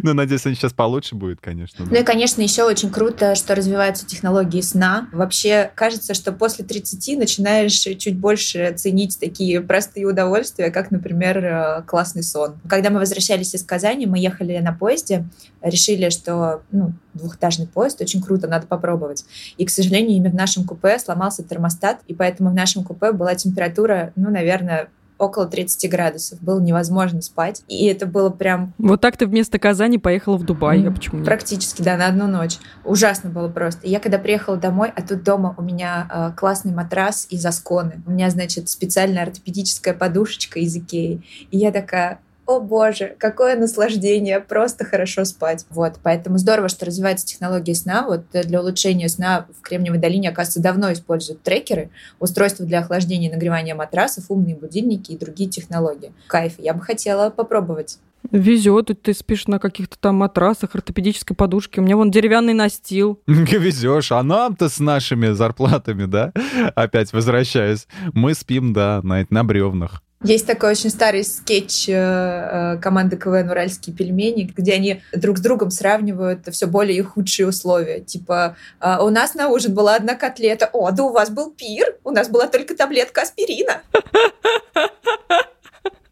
Ну, 0.01 0.13
надеюсь, 0.13 0.45
они 0.45 0.55
сейчас 0.55 0.73
получше 0.73 1.15
будет, 1.15 1.39
конечно. 1.39 1.85
Ну 1.89 1.95
и, 1.95 2.03
конечно, 2.03 2.41
еще 2.41 2.63
очень 2.63 2.89
круто, 2.89 3.35
что 3.35 3.55
развиваются 3.55 4.05
технологии 4.05 4.61
сна. 4.61 5.07
Вообще, 5.11 5.71
кажется, 5.75 6.13
что 6.13 6.31
после 6.31 6.65
30 6.65 7.17
начинаешь 7.17 7.85
чуть 8.03 8.19
больше 8.19 8.73
ценить 8.75 9.17
такие 9.17 9.61
простые 9.61 10.05
удовольствия, 10.05 10.71
как, 10.71 10.91
например, 10.91 11.37
э, 11.37 11.83
классный 11.87 12.21
сон. 12.21 12.55
Когда 12.67 12.89
мы 12.89 12.99
возвращались 12.99 13.55
из 13.55 13.63
Казани, 13.63 14.05
мы 14.05 14.19
ехали 14.19 14.57
на 14.57 14.73
поезде, 14.73 15.23
решили, 15.61 16.09
что 16.09 16.63
ну, 16.71 16.91
двухэтажный 17.13 17.65
поезд 17.65 18.01
очень 18.01 18.21
круто, 18.21 18.47
надо 18.47 18.67
попробовать. 18.67 19.23
И, 19.57 19.65
к 19.65 19.69
сожалению, 19.69 20.17
именно 20.17 20.31
в 20.31 20.35
нашем 20.35 20.65
купе 20.65 20.99
сломался 20.99 21.43
термостат, 21.43 22.01
и 22.07 22.13
поэтому 22.13 22.49
в 22.49 22.53
нашем 22.53 22.83
купе 22.83 23.13
была 23.13 23.35
температура, 23.35 24.11
ну, 24.17 24.29
наверное, 24.29 24.89
около 25.23 25.45
30 25.45 25.89
градусов. 25.89 26.41
Было 26.41 26.59
невозможно 26.59 27.21
спать. 27.21 27.63
И 27.67 27.85
это 27.87 28.05
было 28.05 28.29
прям... 28.29 28.73
Вот 28.77 29.01
так 29.01 29.17
ты 29.17 29.25
вместо 29.25 29.59
Казани 29.59 29.97
поехала 29.97 30.37
в 30.37 30.43
Дубай, 30.43 30.79
mm, 30.79 30.87
а 30.87 30.91
почему 30.91 31.17
нет? 31.17 31.25
Практически, 31.25 31.81
да, 31.81 31.97
на 31.97 32.07
одну 32.07 32.27
ночь. 32.27 32.57
Ужасно 32.85 33.29
было 33.29 33.49
просто. 33.49 33.87
Я 33.87 33.99
когда 33.99 34.19
приехала 34.19 34.57
домой, 34.57 34.91
а 34.95 35.01
тут 35.01 35.23
дома 35.23 35.55
у 35.57 35.61
меня 35.61 36.07
э, 36.09 36.31
классный 36.37 36.73
матрас 36.73 37.27
из 37.29 37.45
Асконы. 37.45 38.01
У 38.05 38.11
меня, 38.11 38.29
значит, 38.29 38.69
специальная 38.69 39.23
ортопедическая 39.23 39.93
подушечка 39.93 40.59
из 40.59 40.75
Икеи. 40.75 41.21
И 41.51 41.57
я 41.57 41.71
такая, 41.71 42.19
о 42.45 42.59
боже, 42.59 43.15
какое 43.17 43.55
наслаждение, 43.55 44.39
просто 44.39 44.85
хорошо 44.85 45.25
спать. 45.25 45.65
Вот, 45.69 45.93
поэтому 46.03 46.37
здорово, 46.37 46.69
что 46.69 46.85
развивается 46.85 47.25
технология 47.25 47.75
сна. 47.75 48.05
Вот 48.05 48.23
для 48.33 48.61
улучшения 48.61 49.07
сна 49.09 49.47
в 49.57 49.61
Кремниевой 49.61 49.99
долине, 49.99 50.29
оказывается, 50.29 50.61
давно 50.61 50.91
используют 50.91 51.41
трекеры, 51.41 51.89
устройства 52.19 52.65
для 52.65 52.79
охлаждения 52.79 53.29
и 53.29 53.31
нагревания 53.31 53.75
матрасов, 53.75 54.25
умные 54.29 54.55
будильники 54.55 55.11
и 55.11 55.17
другие 55.17 55.49
технологии. 55.49 56.11
Кайф, 56.27 56.53
я 56.57 56.73
бы 56.73 56.81
хотела 56.81 57.29
попробовать. 57.29 57.99
Везет, 58.31 58.89
ты 59.01 59.13
спишь 59.13 59.47
на 59.47 59.59
каких-то 59.59 59.97
там 59.99 60.15
матрасах, 60.15 60.75
ортопедической 60.75 61.35
подушке. 61.35 61.81
У 61.81 61.83
меня 61.83 61.97
вон 61.97 62.09
деревянный 62.09 62.53
настил. 62.53 63.19
Везешь, 63.27 64.11
а 64.11 64.23
нам-то 64.23 64.69
с 64.69 64.79
нашими 64.79 65.31
зарплатами, 65.33 66.05
да? 66.05 66.31
Опять 66.75 67.13
возвращаюсь. 67.13 67.87
Мы 68.13 68.33
спим, 68.33 68.73
да, 68.73 69.01
на, 69.03 69.25
на 69.29 69.43
бревнах. 69.43 70.01
Есть 70.23 70.47
такой 70.47 70.71
очень 70.71 70.89
старый 70.89 71.23
скетч 71.25 71.89
э, 71.89 71.93
э, 71.93 72.77
команды 72.81 73.17
КВН 73.17 73.49
«Уральские 73.49 73.93
пельмени», 73.93 74.51
где 74.55 74.73
они 74.73 75.01
друг 75.13 75.37
с 75.37 75.41
другом 75.41 75.69
сравнивают 75.69 76.47
все 76.51 76.65
более 76.65 76.97
и 76.97 77.01
худшие 77.01 77.47
условия. 77.47 77.99
Типа, 77.99 78.55
«А, 78.79 79.03
у 79.03 79.09
нас 79.09 79.35
на 79.35 79.49
ужин 79.49 79.73
была 79.73 79.95
одна 79.95 80.15
котлета, 80.15 80.69
о, 80.71 80.91
да 80.91 81.03
у 81.03 81.11
вас 81.11 81.29
был 81.29 81.51
пир, 81.51 81.97
у 82.05 82.11
нас 82.11 82.29
была 82.29 82.47
только 82.47 82.75
таблетка 82.75 83.23
аспирина. 83.23 83.81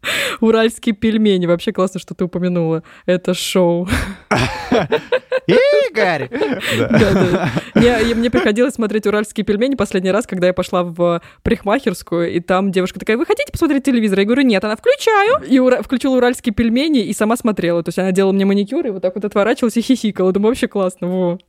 Уральские 0.39 0.95
пельмени. 0.95 1.45
Вообще 1.45 1.71
классно, 1.71 1.99
что 1.99 2.13
ты 2.13 2.25
упомянула 2.25 2.83
это 3.05 3.33
шоу. 3.33 3.87
Игорь! 5.47 6.29
Мне 8.15 8.29
приходилось 8.29 8.75
смотреть 8.75 9.07
уральские 9.07 9.45
пельмени 9.45 9.75
последний 9.75 10.11
раз, 10.11 10.25
когда 10.25 10.47
я 10.47 10.53
пошла 10.53 10.83
в 10.83 11.21
парикмахерскую, 11.43 12.31
и 12.31 12.39
там 12.39 12.71
девушка 12.71 12.99
такая, 12.99 13.17
вы 13.17 13.25
хотите 13.25 13.51
посмотреть 13.51 13.83
телевизор? 13.83 14.19
Я 14.19 14.25
говорю, 14.25 14.43
нет, 14.43 14.63
она 14.63 14.75
включаю. 14.75 15.43
И 15.47 15.59
включила 15.81 16.17
уральские 16.17 16.53
пельмени 16.53 17.01
и 17.01 17.13
сама 17.13 17.35
смотрела. 17.35 17.83
То 17.83 17.89
есть 17.89 17.99
она 17.99 18.11
делала 18.11 18.31
мне 18.31 18.45
маникюр, 18.45 18.85
и 18.87 18.89
вот 18.91 19.01
так 19.01 19.15
вот 19.15 19.25
отворачивалась 19.25 19.77
и 19.77 19.81
хихикала. 19.81 20.31
Думаю, 20.31 20.51
вообще 20.51 20.67
классно. 20.67 21.07
Во. 21.07 21.39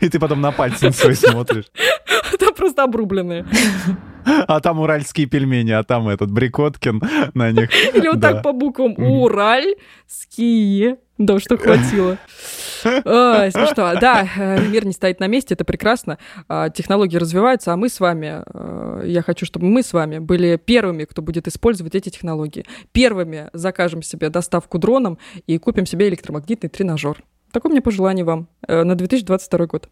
И 0.00 0.08
ты 0.08 0.18
потом 0.18 0.40
на 0.40 0.52
пальцы 0.52 0.92
свои 0.92 1.14
смотришь. 1.14 1.66
Там 2.38 2.54
просто 2.54 2.84
обрубленные. 2.84 3.46
А 4.24 4.60
там 4.60 4.80
уральские 4.80 5.26
пельмени, 5.26 5.72
а 5.72 5.82
там 5.82 6.08
этот 6.08 6.30
Брикоткин 6.30 7.02
на 7.34 7.52
них. 7.52 7.70
Или 7.94 8.08
вот 8.08 8.20
так 8.20 8.42
по 8.42 8.52
буквам 8.52 8.94
Уральские. 8.98 10.98
Да, 11.16 11.38
что 11.38 11.56
хватило. 11.56 12.18
Ой, 12.84 13.50
смешно. 13.52 13.94
Да, 14.00 14.28
э, 14.36 14.68
мир 14.68 14.84
не 14.84 14.92
стоит 14.92 15.20
на 15.20 15.28
месте, 15.28 15.54
это 15.54 15.64
прекрасно. 15.64 16.18
А, 16.48 16.70
технологии 16.70 17.16
развиваются, 17.16 17.72
а 17.72 17.76
мы 17.76 17.88
с 17.88 18.00
вами, 18.00 18.42
э, 18.52 19.02
я 19.06 19.22
хочу, 19.22 19.46
чтобы 19.46 19.66
мы 19.66 19.82
с 19.82 19.92
вами 19.92 20.18
были 20.18 20.56
первыми, 20.56 21.04
кто 21.04 21.22
будет 21.22 21.46
использовать 21.46 21.94
эти 21.94 22.08
технологии. 22.08 22.64
Первыми 22.92 23.48
закажем 23.52 24.02
себе 24.02 24.28
доставку 24.28 24.78
дроном 24.78 25.18
и 25.46 25.56
купим 25.58 25.86
себе 25.86 26.08
электромагнитный 26.08 26.68
тренажер. 26.68 27.22
Такое 27.52 27.70
мне 27.70 27.80
пожелание 27.80 28.24
вам 28.24 28.48
э, 28.66 28.82
на 28.82 28.96
2022 28.96 29.66
год. 29.66 29.88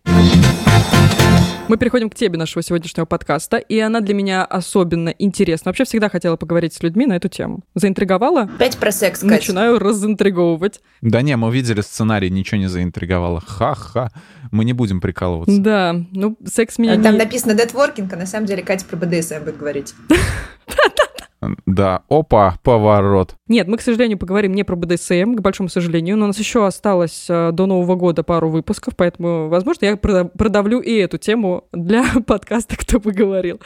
Мы 1.69 1.77
переходим 1.79 2.11
к 2.11 2.15
теме 2.15 2.37
нашего 2.37 2.63
сегодняшнего 2.63 3.07
подкаста, 3.07 3.57
и 3.57 3.79
она 3.79 4.01
для 4.01 4.15
меня 4.15 4.45
особенно 4.45 5.11
интересна. 5.11 5.69
Вообще 5.69 5.85
всегда 5.85 6.09
хотела 6.09 6.37
поговорить 6.37 6.75
с 6.75 6.83
людьми 6.83 7.07
на 7.07 7.15
эту 7.15 7.29
тему. 7.29 7.61
Заинтриговала? 7.75 8.43
Опять 8.43 8.77
про 8.77 8.91
секс, 8.91 9.21
Кать. 9.21 9.31
Начинаю 9.31 9.79
разинтриговывать. 9.79 10.81
Да 11.01 11.23
не, 11.23 11.37
мы 11.37 11.49
увидели 11.49 11.81
сценарий, 11.81 12.31
ничего 12.31 12.59
не 12.59 12.69
заинтриговало. 12.69 13.41
Ха-ха. 13.47 14.11
Мы 14.51 14.65
не 14.65 14.73
будем 14.73 15.01
прикалываться. 15.01 15.61
Да, 15.61 15.95
ну 16.11 16.37
секс 16.45 16.79
меня 16.79 17.01
Там 17.01 17.13
не... 17.13 17.19
написано 17.19 17.55
детворкинг, 17.55 18.13
а 18.13 18.17
на 18.17 18.27
самом 18.27 18.47
деле 18.47 18.63
Катя 18.63 18.85
про 18.85 18.97
БДСМ 18.97 19.45
будет 19.45 19.57
говорить. 19.57 19.95
Да, 21.67 22.03
опа, 22.09 22.57
поворот. 22.63 23.35
Нет, 23.49 23.67
мы, 23.67 23.77
к 23.77 23.81
сожалению, 23.81 24.19
поговорим 24.19 24.55
не 24.55 24.63
про 24.63 24.77
БДСМ, 24.77 25.35
к 25.35 25.41
большому 25.41 25.69
сожалению, 25.69 26.17
но 26.17 26.25
у 26.25 26.29
нас 26.29 26.39
еще 26.39 26.67
осталось 26.67 27.27
э, 27.29 27.51
до 27.53 27.67
Нового 27.67 27.97
года 27.97 28.23
пару 28.23 28.49
выпусков, 28.49 28.95
поэтому, 28.97 29.49
возможно, 29.49 29.87
я 29.87 29.97
продавлю 29.97 30.81
и 30.81 30.95
эту 30.95 31.19
тему 31.19 31.65
для 31.73 32.05
подкаста 32.27 32.77
«Кто 32.77 33.01
бы 33.01 33.13
говорил». 33.13 33.61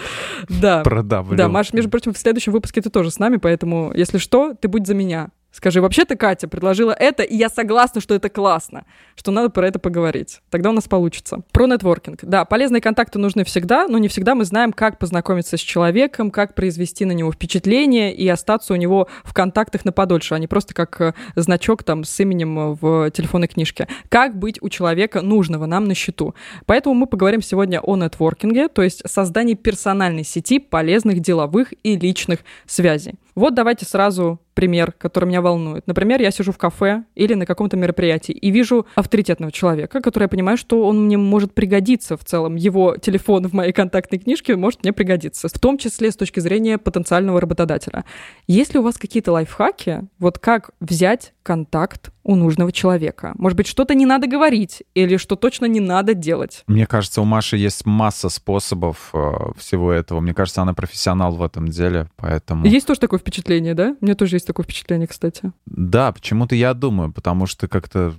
Да. 0.48 0.82
Продавлю. 0.82 1.36
Да, 1.36 1.48
Маша, 1.48 1.74
между 1.74 1.90
прочим, 1.90 2.12
в 2.12 2.18
следующем 2.18 2.52
выпуске 2.52 2.80
ты 2.80 2.90
тоже 2.90 3.10
с 3.10 3.18
нами, 3.18 3.36
поэтому, 3.36 3.92
если 3.94 4.18
что, 4.18 4.54
ты 4.54 4.68
будь 4.68 4.86
за 4.86 4.94
меня. 4.94 5.30
Скажи, 5.56 5.80
вообще-то 5.80 6.16
Катя 6.16 6.48
предложила 6.48 6.92
это, 6.92 7.22
и 7.22 7.34
я 7.34 7.48
согласна, 7.48 8.02
что 8.02 8.14
это 8.14 8.28
классно, 8.28 8.84
что 9.14 9.30
надо 9.30 9.48
про 9.48 9.66
это 9.66 9.78
поговорить. 9.78 10.42
Тогда 10.50 10.68
у 10.68 10.74
нас 10.74 10.84
получится. 10.86 11.44
Про 11.50 11.66
нетворкинг. 11.66 12.18
Да, 12.24 12.44
полезные 12.44 12.82
контакты 12.82 13.18
нужны 13.18 13.42
всегда, 13.42 13.88
но 13.88 13.96
не 13.96 14.08
всегда 14.08 14.34
мы 14.34 14.44
знаем, 14.44 14.74
как 14.74 14.98
познакомиться 14.98 15.56
с 15.56 15.60
человеком, 15.60 16.30
как 16.30 16.54
произвести 16.54 17.06
на 17.06 17.12
него 17.12 17.32
впечатление 17.32 18.14
и 18.14 18.28
остаться 18.28 18.74
у 18.74 18.76
него 18.76 19.08
в 19.24 19.32
контактах 19.32 19.86
на 19.86 19.92
подольше, 19.92 20.34
а 20.34 20.38
не 20.38 20.46
просто 20.46 20.74
как 20.74 21.00
э, 21.00 21.14
значок 21.36 21.84
там 21.84 22.04
с 22.04 22.20
именем 22.20 22.74
в 22.74 23.10
телефонной 23.12 23.48
книжке. 23.48 23.88
Как 24.10 24.38
быть 24.38 24.58
у 24.60 24.68
человека 24.68 25.22
нужного 25.22 25.64
нам 25.64 25.86
на 25.86 25.94
счету. 25.94 26.34
Поэтому 26.66 26.94
мы 26.94 27.06
поговорим 27.06 27.40
сегодня 27.40 27.80
о 27.80 27.96
нетворкинге, 27.96 28.68
то 28.68 28.82
есть 28.82 29.08
создании 29.08 29.54
персональной 29.54 30.24
сети 30.24 30.58
полезных 30.58 31.20
деловых 31.20 31.72
и 31.82 31.96
личных 31.96 32.40
связей. 32.66 33.14
Вот 33.36 33.54
давайте 33.54 33.84
сразу 33.84 34.40
пример, 34.56 34.92
который 34.92 35.26
меня 35.26 35.42
волнует. 35.42 35.86
Например, 35.86 36.20
я 36.20 36.30
сижу 36.30 36.50
в 36.50 36.56
кафе 36.56 37.04
или 37.14 37.34
на 37.34 37.44
каком-то 37.44 37.76
мероприятии 37.76 38.32
и 38.32 38.50
вижу 38.50 38.86
авторитетного 38.94 39.52
человека, 39.52 40.00
который 40.00 40.24
я 40.24 40.28
понимаю, 40.28 40.56
что 40.56 40.86
он 40.86 41.04
мне 41.04 41.18
может 41.18 41.52
пригодиться 41.52 42.16
в 42.16 42.24
целом. 42.24 42.56
Его 42.56 42.96
телефон 42.96 43.46
в 43.46 43.52
моей 43.52 43.72
контактной 43.72 44.18
книжке 44.18 44.56
может 44.56 44.82
мне 44.82 44.94
пригодиться, 44.94 45.48
в 45.48 45.58
том 45.58 45.76
числе 45.76 46.10
с 46.10 46.16
точки 46.16 46.40
зрения 46.40 46.78
потенциального 46.78 47.38
работодателя. 47.38 48.06
Есть 48.46 48.72
ли 48.72 48.80
у 48.80 48.82
вас 48.82 48.96
какие-то 48.96 49.32
лайфхаки, 49.32 50.08
вот 50.18 50.38
как 50.38 50.70
взять 50.80 51.34
контакт 51.42 52.10
у 52.24 52.34
нужного 52.34 52.72
человека? 52.72 53.34
Может 53.36 53.58
быть, 53.58 53.66
что-то 53.66 53.94
не 53.94 54.06
надо 54.06 54.26
говорить 54.26 54.82
или 54.94 55.18
что 55.18 55.36
точно 55.36 55.66
не 55.66 55.80
надо 55.80 56.14
делать? 56.14 56.64
Мне 56.66 56.86
кажется, 56.86 57.20
у 57.20 57.24
Маши 57.24 57.58
есть 57.58 57.84
масса 57.84 58.30
способов 58.30 59.10
э, 59.12 59.32
всего 59.58 59.92
этого. 59.92 60.20
Мне 60.20 60.32
кажется, 60.32 60.62
она 60.62 60.72
профессионал 60.72 61.36
в 61.36 61.42
этом 61.42 61.68
деле, 61.68 62.08
поэтому... 62.16 62.64
Есть 62.66 62.86
тоже 62.86 63.00
такое 63.00 63.18
впечатление, 63.26 63.74
да? 63.74 63.96
У 64.00 64.04
меня 64.04 64.14
тоже 64.14 64.36
есть 64.36 64.46
такое 64.46 64.64
впечатление, 64.64 65.08
кстати. 65.08 65.52
Да, 65.66 66.12
почему-то 66.12 66.54
я 66.54 66.74
думаю, 66.74 67.12
потому 67.12 67.46
что 67.46 67.66
как-то 67.66 68.14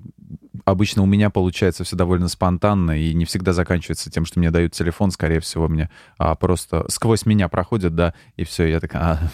обычно 0.65 1.03
у 1.03 1.05
меня 1.05 1.29
получается 1.29 1.83
все 1.83 1.95
довольно 1.95 2.27
спонтанно 2.27 2.99
и 2.99 3.13
не 3.13 3.25
всегда 3.25 3.53
заканчивается 3.53 4.11
тем, 4.11 4.25
что 4.25 4.39
мне 4.39 4.51
дают 4.51 4.73
телефон, 4.73 5.11
скорее 5.11 5.39
всего, 5.39 5.67
мне 5.67 5.89
а, 6.17 6.35
просто 6.35 6.85
сквозь 6.89 7.25
меня 7.25 7.47
проходят, 7.47 7.95
да, 7.95 8.13
и 8.35 8.43
все, 8.43 8.65
я 8.65 8.79
такая, 8.79 9.31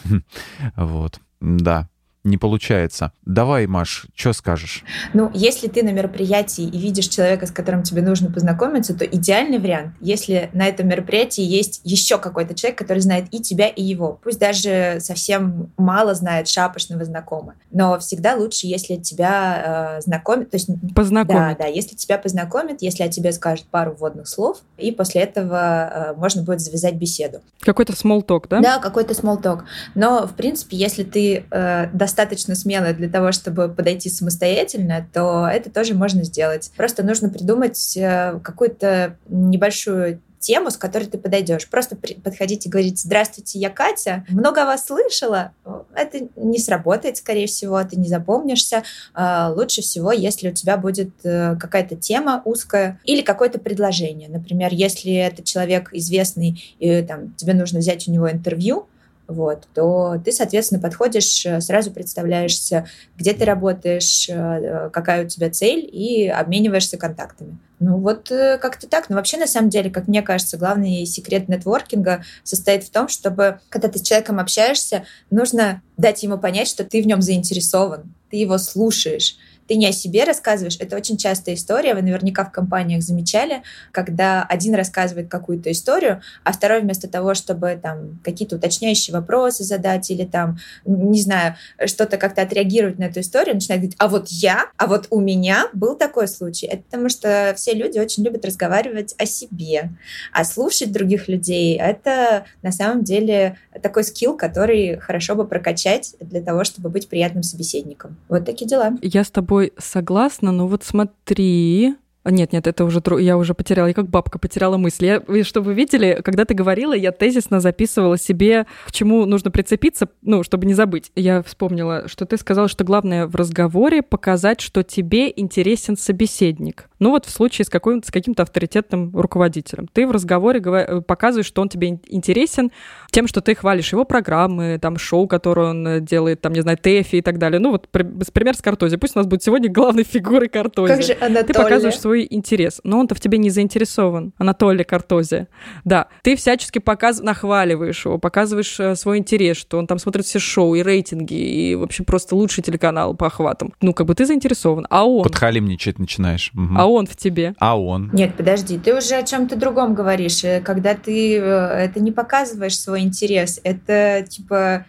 а, 0.76 0.86
вот, 0.86 1.20
да. 1.42 1.90
Не 2.24 2.38
получается. 2.38 3.12
Давай, 3.26 3.68
Маш, 3.68 4.08
что 4.16 4.32
скажешь? 4.32 4.84
Ну, 5.14 5.30
если 5.34 5.68
ты 5.68 5.84
на 5.84 5.92
мероприятии 5.92 6.64
и 6.64 6.78
видишь 6.78 7.08
человека, 7.08 7.46
с 7.46 7.52
которым 7.52 7.84
тебе 7.84 8.02
нужно 8.02 8.32
познакомиться, 8.32 8.98
то 8.98 9.06
идеальный 9.06 9.60
вариант, 9.60 9.96
если 10.00 10.50
на 10.54 10.66
этом 10.66 10.88
мероприятии 10.88 11.44
есть 11.44 11.82
еще 11.84 12.18
какой-то 12.18 12.56
человек, 12.56 12.78
который 12.78 13.00
знает 13.00 13.26
и 13.32 13.42
тебя, 13.42 13.68
и 13.68 13.84
его. 13.84 14.20
Пусть 14.24 14.40
даже 14.40 14.98
совсем 15.02 15.72
мало 15.78 16.16
знает 16.16 16.48
шапошного 16.48 17.04
знакомого. 17.04 17.56
Но 17.72 18.00
всегда 18.00 18.36
лучше, 18.36 18.68
если 18.68 18.96
тебя 18.96 19.98
э, 19.98 20.02
знакомят. 20.02 20.52
То 20.52 20.56
есть, 20.56 20.70
познакомят. 20.96 21.58
Да, 21.58 21.66
да, 21.66 21.70
если 21.70 21.96
тебя 21.96 22.18
познакомят, 22.18 22.82
если 22.82 23.04
о 23.04 23.10
тебе 23.10 23.34
скажет 23.34 23.66
пару 23.66 23.94
вводных 23.94 24.30
слов, 24.30 24.60
и 24.78 24.92
после 24.92 25.24
этого 25.24 26.14
э, 26.14 26.14
можно 26.16 26.42
будет 26.42 26.62
завязать 26.62 26.96
беседу. 26.96 27.42
Какой-то 27.60 27.92
small 27.94 28.26
talk, 28.26 28.46
да? 28.50 28.62
Да, 28.62 28.80
какой-то 28.80 29.14
small 29.14 29.42
talk. 29.42 29.64
Но, 29.94 30.26
в 30.26 30.36
принципе, 30.36 30.78
если 30.78 31.04
ты 31.04 31.44
э, 31.52 31.88
достаточно 31.92 32.13
смелая 32.56 32.94
для 32.94 33.10
того, 33.10 33.32
чтобы 33.32 33.70
подойти 33.70 34.10
самостоятельно, 34.10 35.08
то 35.14 35.48
это 35.48 35.70
тоже 35.70 35.94
можно 35.94 36.24
сделать. 36.24 36.72
Просто 36.78 37.04
нужно 37.04 37.30
придумать 37.30 37.98
э, 37.98 38.40
какую-то 38.44 39.18
небольшую 39.28 40.22
тему, 40.44 40.70
с 40.70 40.78
которой 40.78 41.06
ты 41.06 41.18
подойдешь. 41.18 41.68
Просто 41.70 41.96
подходить 41.96 42.66
и 42.66 42.70
говорить, 42.70 43.00
здравствуйте, 43.00 43.60
я 43.60 43.70
Катя, 43.70 44.26
много 44.30 44.64
о 44.64 44.66
вас 44.66 44.86
слышала. 44.86 45.54
Это 45.96 46.28
не 46.36 46.60
сработает, 46.60 47.18
скорее 47.18 47.48
всего, 47.48 47.82
ты 47.84 47.96
не 47.96 48.10
запомнишься. 48.10 48.84
А, 49.14 49.52
лучше 49.56 49.82
всего, 49.82 50.12
если 50.12 50.50
у 50.50 50.54
тебя 50.54 50.78
будет 50.78 51.12
э, 51.24 51.56
какая-то 51.56 51.96
тема 51.96 52.42
узкая 52.44 53.00
или 53.06 53.22
какое-то 53.22 53.58
предложение. 53.58 54.28
Например, 54.28 54.70
если 54.74 55.14
это 55.14 55.44
человек 55.44 55.90
известный, 55.94 56.76
и 56.80 57.02
там, 57.04 57.34
тебе 57.36 57.54
нужно 57.54 57.80
взять 57.80 58.08
у 58.08 58.12
него 58.12 58.30
интервью, 58.30 58.88
вот, 59.28 59.68
то 59.74 60.22
ты, 60.24 60.32
соответственно, 60.32 60.82
подходишь, 60.82 61.46
э, 61.46 61.62
сразу 61.62 61.92
представляешься, 61.92 62.88
где 63.16 63.34
ты 63.34 63.46
работаешь, 63.46 64.28
э, 64.30 64.90
какая 64.92 65.26
у 65.26 65.28
тебя 65.28 65.50
цель, 65.50 65.88
и 65.90 66.28
обмениваешься 66.28 66.98
контактами. 66.98 67.58
Ну 67.80 67.98
вот 67.98 68.32
э, 68.32 68.58
как-то 68.58 68.88
так. 68.88 69.10
Но 69.10 69.16
вообще, 69.16 69.38
на 69.38 69.48
самом 69.48 69.70
деле, 69.70 69.90
как 69.90 70.08
мне 70.08 70.22
кажется, 70.22 70.58
главный 70.58 71.06
секрет 71.06 71.48
нетворкинга 71.48 72.24
состоит 72.44 72.84
в 72.84 72.92
том, 72.92 73.08
чтобы, 73.08 73.60
когда 73.70 73.88
ты 73.88 74.00
с 74.00 74.02
человеком 74.02 74.40
общаешься, 74.40 75.06
нужно 75.32 75.82
дать 75.98 76.24
ему 76.24 76.38
понять, 76.38 76.68
что 76.68 76.84
ты 76.84 77.02
в 77.02 77.08
нем 77.08 77.22
заинтересован, 77.22 78.14
ты 78.30 78.38
его 78.38 78.58
слушаешь, 78.58 79.38
ты 79.68 79.76
не 79.76 79.88
о 79.88 79.92
себе 79.92 80.24
рассказываешь. 80.24 80.78
Это 80.80 80.96
очень 80.96 81.18
частая 81.18 81.56
история, 81.56 81.94
вы 81.94 82.02
наверняка 82.02 82.46
в 82.46 82.52
компаниях 82.52 83.04
замечали, 83.04 83.64
когда 83.92 84.44
один 84.44 84.76
рассказывает 84.76 85.30
какую-то 85.30 85.72
историю, 85.72 86.22
а 86.44 86.54
второй 86.54 86.82
вместо 86.82 87.08
того, 87.08 87.34
чтобы 87.34 87.80
там 87.82 88.20
какие-то 88.24 88.56
уточняющие 88.56 89.14
вопросы 89.14 89.64
задать 89.64 90.10
или 90.12 90.26
там, 90.26 90.58
не 90.86 91.22
знаю, 91.22 91.56
что-то 91.86 92.18
как-то 92.18 92.42
отреагировать 92.42 93.00
на 93.00 93.06
эту 93.06 93.22
историю, 93.22 93.56
начинает 93.56 93.82
говорить, 93.82 93.98
а 94.00 94.08
вот 94.08 94.28
я, 94.30 94.66
а 94.78 94.88
вот 94.88 95.08
у 95.10 95.20
меня 95.20 95.68
был 95.74 95.96
такой 95.96 96.28
случай. 96.28 96.68
Это 96.68 96.84
потому 96.84 97.10
что 97.10 97.54
все 97.56 97.74
люди 97.74 98.00
очень 98.00 98.24
любят 98.24 98.46
разговаривать 98.46 99.16
о 99.18 99.26
себе, 99.26 99.92
а 100.32 100.44
слушать 100.44 100.92
других 100.92 101.28
людей— 101.28 101.78
это 101.80 102.46
на 102.62 102.72
самом 102.72 103.04
деле 103.04 103.58
такой 103.82 104.04
скилл, 104.04 104.38
который 104.38 104.98
хорошо 105.00 105.36
бы 105.36 105.48
прокачать 105.48 106.16
для 106.20 106.42
того, 106.42 106.64
чтобы 106.64 106.90
быть 106.90 107.08
приятным 107.10 107.44
собеседником. 107.44 108.18
Вот 108.30 108.46
такие 108.46 108.68
дела. 108.68 108.94
Я 109.02 109.24
с 109.24 109.32
тобой 109.32 109.53
тобой 109.54 109.74
согласна, 109.78 110.52
но 110.52 110.68
вот 110.68 110.84
смотри, 110.84 111.96
нет, 112.30 112.54
нет, 112.54 112.68
это 112.68 112.86
уже 112.86 113.02
я 113.20 113.38
уже 113.38 113.54
потеряла, 113.54 113.88
я 113.88 113.94
как 113.94 114.08
бабка 114.08 114.40
потеряла 114.40 114.78
мысль. 114.78 115.06
Я, 115.06 115.44
чтобы 115.44 115.68
вы 115.68 115.74
видели, 115.74 116.22
когда 116.24 116.46
ты 116.46 116.54
говорила, 116.54 116.94
я 116.94 117.12
тезисно 117.12 117.60
записывала 117.60 118.18
себе, 118.18 118.66
к 118.88 118.92
чему 118.92 119.26
нужно 119.26 119.52
прицепиться, 119.52 120.08
ну, 120.22 120.44
чтобы 120.44 120.66
не 120.66 120.74
забыть. 120.74 121.12
Я 121.16 121.44
вспомнила, 121.44 122.08
что 122.08 122.26
ты 122.26 122.38
сказала, 122.38 122.68
что 122.70 122.84
главное 122.86 123.28
в 123.28 123.36
разговоре 123.36 124.02
показать, 124.02 124.62
что 124.62 124.84
тебе 124.84 125.34
интересен 125.36 125.98
собеседник. 125.98 126.90
Ну 127.00 127.10
вот 127.10 127.26
в 127.26 127.30
случае 127.30 127.66
с, 127.66 127.70
какой, 127.70 128.02
с 128.02 128.12
каким-то 128.12 128.44
авторитетным 128.44 129.12
руководителем. 129.14 129.90
Ты 129.92 130.08
в 130.08 130.12
разговоре 130.12 130.62
э, 130.64 131.02
показываешь, 131.02 131.48
что 131.48 131.62
он 131.62 131.68
тебе 131.68 132.00
интересен 132.08 132.72
тем, 133.12 133.28
что 133.28 133.42
ты 133.42 133.56
хвалишь 133.56 133.92
его 133.92 134.06
программы, 134.06 134.80
там, 134.82 134.98
шоу, 134.98 135.28
которое 135.28 135.72
он 135.72 136.06
делает, 136.06 136.40
там, 136.40 136.54
не 136.54 136.62
знаю, 136.62 136.78
ТЭФИ 136.78 137.18
и 137.18 137.22
так 137.22 137.38
далее. 137.38 137.60
Ну 137.60 137.72
вот 137.72 137.90
пример 137.90 138.56
с 138.56 138.62
Картози. 138.62 138.96
Пусть 138.96 139.18
у 139.18 139.20
нас 139.20 139.28
будет 139.28 139.44
сегодня 139.44 139.70
главной 139.70 140.04
фигурой 140.04 140.48
Картози. 140.48 140.94
Как 140.94 141.04
же 141.04 141.14
Анатолия? 141.20 141.44
Ты 141.44 141.54
показываешь 141.54 142.00
свой 142.00 142.13
свой 142.14 142.28
интерес, 142.30 142.80
но 142.84 143.00
он-то 143.00 143.16
в 143.16 143.20
тебе 143.20 143.38
не 143.38 143.50
заинтересован. 143.50 144.34
Анатолий 144.38 144.84
Картози. 144.84 145.48
Да, 145.84 146.08
ты 146.22 146.36
всячески 146.36 146.80
показ... 146.80 147.22
нахваливаешь 147.22 148.06
его, 148.06 148.20
показываешь 148.20 148.80
э, 148.80 148.96
свой 148.96 149.18
интерес, 149.18 149.58
что 149.58 149.80
он 149.80 149.88
там 149.88 149.98
смотрит 149.98 150.26
все 150.26 150.38
шоу 150.38 150.76
и 150.76 150.84
рейтинги, 150.84 151.34
и 151.34 151.76
вообще 151.76 152.04
просто 152.04 152.36
лучший 152.36 152.64
телеканал 152.64 153.16
по 153.16 153.28
охватам. 153.28 153.74
Ну, 153.82 153.94
как 153.94 154.06
бы 154.06 154.14
ты 154.14 154.26
заинтересован, 154.26 154.86
а 154.90 155.06
он... 155.06 155.24
Подхалимничать 155.24 155.98
начинаешь. 155.98 156.52
Угу. 156.54 156.76
А 156.78 156.86
он 156.86 157.08
в 157.08 157.16
тебе. 157.16 157.56
А 157.58 157.80
он. 157.80 158.12
Нет, 158.14 158.36
подожди, 158.38 158.78
ты 158.78 158.96
уже 158.96 159.16
о 159.16 159.24
чем-то 159.24 159.56
другом 159.56 159.96
говоришь. 159.96 160.44
Э, 160.44 160.62
когда 160.62 160.94
ты 160.94 161.38
э, 161.38 161.42
это 161.42 162.00
не 162.00 162.12
показываешь 162.12 162.78
свой 162.78 163.02
интерес, 163.02 163.60
это 163.64 164.24
типа 164.30 164.86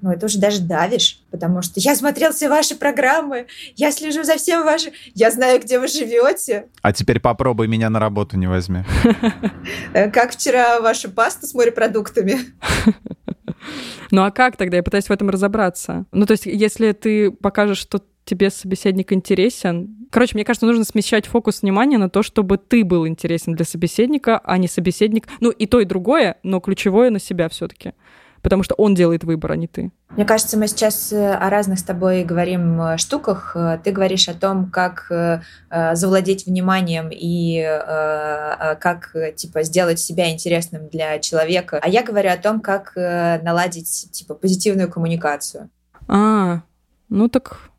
ну, 0.00 0.12
это 0.12 0.26
уже 0.26 0.38
даже 0.38 0.60
давишь, 0.60 1.20
потому 1.30 1.62
что 1.62 1.80
я 1.80 1.94
смотрел 1.94 2.32
все 2.32 2.48
ваши 2.48 2.74
программы, 2.74 3.46
я 3.76 3.90
слежу 3.90 4.22
за 4.24 4.36
всем 4.36 4.64
вашим, 4.64 4.92
я 5.14 5.30
знаю, 5.30 5.60
где 5.60 5.78
вы 5.78 5.88
живете. 5.88 6.66
А 6.82 6.92
теперь 6.92 7.20
попробуй 7.20 7.68
меня 7.68 7.90
на 7.90 7.98
работу 7.98 8.36
не 8.36 8.46
возьми. 8.46 8.84
Э, 9.92 10.10
как 10.10 10.32
вчера 10.32 10.80
ваша 10.80 11.08
паста 11.08 11.46
с 11.46 11.54
морепродуктами. 11.54 12.38
Ну 14.10 14.22
а 14.22 14.30
как 14.30 14.56
тогда? 14.56 14.76
Я 14.76 14.82
пытаюсь 14.82 15.06
в 15.06 15.10
этом 15.10 15.30
разобраться. 15.30 16.04
Ну 16.12 16.26
то 16.26 16.32
есть 16.32 16.46
если 16.46 16.92
ты 16.92 17.30
покажешь, 17.30 17.78
что 17.78 18.02
тебе 18.24 18.50
собеседник 18.50 19.12
интересен. 19.12 20.08
Короче, 20.10 20.34
мне 20.34 20.44
кажется, 20.44 20.66
нужно 20.66 20.84
смещать 20.84 21.26
фокус 21.26 21.62
внимания 21.62 21.98
на 21.98 22.08
то, 22.08 22.22
чтобы 22.22 22.56
ты 22.56 22.84
был 22.84 23.06
интересен 23.06 23.54
для 23.54 23.64
собеседника, 23.64 24.38
а 24.38 24.56
не 24.58 24.68
собеседник. 24.68 25.28
Ну, 25.40 25.50
и 25.50 25.66
то, 25.66 25.80
и 25.80 25.84
другое, 25.84 26.36
но 26.42 26.60
ключевое 26.60 27.10
на 27.10 27.18
себя 27.18 27.48
все-таки 27.48 27.92
потому 28.44 28.62
что 28.62 28.74
он 28.74 28.94
делает 28.94 29.24
выбор, 29.24 29.52
а 29.52 29.56
не 29.56 29.66
ты. 29.66 29.90
Мне 30.10 30.26
кажется, 30.26 30.58
мы 30.58 30.68
сейчас 30.68 31.12
э, 31.12 31.34
о 31.34 31.48
разных 31.48 31.78
с 31.78 31.82
тобой 31.82 32.24
говорим 32.24 32.80
э, 32.80 32.98
штуках. 32.98 33.56
Э, 33.56 33.80
ты 33.82 33.90
говоришь 33.90 34.28
о 34.28 34.34
том, 34.34 34.70
как 34.70 35.10
завладеть 35.70 36.46
вниманием 36.46 37.08
и 37.10 37.62
как 38.80 39.16
типа 39.34 39.62
сделать 39.62 39.98
себя 39.98 40.30
интересным 40.30 40.88
для 40.88 41.18
человека. 41.18 41.80
А 41.82 41.88
я 41.88 42.02
говорю 42.02 42.30
о 42.30 42.36
том, 42.36 42.60
как 42.60 42.92
наладить 42.96 44.08
типа 44.12 44.34
позитивную 44.34 44.90
коммуникацию. 44.90 45.70
А, 46.06 46.60
ну 47.08 47.28
так 47.28 47.70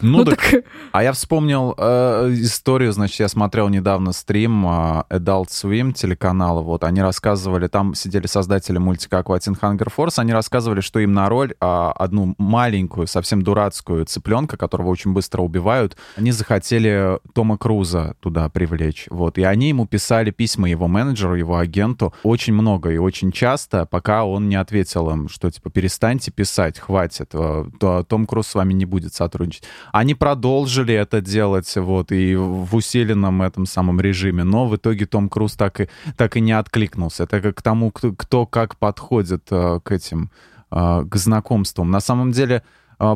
ну, 0.00 0.18
ну 0.18 0.24
так, 0.24 0.40
так... 0.40 0.64
А 0.92 1.02
я 1.02 1.12
вспомнил 1.12 1.74
э, 1.76 2.34
историю, 2.38 2.92
значит, 2.92 3.20
я 3.20 3.28
смотрел 3.28 3.68
недавно 3.68 4.12
стрим 4.12 4.66
э, 4.66 5.04
Adult 5.10 5.48
Swim 5.48 5.92
телеканала, 5.92 6.60
вот, 6.60 6.84
они 6.84 7.00
рассказывали, 7.02 7.68
там 7.68 7.94
сидели 7.94 8.26
создатели 8.26 8.78
мультика 8.78 9.18
Aquatin 9.18 9.58
Hunger 9.60 9.88
Force, 9.94 10.14
они 10.16 10.32
рассказывали, 10.32 10.80
что 10.80 11.00
им 11.00 11.12
на 11.12 11.28
роль 11.28 11.52
э, 11.52 11.56
одну 11.60 12.34
маленькую, 12.38 13.06
совсем 13.06 13.42
дурацкую 13.42 14.06
цыпленка, 14.06 14.56
которого 14.56 14.88
очень 14.88 15.12
быстро 15.12 15.42
убивают, 15.42 15.96
они 16.16 16.32
захотели 16.32 17.18
Тома 17.34 17.58
Круза 17.58 18.14
туда 18.20 18.48
привлечь, 18.48 19.06
вот, 19.10 19.38
и 19.38 19.42
они 19.42 19.68
ему 19.68 19.86
писали 19.86 20.30
письма 20.30 20.68
его 20.68 20.88
менеджеру, 20.88 21.34
его 21.34 21.56
агенту, 21.56 22.14
очень 22.22 22.54
много 22.54 22.90
и 22.90 22.98
очень 22.98 23.32
часто, 23.32 23.86
пока 23.86 24.24
он 24.24 24.48
не 24.48 24.56
ответил 24.56 25.10
им, 25.10 25.28
что, 25.28 25.50
типа, 25.50 25.70
перестаньте 25.70 26.30
писать, 26.30 26.78
хватит, 26.78 27.30
э, 27.32 27.66
то 27.78 28.02
Том 28.04 28.26
Круз 28.26 28.48
с 28.48 28.54
вами 28.54 28.72
не 28.72 28.84
будет 28.84 29.14
сотрудничать. 29.14 29.64
Они 29.92 30.14
продолжили 30.14 30.94
это 30.94 31.20
делать 31.20 31.76
вот 31.76 32.12
и 32.12 32.36
в 32.36 32.74
усиленном 32.74 33.42
этом 33.42 33.66
самом 33.66 34.00
режиме, 34.00 34.44
но 34.44 34.66
в 34.66 34.76
итоге 34.76 35.06
Том 35.06 35.28
Круз 35.28 35.54
так 35.54 35.80
и, 35.80 35.88
так 36.16 36.36
и 36.36 36.40
не 36.40 36.52
откликнулся. 36.52 37.24
Это 37.24 37.52
к 37.52 37.62
тому, 37.62 37.90
кто, 37.90 38.12
кто 38.12 38.46
как 38.46 38.76
подходит 38.76 39.46
э, 39.50 39.80
к 39.82 39.92
этим, 39.92 40.30
э, 40.70 41.04
к 41.08 41.16
знакомствам. 41.16 41.90
На 41.90 42.00
самом 42.00 42.32
деле 42.32 42.62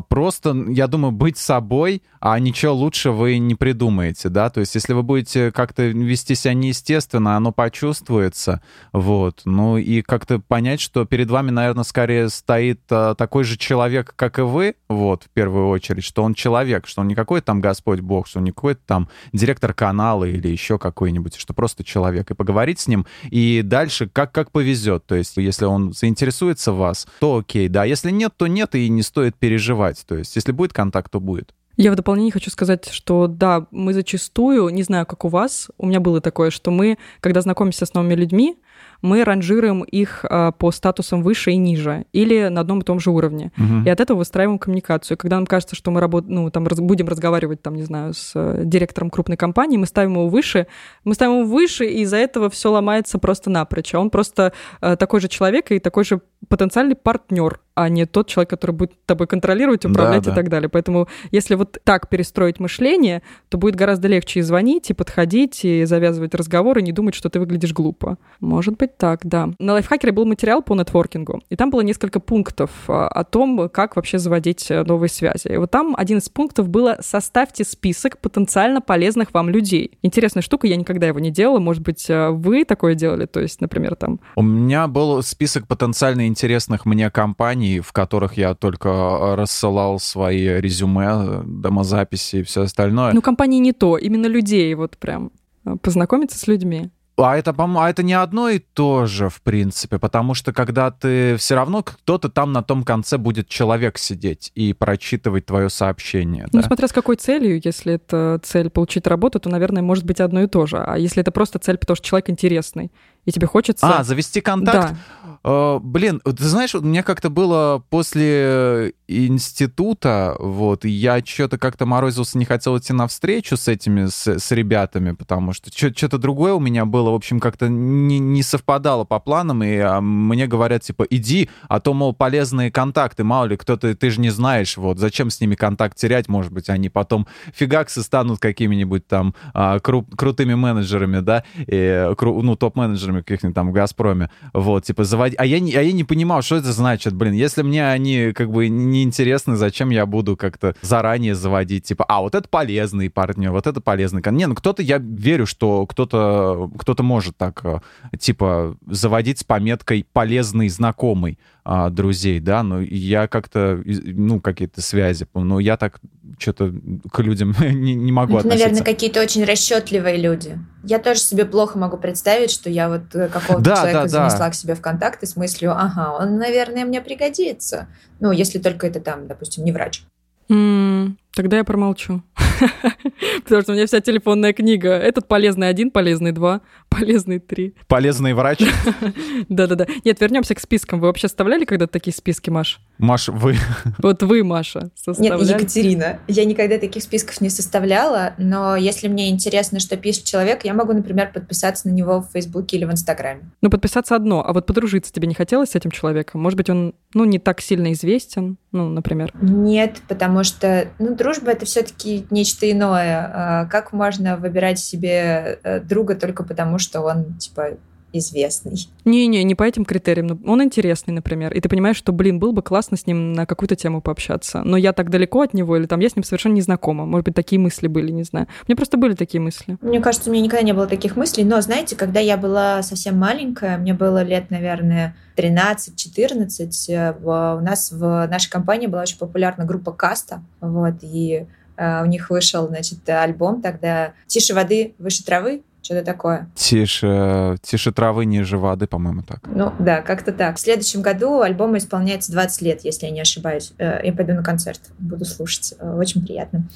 просто, 0.09 0.55
я 0.69 0.87
думаю, 0.87 1.11
быть 1.11 1.37
собой, 1.37 2.01
а 2.19 2.39
ничего 2.39 2.73
лучше 2.73 3.11
вы 3.11 3.37
не 3.37 3.53
придумаете, 3.53 4.29
да, 4.29 4.49
то 4.49 4.59
есть 4.59 4.73
если 4.73 4.93
вы 4.93 5.03
будете 5.03 5.51
как-то 5.51 5.83
вести 5.83 6.33
себя 6.33 6.55
неестественно, 6.55 7.37
оно 7.37 7.51
почувствуется, 7.51 8.63
вот, 8.93 9.41
ну 9.45 9.77
и 9.77 10.01
как-то 10.01 10.39
понять, 10.39 10.81
что 10.81 11.05
перед 11.05 11.29
вами, 11.29 11.51
наверное, 11.51 11.83
скорее 11.83 12.29
стоит 12.29 12.81
а, 12.89 13.13
такой 13.13 13.43
же 13.43 13.57
человек, 13.57 14.13
как 14.15 14.39
и 14.39 14.41
вы, 14.41 14.73
вот, 14.89 15.25
в 15.25 15.29
первую 15.29 15.67
очередь, 15.67 16.03
что 16.03 16.23
он 16.23 16.33
человек, 16.33 16.87
что 16.87 17.01
он 17.01 17.07
не 17.07 17.13
какой-то 17.13 17.45
там 17.45 17.61
Господь 17.61 17.99
Бог, 17.99 18.25
что 18.25 18.39
он 18.39 18.45
не 18.45 18.51
какой-то 18.51 18.81
там 18.87 19.07
директор 19.33 19.75
канала 19.75 20.23
или 20.23 20.47
еще 20.47 20.79
какой-нибудь, 20.79 21.35
что 21.35 21.53
просто 21.53 21.83
человек, 21.83 22.31
и 22.31 22.33
поговорить 22.33 22.79
с 22.79 22.87
ним, 22.87 23.05
и 23.29 23.61
дальше 23.63 24.09
как, 24.11 24.31
как 24.31 24.49
повезет, 24.49 25.05
то 25.05 25.13
есть 25.13 25.37
если 25.37 25.65
он 25.65 25.93
заинтересуется 25.93 26.71
вас, 26.71 27.05
то 27.19 27.37
окей, 27.37 27.67
да, 27.67 27.85
если 27.85 28.09
нет, 28.09 28.33
то 28.35 28.47
нет, 28.47 28.73
и 28.73 28.89
не 28.89 29.03
стоит 29.03 29.35
переживать, 29.35 29.74
переживать. 29.75 30.03
То 30.07 30.15
есть, 30.15 30.35
если 30.35 30.51
будет 30.51 30.73
контакт, 30.73 31.11
то 31.11 31.19
будет. 31.19 31.53
Я 31.77 31.91
в 31.91 31.95
дополнение 31.95 32.31
хочу 32.31 32.49
сказать, 32.49 32.87
что 32.89 33.27
да, 33.27 33.67
мы 33.71 33.93
зачастую, 33.93 34.69
не 34.69 34.83
знаю, 34.83 35.05
как 35.05 35.25
у 35.25 35.27
вас, 35.27 35.69
у 35.77 35.85
меня 35.85 35.99
было 35.99 36.21
такое, 36.21 36.49
что 36.49 36.71
мы, 36.71 36.97
когда 37.19 37.41
знакомимся 37.41 37.85
с 37.85 37.93
новыми 37.93 38.15
людьми, 38.15 38.55
мы 39.01 39.25
ранжируем 39.25 39.83
их 39.83 40.23
а, 40.23 40.53
по 40.53 40.71
статусам 40.71 41.21
выше 41.21 41.51
и 41.51 41.57
ниже, 41.57 42.05
или 42.13 42.47
на 42.47 42.61
одном 42.61 42.79
и 42.79 42.83
том 42.83 43.01
же 43.01 43.11
уровне. 43.11 43.51
Угу. 43.57 43.85
И 43.85 43.89
от 43.89 43.99
этого 43.99 44.19
выстраиваем 44.19 44.57
коммуникацию. 44.57 45.17
Когда 45.17 45.35
нам 45.35 45.45
кажется, 45.45 45.75
что 45.75 45.91
мы 45.91 45.99
работ... 45.99 46.25
ну, 46.29 46.49
там, 46.49 46.65
раз... 46.65 46.79
будем 46.79 47.09
разговаривать, 47.09 47.61
там, 47.61 47.75
не 47.75 47.83
знаю, 47.83 48.13
с 48.13 48.31
э, 48.35 48.61
директором 48.63 49.09
крупной 49.09 49.35
компании, 49.35 49.77
мы 49.77 49.85
ставим 49.85 50.13
его 50.13 50.29
выше, 50.29 50.67
мы 51.03 51.13
ставим 51.13 51.41
его 51.41 51.49
выше, 51.49 51.85
и 51.85 52.01
из-за 52.03 52.17
этого 52.17 52.49
все 52.49 52.71
ломается 52.71 53.19
просто 53.19 53.49
напрочь. 53.49 53.93
А 53.93 53.99
он 53.99 54.09
просто 54.09 54.53
э, 54.79 54.95
такой 54.95 55.19
же 55.19 55.27
человек 55.27 55.71
и 55.71 55.79
такой 55.79 56.05
же 56.05 56.21
потенциальный 56.47 56.95
партнер 56.95 57.59
а 57.75 57.89
не 57.89 58.05
тот 58.05 58.27
человек, 58.27 58.49
который 58.49 58.71
будет 58.71 58.93
тобой 59.05 59.27
контролировать, 59.27 59.85
управлять 59.85 60.23
да, 60.23 60.31
и 60.31 60.33
да. 60.33 60.35
так 60.35 60.49
далее. 60.49 60.69
Поэтому 60.69 61.07
если 61.31 61.55
вот 61.55 61.77
так 61.83 62.09
перестроить 62.09 62.59
мышление, 62.59 63.21
то 63.49 63.57
будет 63.57 63.75
гораздо 63.75 64.07
легче 64.07 64.39
и 64.39 64.43
звонить, 64.43 64.89
и 64.89 64.93
подходить, 64.93 65.63
и 65.65 65.83
завязывать 65.83 66.33
разговоры, 66.33 66.81
и 66.81 66.83
не 66.83 66.91
думать, 66.93 67.15
что 67.15 67.29
ты 67.29 67.39
выглядишь 67.39 67.73
глупо. 67.73 68.17
Может 68.39 68.77
быть 68.77 68.97
так, 68.97 69.21
да. 69.23 69.49
На 69.59 69.73
лайфхакере 69.73 70.13
был 70.13 70.25
материал 70.25 70.63
по 70.63 70.73
нетворкингу, 70.73 71.43
и 71.49 71.55
там 71.55 71.69
было 71.69 71.81
несколько 71.81 72.19
пунктов 72.19 72.71
а, 72.87 73.07
о 73.07 73.23
том, 73.23 73.69
как 73.69 73.97
вообще 73.97 74.19
заводить 74.19 74.71
э, 74.71 74.83
новые 74.83 75.09
связи. 75.09 75.47
И 75.47 75.57
вот 75.57 75.71
там 75.71 75.95
один 75.97 76.19
из 76.19 76.29
пунктов 76.29 76.69
было 76.69 76.97
«составьте 77.01 77.65
список 77.65 78.19
потенциально 78.19 78.79
полезных 78.81 79.33
вам 79.33 79.49
людей». 79.49 79.97
Интересная 80.01 80.41
штука, 80.41 80.67
я 80.67 80.77
никогда 80.77 81.07
его 81.07 81.19
не 81.19 81.31
делала. 81.31 81.59
Может 81.59 81.83
быть, 81.83 82.09
э, 82.09 82.29
вы 82.29 82.63
такое 82.63 82.95
делали? 82.95 83.25
То 83.25 83.41
есть, 83.41 83.59
например, 83.59 83.95
там... 83.95 84.19
У 84.35 84.41
меня 84.41 84.87
был 84.87 85.21
список 85.23 85.67
потенциально 85.67 86.27
интересных 86.27 86.85
мне 86.85 87.09
компаний, 87.09 87.64
компаний, 87.65 87.79
в 87.79 87.91
которых 87.91 88.37
я 88.37 88.53
только 88.53 88.89
э, 88.89 89.35
рассылал 89.35 89.99
свои 89.99 90.61
резюме, 90.61 91.43
домозаписи 91.45 92.37
и 92.37 92.43
все 92.43 92.61
остальное. 92.61 93.13
Ну, 93.13 93.21
компании 93.21 93.59
не 93.59 93.73
то, 93.73 93.97
именно 93.97 94.27
людей, 94.27 94.73
вот 94.75 94.97
прям 94.97 95.31
э, 95.65 95.75
познакомиться 95.81 96.37
с 96.37 96.47
людьми. 96.47 96.89
А 97.17 97.37
это, 97.37 97.55
а 97.57 97.89
это 97.89 98.03
не 98.03 98.13
одно 98.13 98.49
и 98.49 98.59
то 98.59 99.05
же, 99.05 99.29
в 99.29 99.41
принципе, 99.41 99.99
потому 99.99 100.33
что 100.33 100.51
когда 100.51 100.91
ты 100.91 101.37
все 101.37 101.55
равно 101.55 101.81
кто-то 101.81 102.27
там 102.27 102.51
на 102.51 102.61
том 102.61 102.83
конце 102.83 103.17
будет 103.17 103.47
человек 103.47 103.97
сидеть 103.97 104.51
и 104.53 104.73
прочитывать 104.73 105.45
твое 105.45 105.69
сообщение. 105.69 106.47
Ну, 106.51 106.59
да? 106.59 106.67
смотря 106.67 106.89
с 106.89 106.91
какой 106.91 107.15
целью, 107.15 107.61
если 107.63 107.93
это 107.93 108.41
цель 108.43 108.69
получить 108.69 109.07
работу, 109.07 109.39
то, 109.39 109.49
наверное, 109.49 109.81
может 109.81 110.03
быть 110.03 110.19
одно 110.19 110.41
и 110.41 110.47
то 110.47 110.65
же. 110.65 110.77
А 110.77 110.97
если 110.97 111.21
это 111.21 111.31
просто 111.31 111.57
цель, 111.57 111.77
потому 111.77 111.95
что 111.95 112.05
человек 112.05 112.29
интересный, 112.29 112.91
и 113.25 113.31
тебе 113.31 113.47
хочется... 113.47 113.87
А, 113.87 114.03
завести 114.03 114.41
контакт? 114.41 114.93
Да. 114.93 114.97
Uh, 115.45 115.79
блин, 115.79 116.21
ты 116.21 116.43
знаешь, 116.43 116.73
у 116.73 116.81
меня 116.81 117.03
как-то 117.03 117.29
было 117.29 117.83
после 117.91 118.93
института, 119.07 120.35
вот, 120.39 120.85
и 120.85 120.89
я 120.89 121.23
что-то 121.23 121.59
как-то 121.59 121.85
морозился, 121.85 122.39
не 122.39 122.45
хотел 122.45 122.75
идти 122.79 122.93
на 122.93 123.07
встречу 123.07 123.55
с 123.55 123.67
этими, 123.67 124.07
с, 124.07 124.27
с 124.27 124.51
ребятами, 124.51 125.11
потому 125.11 125.53
что 125.53 125.69
что-то 125.71 126.17
другое 126.17 126.53
у 126.53 126.59
меня 126.59 126.85
было, 126.85 127.11
в 127.11 127.13
общем, 127.13 127.39
как-то 127.39 127.67
не, 127.69 128.17
не 128.17 128.41
совпадало 128.41 129.03
по 129.03 129.19
планам, 129.19 129.63
и 129.63 129.77
а, 129.77 130.01
мне 130.01 130.47
говорят, 130.47 130.81
типа, 130.81 131.05
иди, 131.11 131.49
а 131.67 131.79
то, 131.79 131.93
мол, 131.93 132.13
полезные 132.13 132.71
контакты, 132.71 133.23
мало 133.23 133.45
ли, 133.45 133.57
кто-то, 133.57 133.93
ты 133.95 134.09
же 134.09 134.19
не 134.21 134.31
знаешь, 134.31 134.77
вот, 134.77 134.97
зачем 134.97 135.29
с 135.29 135.39
ними 135.39 135.53
контакт 135.53 135.95
терять, 135.95 136.27
может 136.27 136.51
быть, 136.51 136.69
они 136.69 136.89
потом 136.89 137.27
фигаксы 137.53 138.01
станут 138.01 138.39
какими-нибудь 138.39 139.07
там 139.07 139.35
а, 139.53 139.79
кру 139.79 140.03
крутыми 140.17 140.55
менеджерами, 140.55 141.19
да, 141.19 141.43
и, 141.55 142.11
кру 142.17 142.41
ну, 142.41 142.55
топ-менеджерами 142.55 143.14
каких-нибудь 143.21 143.55
там 143.55 143.69
в 143.69 143.73
«Газпроме», 143.73 144.29
вот, 144.53 144.85
типа, 144.85 145.03
заводить, 145.03 145.39
а 145.39 145.45
я, 145.45 145.59
не, 145.59 145.73
а 145.73 145.81
я 145.81 145.91
не 145.91 146.03
понимал, 146.03 146.41
что 146.41 146.57
это 146.57 146.71
значит, 146.71 147.13
блин, 147.13 147.33
если 147.33 147.61
мне 147.61 147.87
они, 147.87 148.31
как 148.33 148.51
бы, 148.51 148.67
неинтересны, 148.67 149.55
зачем 149.55 149.89
я 149.89 150.05
буду 150.05 150.35
как-то 150.35 150.75
заранее 150.81 151.35
заводить, 151.35 151.85
типа, 151.85 152.05
а, 152.07 152.21
вот 152.21 152.35
это 152.35 152.47
полезный 152.47 153.09
партнер, 153.09 153.51
вот 153.51 153.67
это 153.67 153.81
полезный. 153.81 154.21
Не, 154.31 154.47
ну 154.47 154.55
кто-то, 154.55 154.81
я 154.81 154.97
верю, 154.97 155.45
что 155.45 155.85
кто-то 155.85 156.69
кто 156.77 156.95
может 157.03 157.37
так, 157.37 157.61
э, 157.63 157.79
типа, 158.17 158.77
заводить 158.87 159.39
с 159.39 159.43
пометкой 159.43 160.05
«полезный 160.11 160.69
знакомый» 160.69 161.39
а, 161.63 161.89
друзей, 161.89 162.39
да, 162.39 162.61
но 162.61 162.79
я 162.79 163.27
как-то, 163.27 163.81
ну, 163.85 164.39
какие-то 164.39 164.81
связи, 164.81 165.27
но 165.33 165.59
я 165.59 165.77
так 165.77 165.99
что-то 166.37 166.73
к 167.11 167.19
людям 167.19 167.55
не, 167.59 167.95
не 167.95 168.11
могу 168.11 168.37
Это, 168.37 168.47
относиться. 168.47 168.67
наверное, 168.67 168.85
какие-то 168.85 169.21
очень 169.21 169.43
расчетливые 169.43 170.17
люди. 170.17 170.59
Я 170.83 170.99
тоже 170.99 171.19
себе 171.19 171.45
плохо 171.45 171.79
могу 171.79 171.97
представить, 171.97 172.51
что 172.51 172.69
я 172.69 172.89
вот 172.89 173.04
э, 173.13 173.27
какого-то 173.27 173.63
да, 173.63 173.75
человека 173.75 174.01
да, 174.03 174.07
занесла 174.07 174.39
да. 174.39 174.49
к 174.49 174.55
себе 174.55 174.75
в 174.75 174.81
контакты 174.81 175.25
с 175.25 175.35
мыслью, 175.35 175.71
ага, 175.71 176.13
он, 176.13 176.37
наверное, 176.37 176.85
мне 176.85 177.01
пригодится. 177.01 177.87
Ну, 178.19 178.31
если 178.31 178.59
только 178.59 178.87
это 178.87 178.99
там, 178.99 179.27
допустим, 179.27 179.63
не 179.63 179.71
врач. 179.71 180.03
Mm, 180.49 181.15
тогда 181.35 181.57
я 181.57 181.63
промолчу. 181.63 182.23
Потому 183.43 183.61
что 183.61 183.71
у 183.73 183.75
меня 183.75 183.85
вся 183.85 183.99
телефонная 183.99 184.53
книга. 184.53 184.89
Этот 184.93 185.27
полезный 185.27 185.67
один, 185.69 185.91
полезный 185.91 186.31
два, 186.31 186.61
полезный 186.89 187.39
три. 187.39 187.75
Полезный 187.87 188.33
врач. 188.33 188.59
Да-да-да. 189.49 189.85
Нет, 190.03 190.19
вернемся 190.21 190.55
к 190.55 190.59
спискам. 190.59 190.99
Вы 190.99 191.07
вообще 191.07 191.27
оставляли 191.27 191.65
когда-то 191.65 191.93
такие 191.93 192.13
списки, 192.13 192.49
Маш? 192.49 192.79
Маш, 192.97 193.27
вы. 193.27 193.57
Вот 193.97 194.23
вы, 194.23 194.43
Маша, 194.43 194.89
составляли? 194.95 195.45
Нет, 195.45 195.59
Екатерина. 195.59 196.19
Я 196.27 196.45
никогда 196.45 196.77
таких 196.77 197.03
списков 197.03 197.41
не 197.41 197.49
составляла, 197.49 198.33
но 198.37 198.75
если 198.75 199.07
мне 199.07 199.29
интересно, 199.29 199.79
что 199.79 199.97
пишет 199.97 200.23
человек, 200.23 200.63
я 200.63 200.73
могу, 200.73 200.93
например, 200.93 201.31
подписаться 201.33 201.89
на 201.89 201.93
него 201.93 202.21
в 202.21 202.31
Фейсбуке 202.31 202.77
или 202.77 202.85
в 202.85 202.91
Инстаграме. 202.91 203.41
Ну, 203.61 203.69
подписаться 203.69 204.15
одно, 204.15 204.45
а 204.45 204.53
вот 204.53 204.65
подружиться 204.65 205.11
тебе 205.11 205.27
не 205.27 205.33
хотелось 205.33 205.71
с 205.71 205.75
этим 205.75 205.91
человеком? 205.91 206.41
Может 206.41 206.55
быть, 206.55 206.69
он, 206.69 206.95
ну, 207.13 207.25
не 207.25 207.39
так 207.39 207.59
сильно 207.59 207.91
известен, 207.91 208.57
ну, 208.71 208.89
например? 208.89 209.31
Нет, 209.41 210.01
потому 210.07 210.43
что, 210.43 210.87
ну, 210.99 211.15
дружба— 211.25 211.51
это 211.53 211.65
все 211.65 211.81
таки 211.81 212.27
нечто 212.29 212.71
иное. 212.71 213.31
А 213.33 213.65
как 213.65 213.93
можно 213.93 214.37
выбирать 214.37 214.77
себе 214.77 215.59
э, 215.63 215.79
друга 215.79 216.15
только 216.15 216.43
потому, 216.43 216.77
что 216.77 217.01
он, 217.01 217.33
типа, 217.39 217.77
известный. 218.19 218.87
Не-не, 219.05 219.43
не 219.43 219.55
по 219.55 219.63
этим 219.63 219.85
критериям. 219.85 220.41
Он 220.45 220.63
интересный, 220.63 221.13
например. 221.13 221.53
И 221.53 221.59
ты 221.59 221.69
понимаешь, 221.69 221.97
что, 221.97 222.11
блин, 222.11 222.39
было 222.39 222.51
бы 222.51 222.61
классно 222.61 222.97
с 222.97 223.07
ним 223.07 223.33
на 223.33 223.45
какую-то 223.45 223.75
тему 223.75 224.01
пообщаться. 224.01 224.63
Но 224.63 224.77
я 224.77 224.93
так 224.93 225.09
далеко 225.09 225.41
от 225.41 225.53
него, 225.53 225.77
или 225.77 225.85
там 225.85 225.99
я 225.99 226.09
с 226.09 226.15
ним 226.15 226.23
совершенно 226.23 226.53
не 226.53 226.61
знакома. 226.61 227.05
Может 227.05 227.25
быть, 227.25 227.35
такие 227.35 227.59
мысли 227.59 227.87
были, 227.87 228.11
не 228.11 228.23
знаю. 228.23 228.47
У 228.63 228.65
меня 228.67 228.75
просто 228.75 228.97
были 228.97 229.13
такие 229.13 229.41
мысли. 229.41 229.77
Мне 229.81 229.99
кажется, 229.99 230.29
у 230.29 230.33
меня 230.33 230.43
никогда 230.43 230.63
не 230.63 230.73
было 230.73 230.87
таких 230.87 231.15
мыслей. 231.15 231.43
Но, 231.43 231.59
знаете, 231.61 231.95
когда 231.95 232.19
я 232.19 232.37
была 232.37 232.81
совсем 232.83 233.17
маленькая, 233.17 233.77
мне 233.77 233.93
было 233.93 234.23
лет, 234.23 234.49
наверное, 234.49 235.15
13-14, 235.37 236.69
э, 236.89 237.13
у 237.21 237.61
нас 237.61 237.91
в 237.91 238.27
нашей 238.27 238.49
компании 238.49 238.87
была 238.87 239.01
очень 239.01 239.17
популярна 239.17 239.65
группа 239.65 239.91
Каста. 239.91 240.41
Вот, 240.61 240.95
и 241.01 241.45
Uh, 241.77 242.03
у 242.03 242.05
них 242.05 242.29
вышел, 242.29 242.69
значит, 242.69 242.99
альбом 243.09 243.61
тогда 243.61 244.13
«Тише 244.27 244.53
воды, 244.53 244.93
выше 244.97 245.25
травы», 245.25 245.61
что-то 245.85 246.03
такое. 246.03 246.49
Тише, 246.55 247.57
тише 247.61 247.91
травы, 247.91 248.25
ниже 248.25 248.57
воды, 248.57 248.87
по-моему, 248.87 249.21
так. 249.21 249.41
Ну, 249.45 249.71
да, 249.77 250.01
как-то 250.01 250.31
так. 250.31 250.57
В 250.57 250.59
следующем 250.59 251.03
году 251.03 251.41
альбому 251.41 251.77
исполняется 251.77 252.31
20 252.31 252.61
лет, 252.63 252.83
если 252.83 253.05
я 253.05 253.11
не 253.11 253.21
ошибаюсь. 253.21 253.71
Э, 253.77 253.99
я 254.03 254.11
пойду 254.11 254.33
на 254.33 254.43
концерт, 254.43 254.81
буду 254.97 255.25
слушать. 255.25 255.75
Э, 255.79 255.95
очень 255.95 256.25
приятно. 256.25 256.67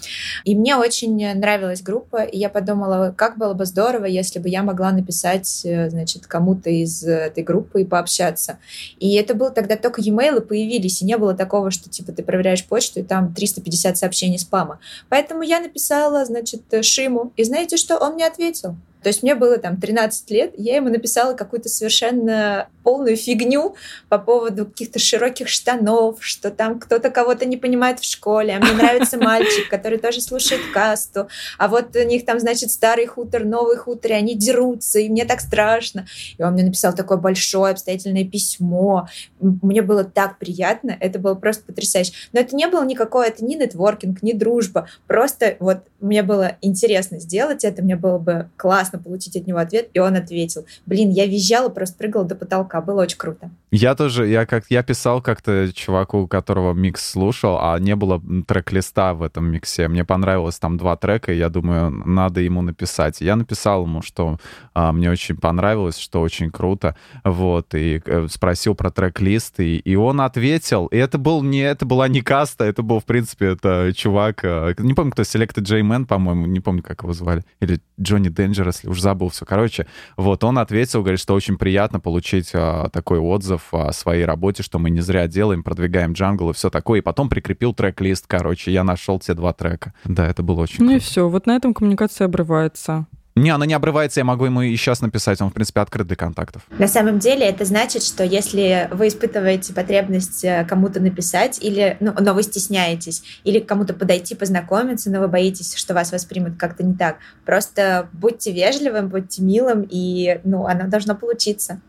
И 0.44 0.56
мне 0.56 0.76
очень 0.76 1.34
нравилась 1.34 1.82
группа, 1.82 2.22
и 2.22 2.38
я 2.38 2.50
подумала, 2.50 3.12
как 3.18 3.40
было 3.40 3.56
бы 3.56 3.66
здорово, 3.66 4.06
если 4.06 4.38
бы 4.38 4.48
я 4.48 4.62
могла 4.62 4.92
написать, 4.92 5.62
э, 5.66 5.90
значит, 5.90 6.28
кому-то 6.28 6.70
из 6.70 7.04
этой 7.04 7.44
группы 7.44 7.82
и 7.82 7.86
пообщаться. 7.86 8.60
И 9.00 9.16
это 9.16 9.34
было 9.34 9.50
тогда 9.50 9.76
только 9.76 10.02
e-mail 10.02 10.42
появились, 10.42 11.02
и 11.02 11.06
не 11.06 11.18
было 11.18 11.34
такого, 11.34 11.72
что, 11.72 11.90
типа, 11.90 12.12
ты 12.12 12.22
проверяешь 12.22 12.64
почту, 12.64 13.00
и 13.00 13.04
там 13.04 13.34
350 13.34 13.98
сообщений 13.98 14.38
спама. 14.38 14.80
Поэтому 15.10 15.42
я 15.42 15.60
написала, 15.60 16.26
значит, 16.26 16.62
Шиму, 16.82 17.34
и 17.38 17.44
знаете 17.44 17.76
что? 17.78 17.98
Он 17.98 18.14
мне 18.14 18.28
ответил. 18.28 18.78
То 19.02 19.08
есть 19.08 19.24
мне 19.24 19.36
было 19.36 19.58
там 19.58 19.80
13 19.80 20.32
лет, 20.32 20.54
я 20.58 20.76
ему 20.76 20.90
написала 20.90 21.34
какую-то 21.34 21.70
совершенно 21.70 22.68
полную 22.90 23.18
фигню 23.18 23.76
по 24.10 24.18
поводу 24.18 24.66
каких-то 24.66 24.98
широких 24.98 25.48
штанов, 25.48 26.18
что 26.22 26.50
там 26.50 26.80
кто-то 26.80 27.12
кого-то 27.12 27.46
не 27.46 27.56
понимает 27.56 28.00
в 28.00 28.04
школе, 28.04 28.56
а 28.56 28.60
мне 28.60 28.72
нравится 28.72 29.18
мальчик, 29.24 29.70
который 29.70 30.00
тоже 30.00 30.22
слушает 30.22 30.62
касту, 30.74 31.28
а 31.60 31.68
вот 31.68 31.96
у 31.96 32.04
них 32.04 32.26
там, 32.26 32.40
значит, 32.40 32.72
старый 32.72 33.06
хутор, 33.06 33.46
новый 33.46 33.78
хутор, 33.78 34.10
и 34.10 34.16
они 34.16 34.34
дерутся, 34.34 34.98
и 34.98 35.08
мне 35.08 35.26
так 35.26 35.40
страшно. 35.40 36.08
И 36.40 36.42
он 36.42 36.54
мне 36.54 36.64
написал 36.64 36.96
такое 36.96 37.20
большое 37.20 37.74
обстоятельное 37.74 38.26
письмо. 38.26 39.08
Мне 39.40 39.84
было 39.84 40.04
так 40.04 40.40
приятно, 40.40 40.98
это 41.00 41.20
было 41.20 41.36
просто 41.36 41.66
потрясающе. 41.66 42.14
Но 42.34 42.40
это 42.40 42.56
не 42.56 42.68
было 42.68 42.84
никакое, 42.84 43.28
это 43.28 43.46
ни 43.46 43.54
нетворкинг, 43.54 44.24
ни 44.24 44.32
дружба, 44.32 44.88
просто 45.06 45.58
вот 45.60 45.84
мне 46.00 46.24
было 46.24 46.58
интересно 46.62 47.20
сделать 47.20 47.64
это, 47.64 47.84
мне 47.84 47.96
было 47.96 48.18
бы 48.18 48.50
классно 48.58 48.98
получить 48.98 49.36
от 49.36 49.46
него 49.46 49.60
ответ, 49.60 49.90
и 49.94 50.00
он 50.00 50.16
ответил. 50.16 50.66
Блин, 50.88 51.12
я 51.12 51.28
визжала, 51.28 51.70
просто 51.70 52.00
прыгала 52.00 52.26
до 52.26 52.36
потолка, 52.36 52.79
было 52.82 53.02
очень 53.02 53.18
круто. 53.18 53.52
Я 53.72 53.96
тоже, 53.96 54.28
я 54.28 54.46
как 54.46 54.66
я 54.70 54.82
писал 54.84 55.22
как-то 55.22 55.72
чуваку, 55.74 56.28
которого 56.28 56.74
микс 56.74 57.12
слушал, 57.12 57.60
а 57.62 57.78
не 57.80 57.96
было 57.96 58.22
трек-листа 58.48 59.14
в 59.14 59.22
этом 59.22 59.46
миксе. 59.46 59.88
Мне 59.88 60.04
понравилось 60.04 60.58
там 60.60 60.78
два 60.78 60.96
трека, 60.96 61.32
и 61.32 61.38
я 61.38 61.50
думаю, 61.50 61.92
надо 61.92 62.42
ему 62.42 62.62
написать. 62.62 63.22
Я 63.22 63.36
написал 63.36 63.84
ему, 63.84 64.02
что 64.02 64.38
а, 64.74 64.92
мне 64.92 65.12
очень 65.12 65.36
понравилось, 65.36 65.98
что 65.98 66.22
очень 66.22 66.52
круто, 66.52 66.96
вот, 67.24 67.76
и 67.76 68.02
э, 68.06 68.28
спросил 68.30 68.76
про 68.76 68.92
трек-лист, 68.92 69.60
и, 69.60 69.78
и 69.78 69.96
он 69.96 70.22
ответил, 70.22 70.88
и 70.88 70.98
это 70.98 71.18
был 71.18 71.44
не, 71.44 71.62
это 71.62 71.86
была 71.86 72.08
не 72.08 72.22
каста, 72.22 72.66
это 72.66 72.82
был, 72.82 73.00
в 73.00 73.06
принципе, 73.06 73.48
это 73.48 73.92
чувак, 73.96 74.44
э, 74.44 74.76
не 74.78 74.94
помню, 74.94 75.12
кто, 75.12 75.24
Selected 75.24 75.66
Man, 75.82 76.06
по-моему, 76.06 76.46
не 76.46 76.60
помню, 76.60 76.82
как 76.82 77.04
его 77.04 77.14
звали, 77.14 77.44
или 77.60 77.82
Джонни 78.00 78.30
Денджерс, 78.30 78.86
уж 78.86 79.00
забыл 79.00 79.30
все. 79.30 79.46
Короче, 79.46 79.86
вот, 80.18 80.44
он 80.44 80.58
ответил, 80.58 81.02
говорит, 81.02 81.20
что 81.20 81.34
очень 81.34 81.58
приятно 81.58 82.00
получить 82.00 82.52
а, 82.70 82.90
такой 82.90 83.20
отзыв 83.20 83.74
о 83.74 83.92
своей 83.94 84.26
работе, 84.26 84.64
что 84.64 84.80
мы 84.80 84.90
не 84.90 85.02
зря 85.02 85.28
делаем, 85.28 85.64
продвигаем 85.64 86.14
джангл 86.14 86.52
и 86.52 86.54
все 86.54 86.70
такое. 86.70 87.00
И 87.00 87.02
потом 87.02 87.30
прикрепил 87.30 87.74
трек-лист, 87.74 88.26
короче, 88.28 88.72
я 88.72 88.84
нашел 88.84 89.20
те 89.20 89.34
два 89.34 89.54
трека. 89.54 89.94
Да, 90.06 90.28
это 90.28 90.44
было 90.44 90.62
очень 90.62 90.84
Ну 90.84 90.92
круто. 90.92 90.98
и 90.98 91.00
все, 91.00 91.28
вот 91.28 91.46
на 91.48 91.56
этом 91.56 91.74
коммуникация 91.74 92.26
обрывается. 92.26 93.08
Не, 93.36 93.52
она 93.52 93.66
не 93.66 93.74
обрывается, 93.74 94.20
я 94.20 94.26
могу 94.26 94.46
ему 94.46 94.62
и 94.62 94.76
сейчас 94.76 95.00
написать, 95.02 95.40
он, 95.40 95.50
в 95.50 95.54
принципе, 95.54 95.80
открыт 95.80 96.08
для 96.08 96.18
контактов. 96.18 96.64
На 96.78 96.88
самом 96.90 97.20
деле 97.20 97.46
это 97.46 97.64
значит, 97.64 98.04
что 98.04 98.24
если 98.24 98.90
вы 98.92 99.08
испытываете 99.08 99.74
потребность 99.74 100.44
э, 100.44 100.66
кому-то 100.68 101.00
написать, 101.00 101.58
или, 101.64 101.96
ну, 102.02 102.14
но 102.20 102.34
вы 102.34 102.44
стесняетесь, 102.44 103.24
или 103.46 103.60
к 103.60 103.66
кому-то 103.66 103.94
подойти, 103.94 104.36
познакомиться, 104.36 105.10
но 105.10 105.22
вы 105.22 105.30
боитесь, 105.30 105.76
что 105.76 105.94
вас 105.94 106.12
воспримут 106.12 106.58
как-то 106.58 106.84
не 106.84 106.96
так, 106.96 107.18
просто 107.46 108.10
будьте 108.12 108.52
вежливым, 108.52 109.08
будьте 109.08 109.42
милым, 109.42 109.88
и, 109.90 110.42
ну, 110.44 110.66
оно 110.66 110.88
должно 110.90 111.16
получиться. 111.16 111.80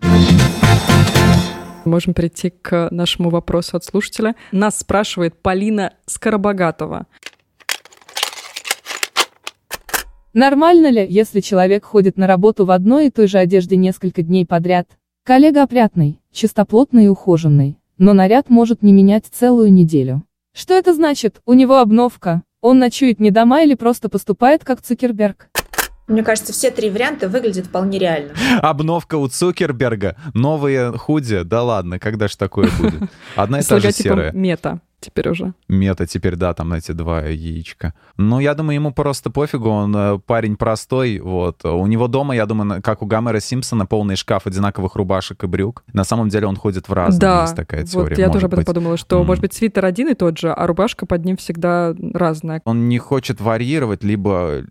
Можем 1.85 2.13
перейти 2.13 2.51
к 2.51 2.89
нашему 2.91 3.31
вопросу 3.31 3.77
от 3.77 3.85
слушателя. 3.85 4.35
Нас 4.53 4.79
спрашивает 4.79 5.35
Полина 5.41 5.95
Скоробогатова. 6.07 7.07
Нормально 10.33 10.91
ли, 10.91 11.07
если 11.09 11.41
человек 11.41 11.85
ходит 11.85 12.17
на 12.17 12.27
работу 12.27 12.65
в 12.65 12.71
одной 12.71 13.07
и 13.07 13.11
той 13.11 13.27
же 13.27 13.39
одежде 13.39 13.77
несколько 13.77 14.23
дней 14.23 14.47
подряд? 14.47 14.89
Коллега 15.25 15.63
опрятный, 15.63 16.21
чистоплотный 16.33 17.07
и 17.07 17.09
ухоженный, 17.09 17.79
но 17.99 18.13
наряд 18.13 18.49
может 18.49 18.83
не 18.83 18.93
менять 18.93 19.27
целую 19.27 19.73
неделю. 19.73 20.23
Что 20.55 20.75
это 20.75 20.95
значит? 20.95 21.41
У 21.47 21.55
него 21.55 21.79
обновка. 21.79 22.43
Он 22.61 22.79
ночует 22.79 23.21
не 23.21 23.31
дома 23.31 23.63
или 23.63 23.75
просто 23.75 24.09
поступает 24.09 24.65
как 24.65 24.83
Цукерберг? 24.83 25.51
Мне 26.11 26.25
кажется, 26.25 26.53
все 26.53 26.71
три 26.73 26.91
варианта 26.91 27.29
выглядят 27.29 27.67
вполне 27.67 27.99
реально. 27.99 28.31
Обновка 28.63 29.15
у 29.15 29.29
Цукерберга, 29.29 30.17
новые 30.35 30.93
худи, 30.93 31.43
да 31.43 31.63
ладно, 31.63 32.01
когда 32.01 32.27
ж 32.27 32.35
такое 32.35 32.69
будет? 32.79 33.09
Одна 33.37 33.61
и 33.61 33.63
та 33.63 33.79
же 33.79 33.93
серая. 33.93 34.33
мета 34.33 34.81
теперь 35.01 35.29
уже. 35.29 35.55
Мета 35.69 36.07
теперь, 36.07 36.37
да, 36.37 36.55
там 36.55 36.73
эти 36.73 36.93
два 36.93 37.23
яичка. 37.23 37.95
Ну, 38.17 38.41
я 38.41 38.55
думаю, 38.55 38.75
ему 38.75 38.93
просто 38.93 39.31
пофигу, 39.31 39.69
он 39.69 39.95
э, 39.97 40.19
парень 40.27 40.57
простой, 40.57 41.19
вот. 41.21 41.65
У 41.65 41.87
него 41.87 42.07
дома, 42.09 42.35
я 42.37 42.47
думаю, 42.47 42.83
как 42.83 43.03
у 43.03 43.07
Гомера 43.07 43.41
Симпсона, 43.41 43.87
полный 43.87 44.17
шкаф 44.17 44.47
одинаковых 44.47 44.95
рубашек 44.97 45.43
и 45.45 45.47
брюк. 45.47 45.85
На 45.93 46.05
самом 46.05 46.29
деле 46.29 46.47
он 46.47 46.57
ходит 46.57 46.89
в 46.89 46.93
разные, 46.93 47.21
да, 47.21 47.43
есть 47.43 47.57
такая 47.57 47.81
вот 47.83 47.91
теория. 47.91 48.17
я 48.17 48.27
может 48.27 48.33
тоже 48.35 48.47
об 48.47 48.53
этом 48.53 48.61
быть. 48.61 48.67
подумала, 48.67 48.97
что, 48.97 49.21
М. 49.21 49.27
может 49.27 49.43
быть, 49.43 49.55
свитер 49.55 49.85
один 49.85 50.09
и 50.09 50.15
тот 50.15 50.39
же, 50.39 50.53
а 50.53 50.67
рубашка 50.67 51.07
под 51.07 51.25
ним 51.25 51.37
всегда 51.37 51.95
разная. 52.15 52.61
Он 52.65 52.89
не 52.89 52.99
хочет 52.99 53.41
варьировать, 53.41 54.05
либо... 54.05 54.65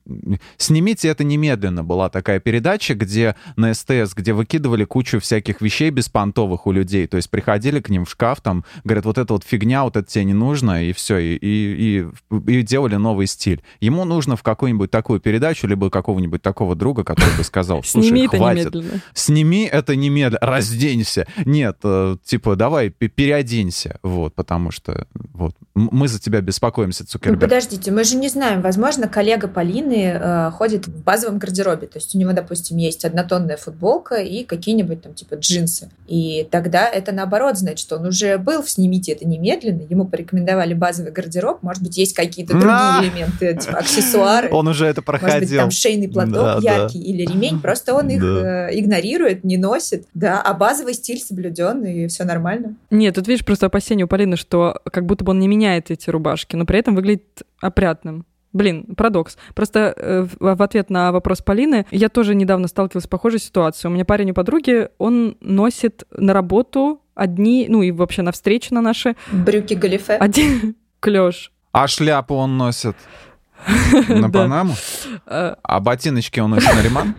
Снимите 0.58 1.08
это 1.10 1.24
немедленно. 1.24 1.84
Была 1.84 2.10
такая 2.10 2.40
передача, 2.40 2.96
где 2.96 3.36
на 3.56 3.74
СТС, 3.74 4.14
где 4.16 4.34
выкидывали 4.34 4.84
кучу 4.86 5.20
всяких 5.20 5.62
вещей 5.62 5.90
беспонтовых 5.90 6.68
у 6.68 6.72
людей. 6.72 7.08
То 7.08 7.18
есть 7.18 7.30
приходили 7.30 7.80
к 7.80 7.90
ним 7.90 8.06
в 8.06 8.10
шкаф, 8.10 8.42
там, 8.42 8.64
говорят, 8.84 9.06
вот 9.06 9.18
это 9.18 9.34
вот 9.34 9.44
фигня, 9.44 9.84
вот 9.84 9.98
это 9.98 10.10
тебе 10.20 10.26
не 10.26 10.34
нужно, 10.34 10.84
и 10.84 10.92
все, 10.94 11.18
и, 11.18 11.36
и, 11.36 12.06
и, 12.32 12.52
и 12.52 12.62
делали 12.64 12.96
новый 12.96 13.28
стиль. 13.28 13.62
Ему 13.80 14.04
нужно 14.06 14.36
в 14.36 14.44
какую-нибудь 14.44 14.92
такую 14.92 15.20
передачу, 15.20 15.66
либо 15.68 15.90
какого-нибудь 15.90 16.42
такого 16.42 16.76
друга, 16.76 17.04
который 17.04 17.36
бы 17.38 17.44
сказал, 17.44 17.84
слушай, 17.86 18.10
Сними 18.10 18.26
это 18.28 18.38
хватит, 18.38 18.74
немедленно. 18.74 19.02
сними 19.14 19.64
это 19.72 19.96
немедленно, 19.96 20.40
разденься. 20.42 21.28
Нет, 21.46 21.78
э, 21.84 22.18
типа, 22.24 22.56
давай, 22.56 22.90
пе- 22.90 23.08
переоденься, 23.08 24.00
вот, 24.04 24.34
потому 24.36 24.72
что, 24.72 25.08
вот, 25.34 25.56
мы 25.74 26.08
за 26.08 26.20
тебя 26.20 26.42
беспокоимся, 26.42 27.04
Ну, 27.04 27.08
Цукерберг. 27.08 27.42
подождите, 27.42 27.92
мы 27.92 28.04
же 28.04 28.18
не 28.18 28.28
знаем. 28.30 28.62
Возможно, 28.62 29.08
коллега 29.08 29.48
Полины 29.48 30.12
э, 30.20 30.52
ходит 30.52 30.88
в 30.88 31.04
базовом 31.04 31.38
гардеробе. 31.40 31.88
То 31.88 31.98
есть 32.00 32.14
у 32.16 32.18
него, 32.20 32.34
допустим, 32.34 32.78
есть 32.78 33.06
однотонная 33.06 33.56
футболка 33.58 34.16
и 34.16 34.44
какие-нибудь 34.44 35.02
там 35.02 35.14
типа 35.14 35.36
джинсы. 35.36 35.90
И 36.08 36.46
тогда 36.52 36.90
это 36.90 37.12
наоборот, 37.14 37.58
значит, 37.58 37.92
он 37.94 38.06
уже 38.08 38.38
был 38.38 38.62
в 38.62 38.70
«Снимите 38.70 39.14
это 39.14 39.26
немедленно», 39.26 39.84
ему 39.90 40.06
порекомендовали 40.10 40.74
базовый 40.74 41.12
гардероб. 41.12 41.62
Может 41.64 41.84
быть, 41.84 41.98
есть 41.98 42.14
какие-то 42.16 42.54
другие 42.54 43.04
элементы, 43.12 43.56
типа 43.58 43.78
аксессуары. 43.80 44.50
Он 44.52 44.68
уже 44.68 44.86
это 44.86 45.02
Может 45.06 45.22
быть, 45.22 45.30
проходил. 45.30 45.60
там 45.60 45.72
шейный 45.72 46.10
платок 46.10 46.34
Да, 46.34 46.60
да. 46.60 46.76
яркий 46.84 47.00
или 47.02 47.26
ремень, 47.26 47.60
просто 47.62 47.94
он 47.94 48.10
их 48.10 48.22
Да. 48.22 48.70
э, 48.70 48.80
игнорирует, 48.80 49.44
не 49.44 49.58
носит, 49.58 50.06
да, 50.14 50.42
а 50.42 50.54
базовый 50.54 50.94
стиль 50.94 51.20
соблюден, 51.20 51.84
и 51.86 52.08
все 52.08 52.24
нормально. 52.24 52.76
Нет, 52.90 53.16
тут 53.16 53.28
видишь 53.28 53.46
просто 53.46 53.68
опасение 53.68 54.06
у 54.06 54.08
Полины, 54.08 54.36
что 54.38 54.80
как 54.92 55.06
будто 55.06 55.24
бы 55.24 55.32
он 55.32 55.40
не 55.40 55.48
меняет 55.48 55.92
эти 55.92 56.10
рубашки, 56.10 56.56
но 56.56 56.66
при 56.66 56.80
этом 56.80 56.96
выглядит 56.96 57.44
опрятным. 57.62 58.26
Блин, 58.52 58.96
парадокс. 58.98 59.38
Просто 59.54 59.94
э, 59.96 60.26
в 60.40 60.56
в 60.56 60.62
ответ 60.64 60.90
на 60.90 61.12
вопрос 61.12 61.40
Полины, 61.42 61.86
я 61.92 62.10
тоже 62.10 62.34
недавно 62.34 62.68
сталкивалась 62.68 63.04
с 63.06 63.08
похожей 63.08 63.40
ситуацией. 63.40 63.92
У 63.92 63.94
меня 63.94 64.06
парень 64.06 64.32
у 64.32 64.34
подруги, 64.34 64.90
он 64.98 65.38
носит 65.40 66.04
на 66.18 66.34
работу 66.34 67.00
одни, 67.20 67.68
ну 67.70 67.82
и 67.82 67.92
вообще 67.92 68.22
на 68.22 68.32
встречи 68.32 68.74
на 68.74 68.82
наши, 68.82 69.16
Брюки 69.32 69.74
галифе. 69.74 70.14
один 70.16 70.76
клеш. 71.00 71.52
А 71.72 71.88
шляпу 71.88 72.36
он 72.36 72.58
носит 72.58 72.96
на. 74.08 74.30
Панаму? 74.30 74.76
Э, 75.28 75.56
А 75.62 75.80
ботиночки 75.80 76.40
он 76.40 76.52
носит 76.52 76.74
на 76.74 76.82
Риман? 76.82 77.16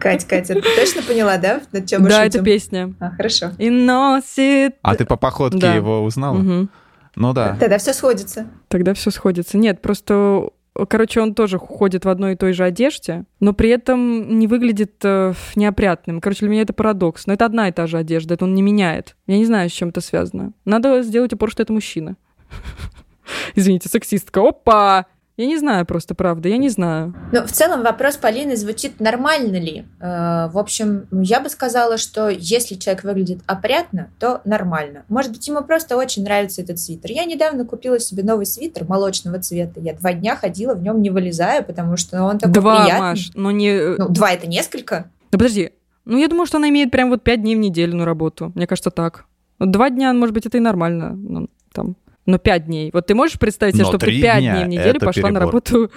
Кать, 0.00 0.26
Катя, 0.26 0.54
ты 0.54 0.62
точно 0.62 1.02
поняла, 1.02 1.38
да, 1.38 1.60
над 1.72 1.86
чем 1.86 2.02
мы 2.02 2.08
Да, 2.08 2.24
шутим? 2.24 2.40
это 2.40 2.44
песня. 2.44 2.94
А, 2.98 3.10
хорошо. 3.10 3.50
И 3.58 3.70
носит... 3.70 4.74
А 4.82 4.96
ты 4.96 5.04
по 5.04 5.16
походке 5.16 5.58
Да. 5.60 5.74
его 5.74 6.02
узнала? 6.02 6.68
Ну 7.14 7.32
да. 7.34 7.56
Тогда 7.60 7.78
все 7.78 7.92
сходится. 7.92 8.46
Тогда 8.68 8.94
все 8.94 9.10
сходится. 9.10 9.58
Нет, 9.58 9.80
просто, 9.80 10.48
короче, 10.88 11.20
он 11.20 11.34
тоже 11.34 11.58
ходит 11.58 12.04
в 12.04 12.08
одной 12.08 12.32
и 12.32 12.36
той 12.36 12.52
же 12.52 12.64
одежде, 12.64 13.24
но 13.40 13.52
при 13.52 13.70
этом 13.70 14.38
не 14.38 14.46
выглядит 14.46 14.94
э, 15.04 15.34
неопрятным. 15.54 16.20
Короче, 16.20 16.40
для 16.40 16.48
меня 16.48 16.62
это 16.62 16.72
парадокс. 16.72 17.26
Но 17.26 17.34
это 17.34 17.44
одна 17.44 17.68
и 17.68 17.72
та 17.72 17.86
же 17.86 17.98
одежда, 17.98 18.34
это 18.34 18.44
он 18.44 18.54
не 18.54 18.62
меняет. 18.62 19.16
Я 19.26 19.38
не 19.38 19.44
знаю, 19.44 19.68
с 19.68 19.72
чем 19.72 19.90
это 19.90 20.00
связано. 20.00 20.52
Надо 20.64 21.02
сделать 21.02 21.32
упор, 21.32 21.50
что 21.50 21.62
это 21.62 21.72
мужчина. 21.72 22.16
Извините, 23.54 23.88
сексистка. 23.88 24.40
Опа! 24.40 25.06
Я 25.42 25.48
не 25.48 25.58
знаю 25.58 25.84
просто, 25.84 26.14
правда, 26.14 26.48
я 26.48 26.56
не 26.56 26.68
знаю. 26.68 27.14
Но 27.32 27.44
в 27.44 27.50
целом 27.50 27.82
вопрос 27.82 28.16
Полины 28.16 28.54
звучит 28.56 29.00
нормально 29.00 29.56
ли. 29.56 29.84
Э, 30.00 30.48
В 30.52 30.56
общем, 30.56 31.06
ну, 31.10 31.20
я 31.22 31.40
бы 31.40 31.48
сказала, 31.48 31.98
что 31.98 32.28
если 32.28 32.76
человек 32.76 33.02
выглядит 33.02 33.40
опрятно, 33.46 34.08
то 34.20 34.40
нормально. 34.44 35.04
Может 35.08 35.32
быть, 35.32 35.48
ему 35.48 35.62
просто 35.64 35.96
очень 35.96 36.22
нравится 36.22 36.62
этот 36.62 36.78
свитер. 36.78 37.10
Я 37.10 37.24
недавно 37.24 37.64
купила 37.64 37.98
себе 37.98 38.22
новый 38.22 38.46
свитер 38.46 38.84
молочного 38.84 39.40
цвета. 39.40 39.80
Я 39.80 39.94
два 39.94 40.12
дня 40.12 40.36
ходила 40.36 40.74
в 40.74 40.82
нем 40.82 41.02
не 41.02 41.10
вылезая, 41.10 41.62
потому 41.62 41.96
что 41.96 42.22
он 42.22 42.38
такой 42.38 42.54
Два, 42.54 42.84
приятный. 42.84 43.00
Маш, 43.08 43.30
но 43.34 43.50
не... 43.50 43.68
э, 43.70 43.96
Ну, 43.98 44.08
два 44.10 44.30
это 44.30 44.46
несколько. 44.46 45.10
Да 45.32 45.38
подожди. 45.38 45.70
Ну, 46.04 46.18
я 46.18 46.28
думаю, 46.28 46.46
что 46.46 46.58
она 46.58 46.68
имеет 46.68 46.92
прям 46.92 47.10
вот 47.10 47.24
пять 47.24 47.42
дней 47.42 47.56
в 47.56 47.58
неделю 47.58 47.96
на 47.96 48.04
работу. 48.04 48.52
Мне 48.54 48.68
кажется, 48.68 48.90
так. 48.92 49.24
Два 49.58 49.90
дня, 49.90 50.12
может 50.12 50.34
быть, 50.34 50.46
это 50.46 50.58
и 50.58 50.60
нормально. 50.60 51.14
Ну, 51.16 51.48
там. 51.72 51.96
Но 52.24 52.38
пять 52.38 52.66
дней. 52.66 52.90
Вот 52.92 53.06
ты 53.06 53.14
можешь 53.14 53.38
представить 53.38 53.74
себе, 53.74 53.84
Но 53.84 53.88
что 53.90 53.98
ты 53.98 54.06
три 54.06 54.22
пять 54.22 54.40
дней 54.42 54.64
в 54.64 54.68
неделю 54.68 55.00
пошла 55.00 55.30
на 55.30 55.40
перебор. 55.40 55.46
работу 55.46 55.90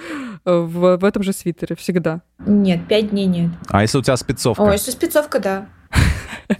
э, 0.46 0.52
в, 0.52 0.98
в 0.98 1.06
этом 1.06 1.22
же 1.22 1.34
свитере 1.34 1.76
всегда? 1.76 2.22
Нет, 2.40 2.88
пять 2.88 3.12
дней 3.12 3.28
нет. 3.28 3.52
А 3.70 3.84
если 3.84 4.00
у 4.00 4.02
тебя 4.02 4.18
спецовка? 4.18 4.62
Ой, 4.62 4.74
если 4.74 4.92
спецовка, 4.92 5.40
да. 5.40 5.68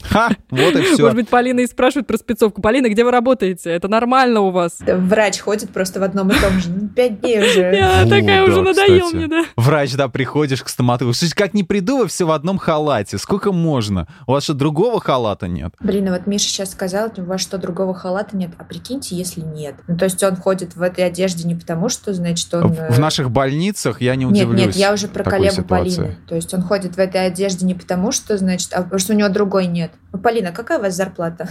Ха, 0.04 0.30
вот 0.50 0.76
и 0.76 0.82
все. 0.82 1.04
Может 1.04 1.16
быть, 1.16 1.30
Полина 1.30 1.60
и 1.60 1.68
спрашивает 1.68 2.08
про 2.08 2.18
спецовку. 2.18 2.62
Полина, 2.62 2.90
где 2.90 3.04
вы 3.04 3.12
работаете? 3.12 3.72
Это 3.72 3.88
нормально 3.88 4.42
у 4.42 4.52
вас? 4.52 4.80
Врач 4.80 5.40
ходит 5.40 5.70
просто 5.70 6.00
в 6.00 6.04
одном 6.04 6.30
и 6.30 6.40
том 6.40 6.60
же. 6.60 6.70
Ну, 6.70 6.88
Пять 6.88 7.22
дней 7.22 7.40
уже. 7.40 7.62
Я 7.76 8.04
такая 8.06 8.44
уже 8.44 8.62
надоел 8.62 9.12
мне, 9.12 9.28
да. 9.28 9.46
Врач, 9.56 9.94
да, 9.96 10.08
приходишь 10.08 10.64
к 10.64 10.70
стоматологу. 10.70 11.14
Слушай, 11.14 11.34
как 11.34 11.54
не 11.54 11.64
приду, 11.64 12.00
вы 12.00 12.08
все 12.08 12.26
в 12.26 12.32
одном 12.32 12.58
халате. 12.58 13.18
Сколько 13.18 13.52
можно? 13.52 14.08
У 14.28 14.32
вас 14.32 14.46
что, 14.46 14.54
другого 14.54 15.00
халата 15.00 15.48
нет? 15.48 15.74
Блин, 15.80 16.08
а 16.10 16.12
вот 16.12 16.28
Миша 16.28 16.48
сейчас 16.48 16.72
сказал, 16.72 17.12
у 17.18 17.22
вас 17.24 17.42
что, 17.42 17.58
другого 17.58 17.94
халата 17.94 18.36
нет? 18.36 18.52
А 18.58 18.64
прикиньте, 18.64 19.16
если 19.16 19.42
нет. 19.42 19.76
Ну, 19.88 19.98
то 19.98 20.06
есть 20.06 20.24
он 20.24 20.36
ходит 20.36 20.76
в 20.76 20.82
этой 20.82 21.06
одежде 21.06 21.48
не 21.48 21.56
потому, 21.56 21.90
что, 21.90 22.14
значит, 22.14 22.54
он... 22.54 22.74
В, 22.74 22.80
э, 22.80 23.00
наших 23.00 23.30
больницах 23.32 24.02
я 24.02 24.16
не 24.16 24.26
Нет, 24.26 24.48
удивлюсь. 24.48 24.66
нет, 24.68 24.76
я 24.76 24.94
уже 24.94 25.08
про 25.08 25.24
коллегу. 25.24 25.64
Полины. 25.64 26.18
То 26.28 26.36
есть 26.36 26.54
он 26.54 26.62
ходит 26.62 26.96
в 26.96 27.00
этой 27.00 27.26
одежде 27.26 27.66
не 27.66 27.76
потому, 27.76 28.12
что, 28.12 28.38
значит, 28.38 28.72
а 28.74 28.84
потому 28.84 29.00
что 29.00 29.14
у 29.14 29.16
него 29.16 29.25
другой 29.30 29.68
нет. 29.68 29.92
Ну, 30.12 30.20
Полина, 30.20 30.52
какая 30.52 30.80
у 30.80 30.82
вас 30.82 30.96
зарплата? 30.96 31.50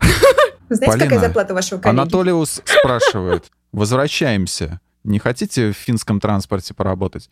Знаете, 0.68 1.04
какая 1.04 1.20
зарплата 1.20 1.54
вашего 1.54 1.80
коллеги? 1.80 2.00
Анатолиус 2.00 2.62
спрашивает. 2.64 3.50
Возвращаемся. 3.72 4.80
Не 5.04 5.18
хотите 5.18 5.72
в 5.72 5.76
финском 5.76 6.20
транспорте 6.20 6.74
поработать? 6.74 7.28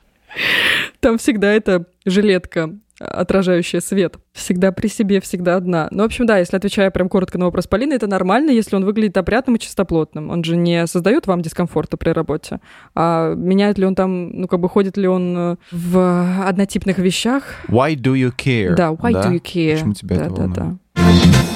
Там 1.00 1.18
всегда 1.18 1.48
эта 1.52 1.86
жилетка 2.04 2.70
отражающая 3.00 3.80
свет. 3.80 4.16
Всегда 4.32 4.72
при 4.72 4.88
себе, 4.88 5.20
всегда 5.20 5.56
одна. 5.56 5.88
Ну, 5.90 6.02
в 6.02 6.06
общем, 6.06 6.26
да, 6.26 6.38
если 6.38 6.56
отвечая 6.56 6.90
прям 6.90 7.08
коротко 7.08 7.38
на 7.38 7.46
вопрос 7.46 7.66
Полины, 7.66 7.94
это 7.94 8.06
нормально, 8.06 8.50
если 8.50 8.76
он 8.76 8.84
выглядит 8.84 9.16
опрятным 9.16 9.56
и 9.56 9.58
чистоплотным. 9.58 10.30
Он 10.30 10.44
же 10.44 10.56
не 10.56 10.86
создает 10.86 11.26
вам 11.26 11.40
дискомфорта 11.40 11.96
при 11.96 12.10
работе. 12.10 12.60
А 12.94 13.34
меняет 13.34 13.78
ли 13.78 13.86
он 13.86 13.94
там, 13.94 14.30
ну, 14.30 14.46
как 14.46 14.60
бы 14.60 14.68
ходит 14.68 14.96
ли 14.96 15.08
он 15.08 15.36
э, 15.36 15.56
в 15.72 16.46
однотипных 16.46 16.98
вещах? 16.98 17.44
Why 17.68 17.94
do 17.94 18.14
you 18.14 18.32
care? 18.36 18.74
Да, 18.74 18.90
why 18.90 19.12
да? 19.12 19.22
do 19.22 19.32
you 19.32 19.42
care? 19.42 19.74
Почему 19.74 19.94
тебя 19.94 20.16
да, 20.16 20.24
это 20.26 20.34
да, 20.34 20.40
волнует? 20.42 20.56
да. 20.94 21.49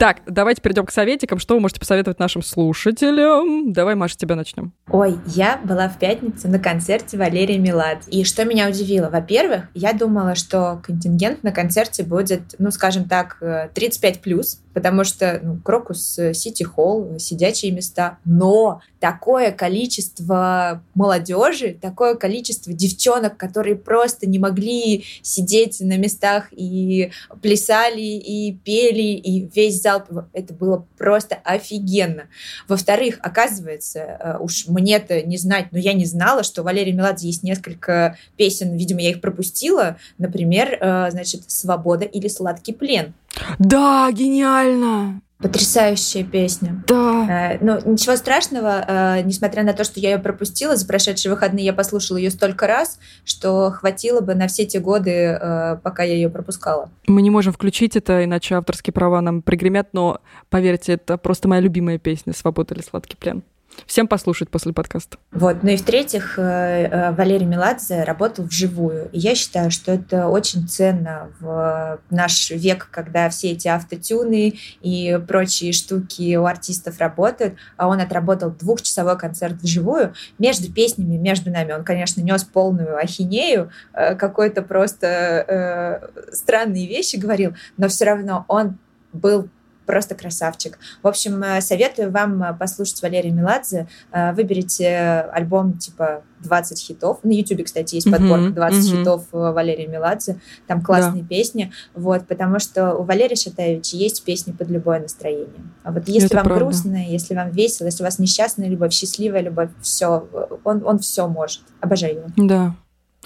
Так, 0.00 0.22
давайте 0.24 0.62
перейдем 0.62 0.86
к 0.86 0.90
советикам. 0.92 1.38
Что 1.38 1.52
вы 1.52 1.60
можете 1.60 1.78
посоветовать 1.78 2.18
нашим 2.18 2.40
слушателям? 2.40 3.74
Давай, 3.74 3.96
Маша, 3.96 4.16
тебя 4.16 4.34
начнем. 4.34 4.72
Ой, 4.90 5.18
я 5.26 5.60
была 5.62 5.90
в 5.90 5.98
пятницу 5.98 6.48
на 6.48 6.58
концерте 6.58 7.18
Валерии 7.18 7.58
Меладзе. 7.58 8.10
И 8.10 8.24
что 8.24 8.46
меня 8.46 8.66
удивило? 8.66 9.10
Во-первых, 9.10 9.64
я 9.74 9.92
думала, 9.92 10.36
что 10.36 10.80
контингент 10.82 11.42
на 11.42 11.52
концерте 11.52 12.02
будет, 12.02 12.54
ну, 12.58 12.70
скажем 12.70 13.10
так, 13.10 13.36
35+, 13.42 14.44
потому 14.72 15.04
что 15.04 15.40
ну, 15.42 15.58
Крокус, 15.62 16.18
Сити 16.32 16.62
Холл, 16.62 17.18
сидячие 17.18 17.72
места. 17.72 18.18
Но 18.24 18.80
такое 19.00 19.50
количество 19.50 20.82
молодежи, 20.94 21.76
такое 21.80 22.14
количество 22.14 22.72
девчонок, 22.72 23.36
которые 23.36 23.76
просто 23.76 24.28
не 24.28 24.38
могли 24.38 25.04
сидеть 25.22 25.80
на 25.80 25.96
местах 25.96 26.48
и 26.52 27.10
плясали, 27.42 28.00
и 28.00 28.52
пели, 28.52 29.14
и 29.16 29.48
весь 29.54 29.80
зал. 29.80 30.02
Это 30.32 30.54
было 30.54 30.86
просто 30.98 31.36
офигенно. 31.44 32.24
Во-вторых, 32.68 33.18
оказывается, 33.22 34.38
уж 34.40 34.68
мне-то 34.68 35.22
не 35.22 35.36
знать, 35.36 35.68
но 35.72 35.78
я 35.78 35.92
не 35.92 36.04
знала, 36.04 36.42
что 36.42 36.62
у 36.62 36.64
Валерии 36.64 36.92
Меладзе 36.92 37.26
есть 37.28 37.42
несколько 37.42 38.16
песен, 38.36 38.76
видимо, 38.76 39.00
я 39.00 39.10
их 39.10 39.20
пропустила. 39.20 39.96
Например, 40.18 40.78
значит, 41.10 41.50
«Свобода» 41.50 42.04
или 42.04 42.28
«Сладкий 42.28 42.72
плен». 42.72 43.14
Да, 43.58 44.10
гениально! 44.12 45.20
Потрясающая 45.38 46.22
песня. 46.22 46.84
Да. 46.86 47.54
Э, 47.54 47.58
ну, 47.62 47.78
ничего 47.90 48.14
страшного, 48.16 48.84
э, 48.86 49.22
несмотря 49.22 49.62
на 49.62 49.72
то, 49.72 49.84
что 49.84 49.98
я 49.98 50.10
ее 50.10 50.18
пропустила, 50.18 50.76
за 50.76 50.86
прошедшие 50.86 51.32
выходные 51.32 51.64
я 51.64 51.72
послушала 51.72 52.18
ее 52.18 52.30
столько 52.30 52.66
раз, 52.66 52.98
что 53.24 53.70
хватило 53.70 54.20
бы 54.20 54.34
на 54.34 54.48
все 54.48 54.66
те 54.66 54.80
годы, 54.80 55.10
э, 55.10 55.78
пока 55.82 56.02
я 56.02 56.12
ее 56.12 56.28
пропускала. 56.28 56.90
Мы 57.06 57.22
не 57.22 57.30
можем 57.30 57.54
включить 57.54 57.96
это, 57.96 58.22
иначе 58.22 58.56
авторские 58.56 58.92
права 58.92 59.22
нам 59.22 59.40
пригремят, 59.40 59.88
но, 59.94 60.20
поверьте, 60.50 60.92
это 60.92 61.16
просто 61.16 61.48
моя 61.48 61.62
любимая 61.62 61.98
песня 61.98 62.34
«Свобода 62.34 62.74
или 62.74 62.82
сладкий 62.82 63.16
плен». 63.16 63.42
Всем 63.86 64.08
послушать 64.08 64.50
после 64.50 64.72
подкаста. 64.72 65.18
Вот. 65.32 65.62
Ну 65.62 65.70
и 65.70 65.76
в-третьих, 65.76 66.36
Валерий 66.36 67.46
Меладзе 67.46 68.04
работал 68.04 68.44
вживую. 68.44 69.08
И 69.10 69.18
я 69.18 69.34
считаю, 69.34 69.70
что 69.70 69.92
это 69.92 70.28
очень 70.28 70.68
ценно 70.68 71.30
в 71.40 72.00
наш 72.10 72.50
век, 72.50 72.88
когда 72.90 73.28
все 73.30 73.52
эти 73.52 73.68
автотюны 73.68 74.54
и 74.80 75.20
прочие 75.26 75.72
штуки 75.72 76.36
у 76.36 76.44
артистов 76.44 76.98
работают, 76.98 77.54
а 77.76 77.88
он 77.88 78.00
отработал 78.00 78.50
двухчасовой 78.50 79.18
концерт 79.18 79.60
вживую. 79.62 80.14
Между 80.38 80.72
песнями, 80.72 81.16
между 81.16 81.50
нами 81.50 81.72
он, 81.72 81.84
конечно, 81.84 82.20
нес 82.20 82.44
полную 82.44 82.96
ахинею, 82.96 83.70
какой-то 83.92 84.62
просто 84.62 85.06
э, 85.06 86.32
странные 86.32 86.86
вещи 86.86 87.16
говорил, 87.16 87.54
но 87.76 87.88
все 87.88 88.04
равно 88.04 88.44
он 88.48 88.78
был 89.12 89.48
просто 89.90 90.14
красавчик. 90.14 90.78
В 91.02 91.08
общем, 91.08 91.42
советую 91.60 92.12
вам 92.12 92.56
послушать 92.58 93.02
Валерия 93.02 93.32
Меладзе. 93.32 93.88
Выберите 94.12 95.28
альбом 95.32 95.78
типа 95.78 96.22
20 96.44 96.78
хитов. 96.78 97.18
На 97.24 97.32
YouTube, 97.32 97.64
кстати, 97.64 97.96
есть 97.96 98.10
подборка 98.10 98.50
20 98.50 98.78
uh-huh, 98.78 98.80
uh-huh. 98.80 98.98
хитов 98.98 99.24
Валерия 99.32 99.88
Меладзе. 99.88 100.40
Там 100.68 100.80
классные 100.80 101.22
да. 101.22 101.28
песни. 101.28 101.72
Вот, 101.94 102.28
потому 102.28 102.60
что 102.60 102.94
у 102.94 103.02
Валерия 103.02 103.34
Шатаевича 103.34 103.96
есть 103.96 104.22
песни 104.24 104.52
под 104.52 104.70
любое 104.70 105.00
настроение. 105.00 105.64
А 105.82 105.90
вот 105.90 106.06
если 106.08 106.26
Это 106.26 106.36
вам 106.36 106.44
правда. 106.44 106.64
грустно, 106.64 107.04
если 107.08 107.34
вам 107.34 107.50
весело, 107.50 107.86
если 107.86 108.04
у 108.04 108.06
вас 108.06 108.20
несчастная 108.20 108.68
любовь, 108.68 108.92
счастливая 108.92 109.42
любовь, 109.42 109.70
все, 109.82 110.28
он, 110.64 110.86
он 110.86 111.00
все 111.00 111.26
может. 111.26 111.62
Обожаю 111.80 112.14
его. 112.14 112.26
Да. 112.36 112.74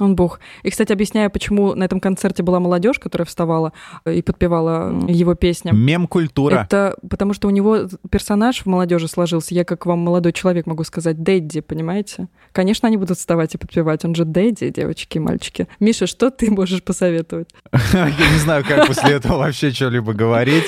Он 0.00 0.16
бог. 0.16 0.40
И, 0.64 0.70
кстати, 0.70 0.92
объясняю, 0.92 1.30
почему 1.30 1.74
на 1.74 1.84
этом 1.84 2.00
концерте 2.00 2.42
была 2.42 2.58
молодежь, 2.58 2.98
которая 2.98 3.26
вставала 3.26 3.72
и 4.04 4.22
подпевала 4.22 4.92
его 5.08 5.34
песни. 5.34 5.70
Мем-культура. 5.72 6.66
Это 6.68 6.96
потому 7.08 7.32
что 7.32 7.46
у 7.46 7.50
него 7.50 7.88
персонаж 8.10 8.62
в 8.62 8.66
молодежи 8.66 9.06
сложился. 9.06 9.54
Я, 9.54 9.64
как 9.64 9.86
вам 9.86 10.00
молодой 10.00 10.32
человек, 10.32 10.66
могу 10.66 10.82
сказать, 10.82 11.22
Дэдди, 11.22 11.60
понимаете? 11.60 12.28
Конечно, 12.52 12.88
они 12.88 12.96
будут 12.96 13.18
вставать 13.18 13.54
и 13.54 13.58
подпевать. 13.58 14.04
Он 14.04 14.16
же 14.16 14.24
Дэдди, 14.24 14.70
девочки 14.70 15.18
и 15.18 15.20
мальчики. 15.20 15.68
Миша, 15.78 16.08
что 16.08 16.30
ты 16.30 16.50
можешь 16.50 16.82
посоветовать? 16.82 17.50
Я 17.92 18.32
не 18.32 18.38
знаю, 18.38 18.64
как 18.66 18.88
после 18.88 19.14
этого 19.14 19.38
вообще 19.38 19.70
что-либо 19.70 20.12
говорить, 20.12 20.64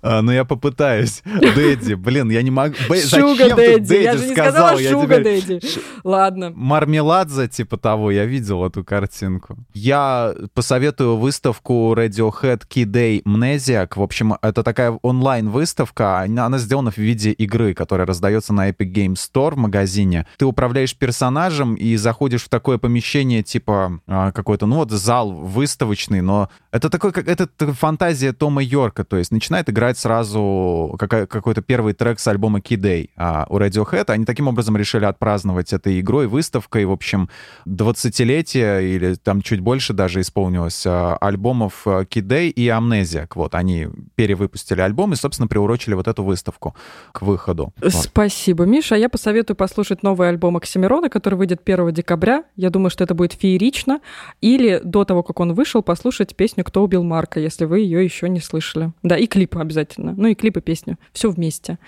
а, 0.00 0.22
но 0.22 0.32
я 0.32 0.44
попытаюсь. 0.44 1.22
Дэдди, 1.24 1.94
блин, 1.94 2.30
я 2.30 2.42
не 2.42 2.50
могу... 2.50 2.74
Шуга 2.74 3.54
Дэдди, 3.54 3.94
я 3.94 4.16
же 4.16 4.26
не 4.26 4.32
сказала 4.32 4.78
Шуга 4.78 5.18
Дэдди. 5.18 5.60
Ладно. 6.04 6.52
Мармеладзе, 6.54 7.48
типа 7.48 7.76
того, 7.76 8.10
я 8.10 8.24
видел 8.24 8.61
эту 8.66 8.84
картинку. 8.84 9.56
Я 9.74 10.34
посоветую 10.54 11.16
выставку 11.16 11.94
Radiohead 11.94 12.62
Key 12.68 12.84
Day 12.84 13.22
Mnesiac. 13.22 13.92
В 13.94 14.02
общем, 14.02 14.34
это 14.42 14.62
такая 14.62 14.98
онлайн-выставка. 15.02 16.20
Она 16.20 16.58
сделана 16.58 16.90
в 16.90 16.98
виде 16.98 17.32
игры, 17.32 17.74
которая 17.74 18.06
раздается 18.06 18.52
на 18.52 18.70
Epic 18.70 18.92
Games 18.92 19.14
Store 19.14 19.54
в 19.54 19.58
магазине. 19.58 20.26
Ты 20.38 20.46
управляешь 20.46 20.96
персонажем 20.96 21.74
и 21.74 21.96
заходишь 21.96 22.44
в 22.44 22.48
такое 22.48 22.78
помещение, 22.78 23.42
типа 23.42 24.00
а, 24.06 24.32
какой-то, 24.32 24.66
ну 24.66 24.76
вот 24.76 24.90
зал 24.90 25.32
выставочный, 25.32 26.20
но 26.20 26.48
это 26.72 26.88
такой, 26.88 27.12
как 27.12 27.28
это 27.28 27.48
фантазия 27.74 28.32
Тома 28.32 28.62
Йорка, 28.62 29.04
то 29.04 29.18
есть 29.18 29.30
начинает 29.30 29.68
играть 29.68 29.98
сразу 29.98 30.96
какой-то 30.98 31.60
первый 31.60 31.92
трек 31.92 32.18
с 32.18 32.26
альбома 32.26 32.60
Key 32.60 32.78
Day. 32.78 33.10
А 33.14 33.46
у 33.50 33.58
Radiohead 33.58 34.10
они 34.10 34.24
таким 34.24 34.48
образом 34.48 34.74
решили 34.78 35.04
отпраздновать 35.04 35.74
этой 35.74 36.00
игрой, 36.00 36.28
выставкой, 36.28 36.86
в 36.86 36.90
общем, 36.90 37.28
20-летие 37.66 38.84
или 38.84 39.14
там 39.16 39.42
чуть 39.42 39.60
больше 39.60 39.92
даже 39.92 40.22
исполнилось 40.22 40.84
а, 40.86 41.18
альбомов 41.20 41.86
Kid 41.86 42.48
и 42.48 42.66
Amnesiac. 42.68 43.28
Вот, 43.34 43.54
они 43.54 43.88
перевыпустили 44.14 44.80
альбом 44.80 45.12
и, 45.12 45.16
собственно, 45.16 45.48
приурочили 45.48 45.92
вот 45.92 46.08
эту 46.08 46.24
выставку 46.24 46.74
к 47.12 47.20
выходу. 47.20 47.74
Вот. 47.82 47.92
Спасибо, 47.92 48.64
Миша. 48.64 48.94
Я 48.94 49.10
посоветую 49.10 49.58
послушать 49.58 50.02
новый 50.02 50.30
альбом 50.30 50.56
Оксимирона, 50.56 51.10
который 51.10 51.34
выйдет 51.34 51.60
1 51.62 51.92
декабря. 51.92 52.44
Я 52.56 52.70
думаю, 52.70 52.88
что 52.88 53.04
это 53.04 53.14
будет 53.14 53.34
феерично. 53.34 54.00
Или 54.40 54.80
до 54.82 55.04
того, 55.04 55.22
как 55.22 55.38
он 55.38 55.52
вышел, 55.52 55.82
послушать 55.82 56.34
песню 56.34 56.61
«Кто 56.64 56.82
убил 56.82 57.02
Марка», 57.02 57.40
если 57.40 57.64
вы 57.64 57.80
ее 57.80 58.04
еще 58.04 58.28
не 58.28 58.40
слышали. 58.40 58.92
Да, 59.02 59.16
и 59.16 59.26
клип 59.26 59.56
обязательно. 59.56 60.14
Ну 60.16 60.28
и 60.28 60.34
клип 60.34 60.56
и 60.56 60.60
песню. 60.60 60.98
Все 61.12 61.30
вместе. 61.30 61.78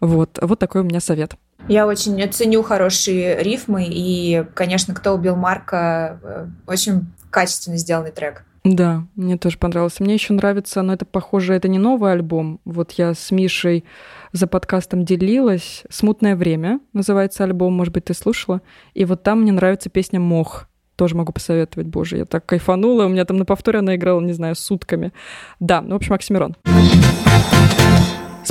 Вот, 0.00 0.38
вот 0.40 0.58
такой 0.58 0.80
у 0.80 0.84
меня 0.84 1.00
совет. 1.00 1.36
Я 1.68 1.86
очень 1.86 2.30
ценю 2.32 2.62
хорошие 2.62 3.40
рифмы, 3.42 3.86
и, 3.88 4.44
конечно, 4.54 4.94
«Кто 4.94 5.12
убил 5.12 5.36
Марка» 5.36 6.18
э, 6.22 6.46
очень 6.66 7.06
качественно 7.30 7.76
сделанный 7.76 8.10
трек. 8.10 8.44
Да, 8.64 9.04
мне 9.16 9.36
тоже 9.38 9.58
понравился. 9.58 10.02
Мне 10.02 10.14
еще 10.14 10.32
нравится, 10.34 10.82
но 10.82 10.92
это, 10.92 11.04
похоже, 11.04 11.54
это 11.54 11.68
не 11.68 11.78
новый 11.78 12.12
альбом. 12.12 12.60
Вот 12.64 12.92
я 12.92 13.12
с 13.14 13.30
Мишей 13.32 13.84
за 14.32 14.46
подкастом 14.46 15.04
делилась. 15.04 15.82
«Смутное 15.90 16.36
время» 16.36 16.80
называется 16.92 17.44
альбом, 17.44 17.72
может 17.72 17.92
быть, 17.92 18.04
ты 18.04 18.14
слушала. 18.14 18.60
И 18.94 19.04
вот 19.04 19.22
там 19.22 19.42
мне 19.42 19.52
нравится 19.52 19.90
песня 19.90 20.20
«Мох». 20.20 20.68
Тоже 20.96 21.16
могу 21.16 21.32
посоветовать, 21.32 21.86
боже, 21.86 22.18
я 22.18 22.24
так 22.24 22.46
кайфанула. 22.46 23.06
У 23.06 23.08
меня 23.08 23.24
там 23.24 23.36
на 23.38 23.44
повторе 23.44 23.78
она 23.78 23.96
играла, 23.96 24.20
не 24.20 24.32
знаю, 24.32 24.54
сутками. 24.54 25.12
Да, 25.60 25.80
ну, 25.80 25.94
в 25.94 25.96
общем, 25.96 26.14
Оксимирон. 26.14 26.56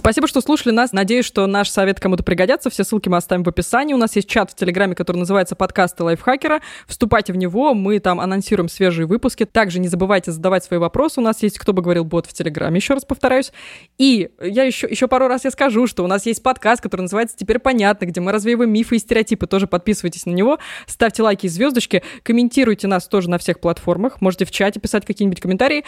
Спасибо, 0.02 0.28
что 0.28 0.42
слушали 0.42 0.74
нас. 0.74 0.94
Надеюсь, 0.94 1.26
что 1.26 1.46
наш 1.46 1.70
совет 1.70 2.00
кому-то 2.00 2.24
пригодятся. 2.24 2.72
Все 2.72 2.84
ссылки 2.84 3.08
мы 3.08 3.18
оставим 3.18 3.44
в 3.44 3.50
описании. 3.50 3.94
У 3.94 3.98
нас 3.98 4.16
есть 4.16 4.28
чат 4.28 4.50
в 4.50 4.56
Телеграме, 4.56 4.96
который 4.96 5.18
называется 5.18 5.56
«Подкасты 5.56 6.04
лайфхакера». 6.04 6.62
Вступайте 6.88 7.34
в 7.34 7.36
него, 7.36 7.76
мы 7.76 8.00
там 8.00 8.20
анонсируем 8.20 8.68
свежие 8.68 9.06
выпуски. 9.06 9.46
Также 9.46 9.78
не 9.78 9.88
забывайте 9.88 10.32
задавать 10.32 10.64
свои 10.64 10.80
вопросы. 10.80 11.20
У 11.20 11.24
нас 11.24 11.44
есть 11.44 11.60
«Кто 11.60 11.72
бы 11.72 11.84
говорил 11.84 12.04
бот» 12.04 12.26
в 12.26 12.34
Телеграме, 12.34 12.78
еще 12.78 12.96
раз 12.96 13.06
повторяюсь. 13.06 13.52
И 14.00 14.32
я 14.42 14.64
еще, 14.64 14.88
еще 14.90 15.08
пару 15.08 15.28
раз 15.28 15.46
я 15.46 15.52
скажу, 15.52 15.86
что 15.86 16.04
у 16.04 16.08
нас 16.08 16.26
есть 16.26 16.42
подкаст, 16.42 16.82
который 16.82 17.02
называется 17.02 17.38
«Теперь 17.38 17.60
понятно», 17.60 18.06
где 18.06 18.22
мы 18.22 18.32
развеиваем 18.32 18.74
мифы 18.74 18.96
и 18.96 19.00
стереотипы. 19.00 19.46
Тоже 19.46 19.68
подписывайтесь 19.68 20.26
на 20.26 20.32
него, 20.32 20.58
ставьте 20.88 21.22
лайки 21.22 21.46
и 21.46 21.50
звездочки, 21.50 22.02
комментируйте 22.24 22.88
нас 22.88 23.08
тоже 23.08 23.30
на 23.30 23.38
всех 23.38 23.60
платформах. 23.60 24.20
Можете 24.20 24.46
в 24.46 24.52
чате 24.52 24.80
писать 24.80 25.06
какие-нибудь 25.06 25.42
комментарии. 25.42 25.86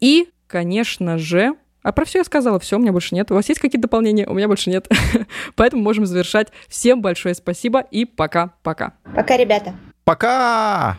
И, 0.00 0.30
конечно 0.46 1.18
же, 1.18 1.56
а 1.82 1.92
про 1.92 2.04
все 2.04 2.18
я 2.18 2.24
сказала, 2.24 2.58
все, 2.58 2.76
у 2.76 2.80
меня 2.80 2.92
больше 2.92 3.14
нет. 3.14 3.30
У 3.30 3.34
вас 3.34 3.48
есть 3.48 3.60
какие-то 3.60 3.82
дополнения? 3.82 4.26
У 4.26 4.34
меня 4.34 4.48
больше 4.48 4.70
нет. 4.70 4.88
Поэтому 5.56 5.82
можем 5.82 6.06
завершать. 6.06 6.48
Всем 6.68 7.02
большое 7.02 7.34
спасибо 7.34 7.80
и 7.80 8.04
пока-пока. 8.04 8.94
Пока, 9.14 9.36
ребята. 9.36 9.74
Пока! 10.04 10.98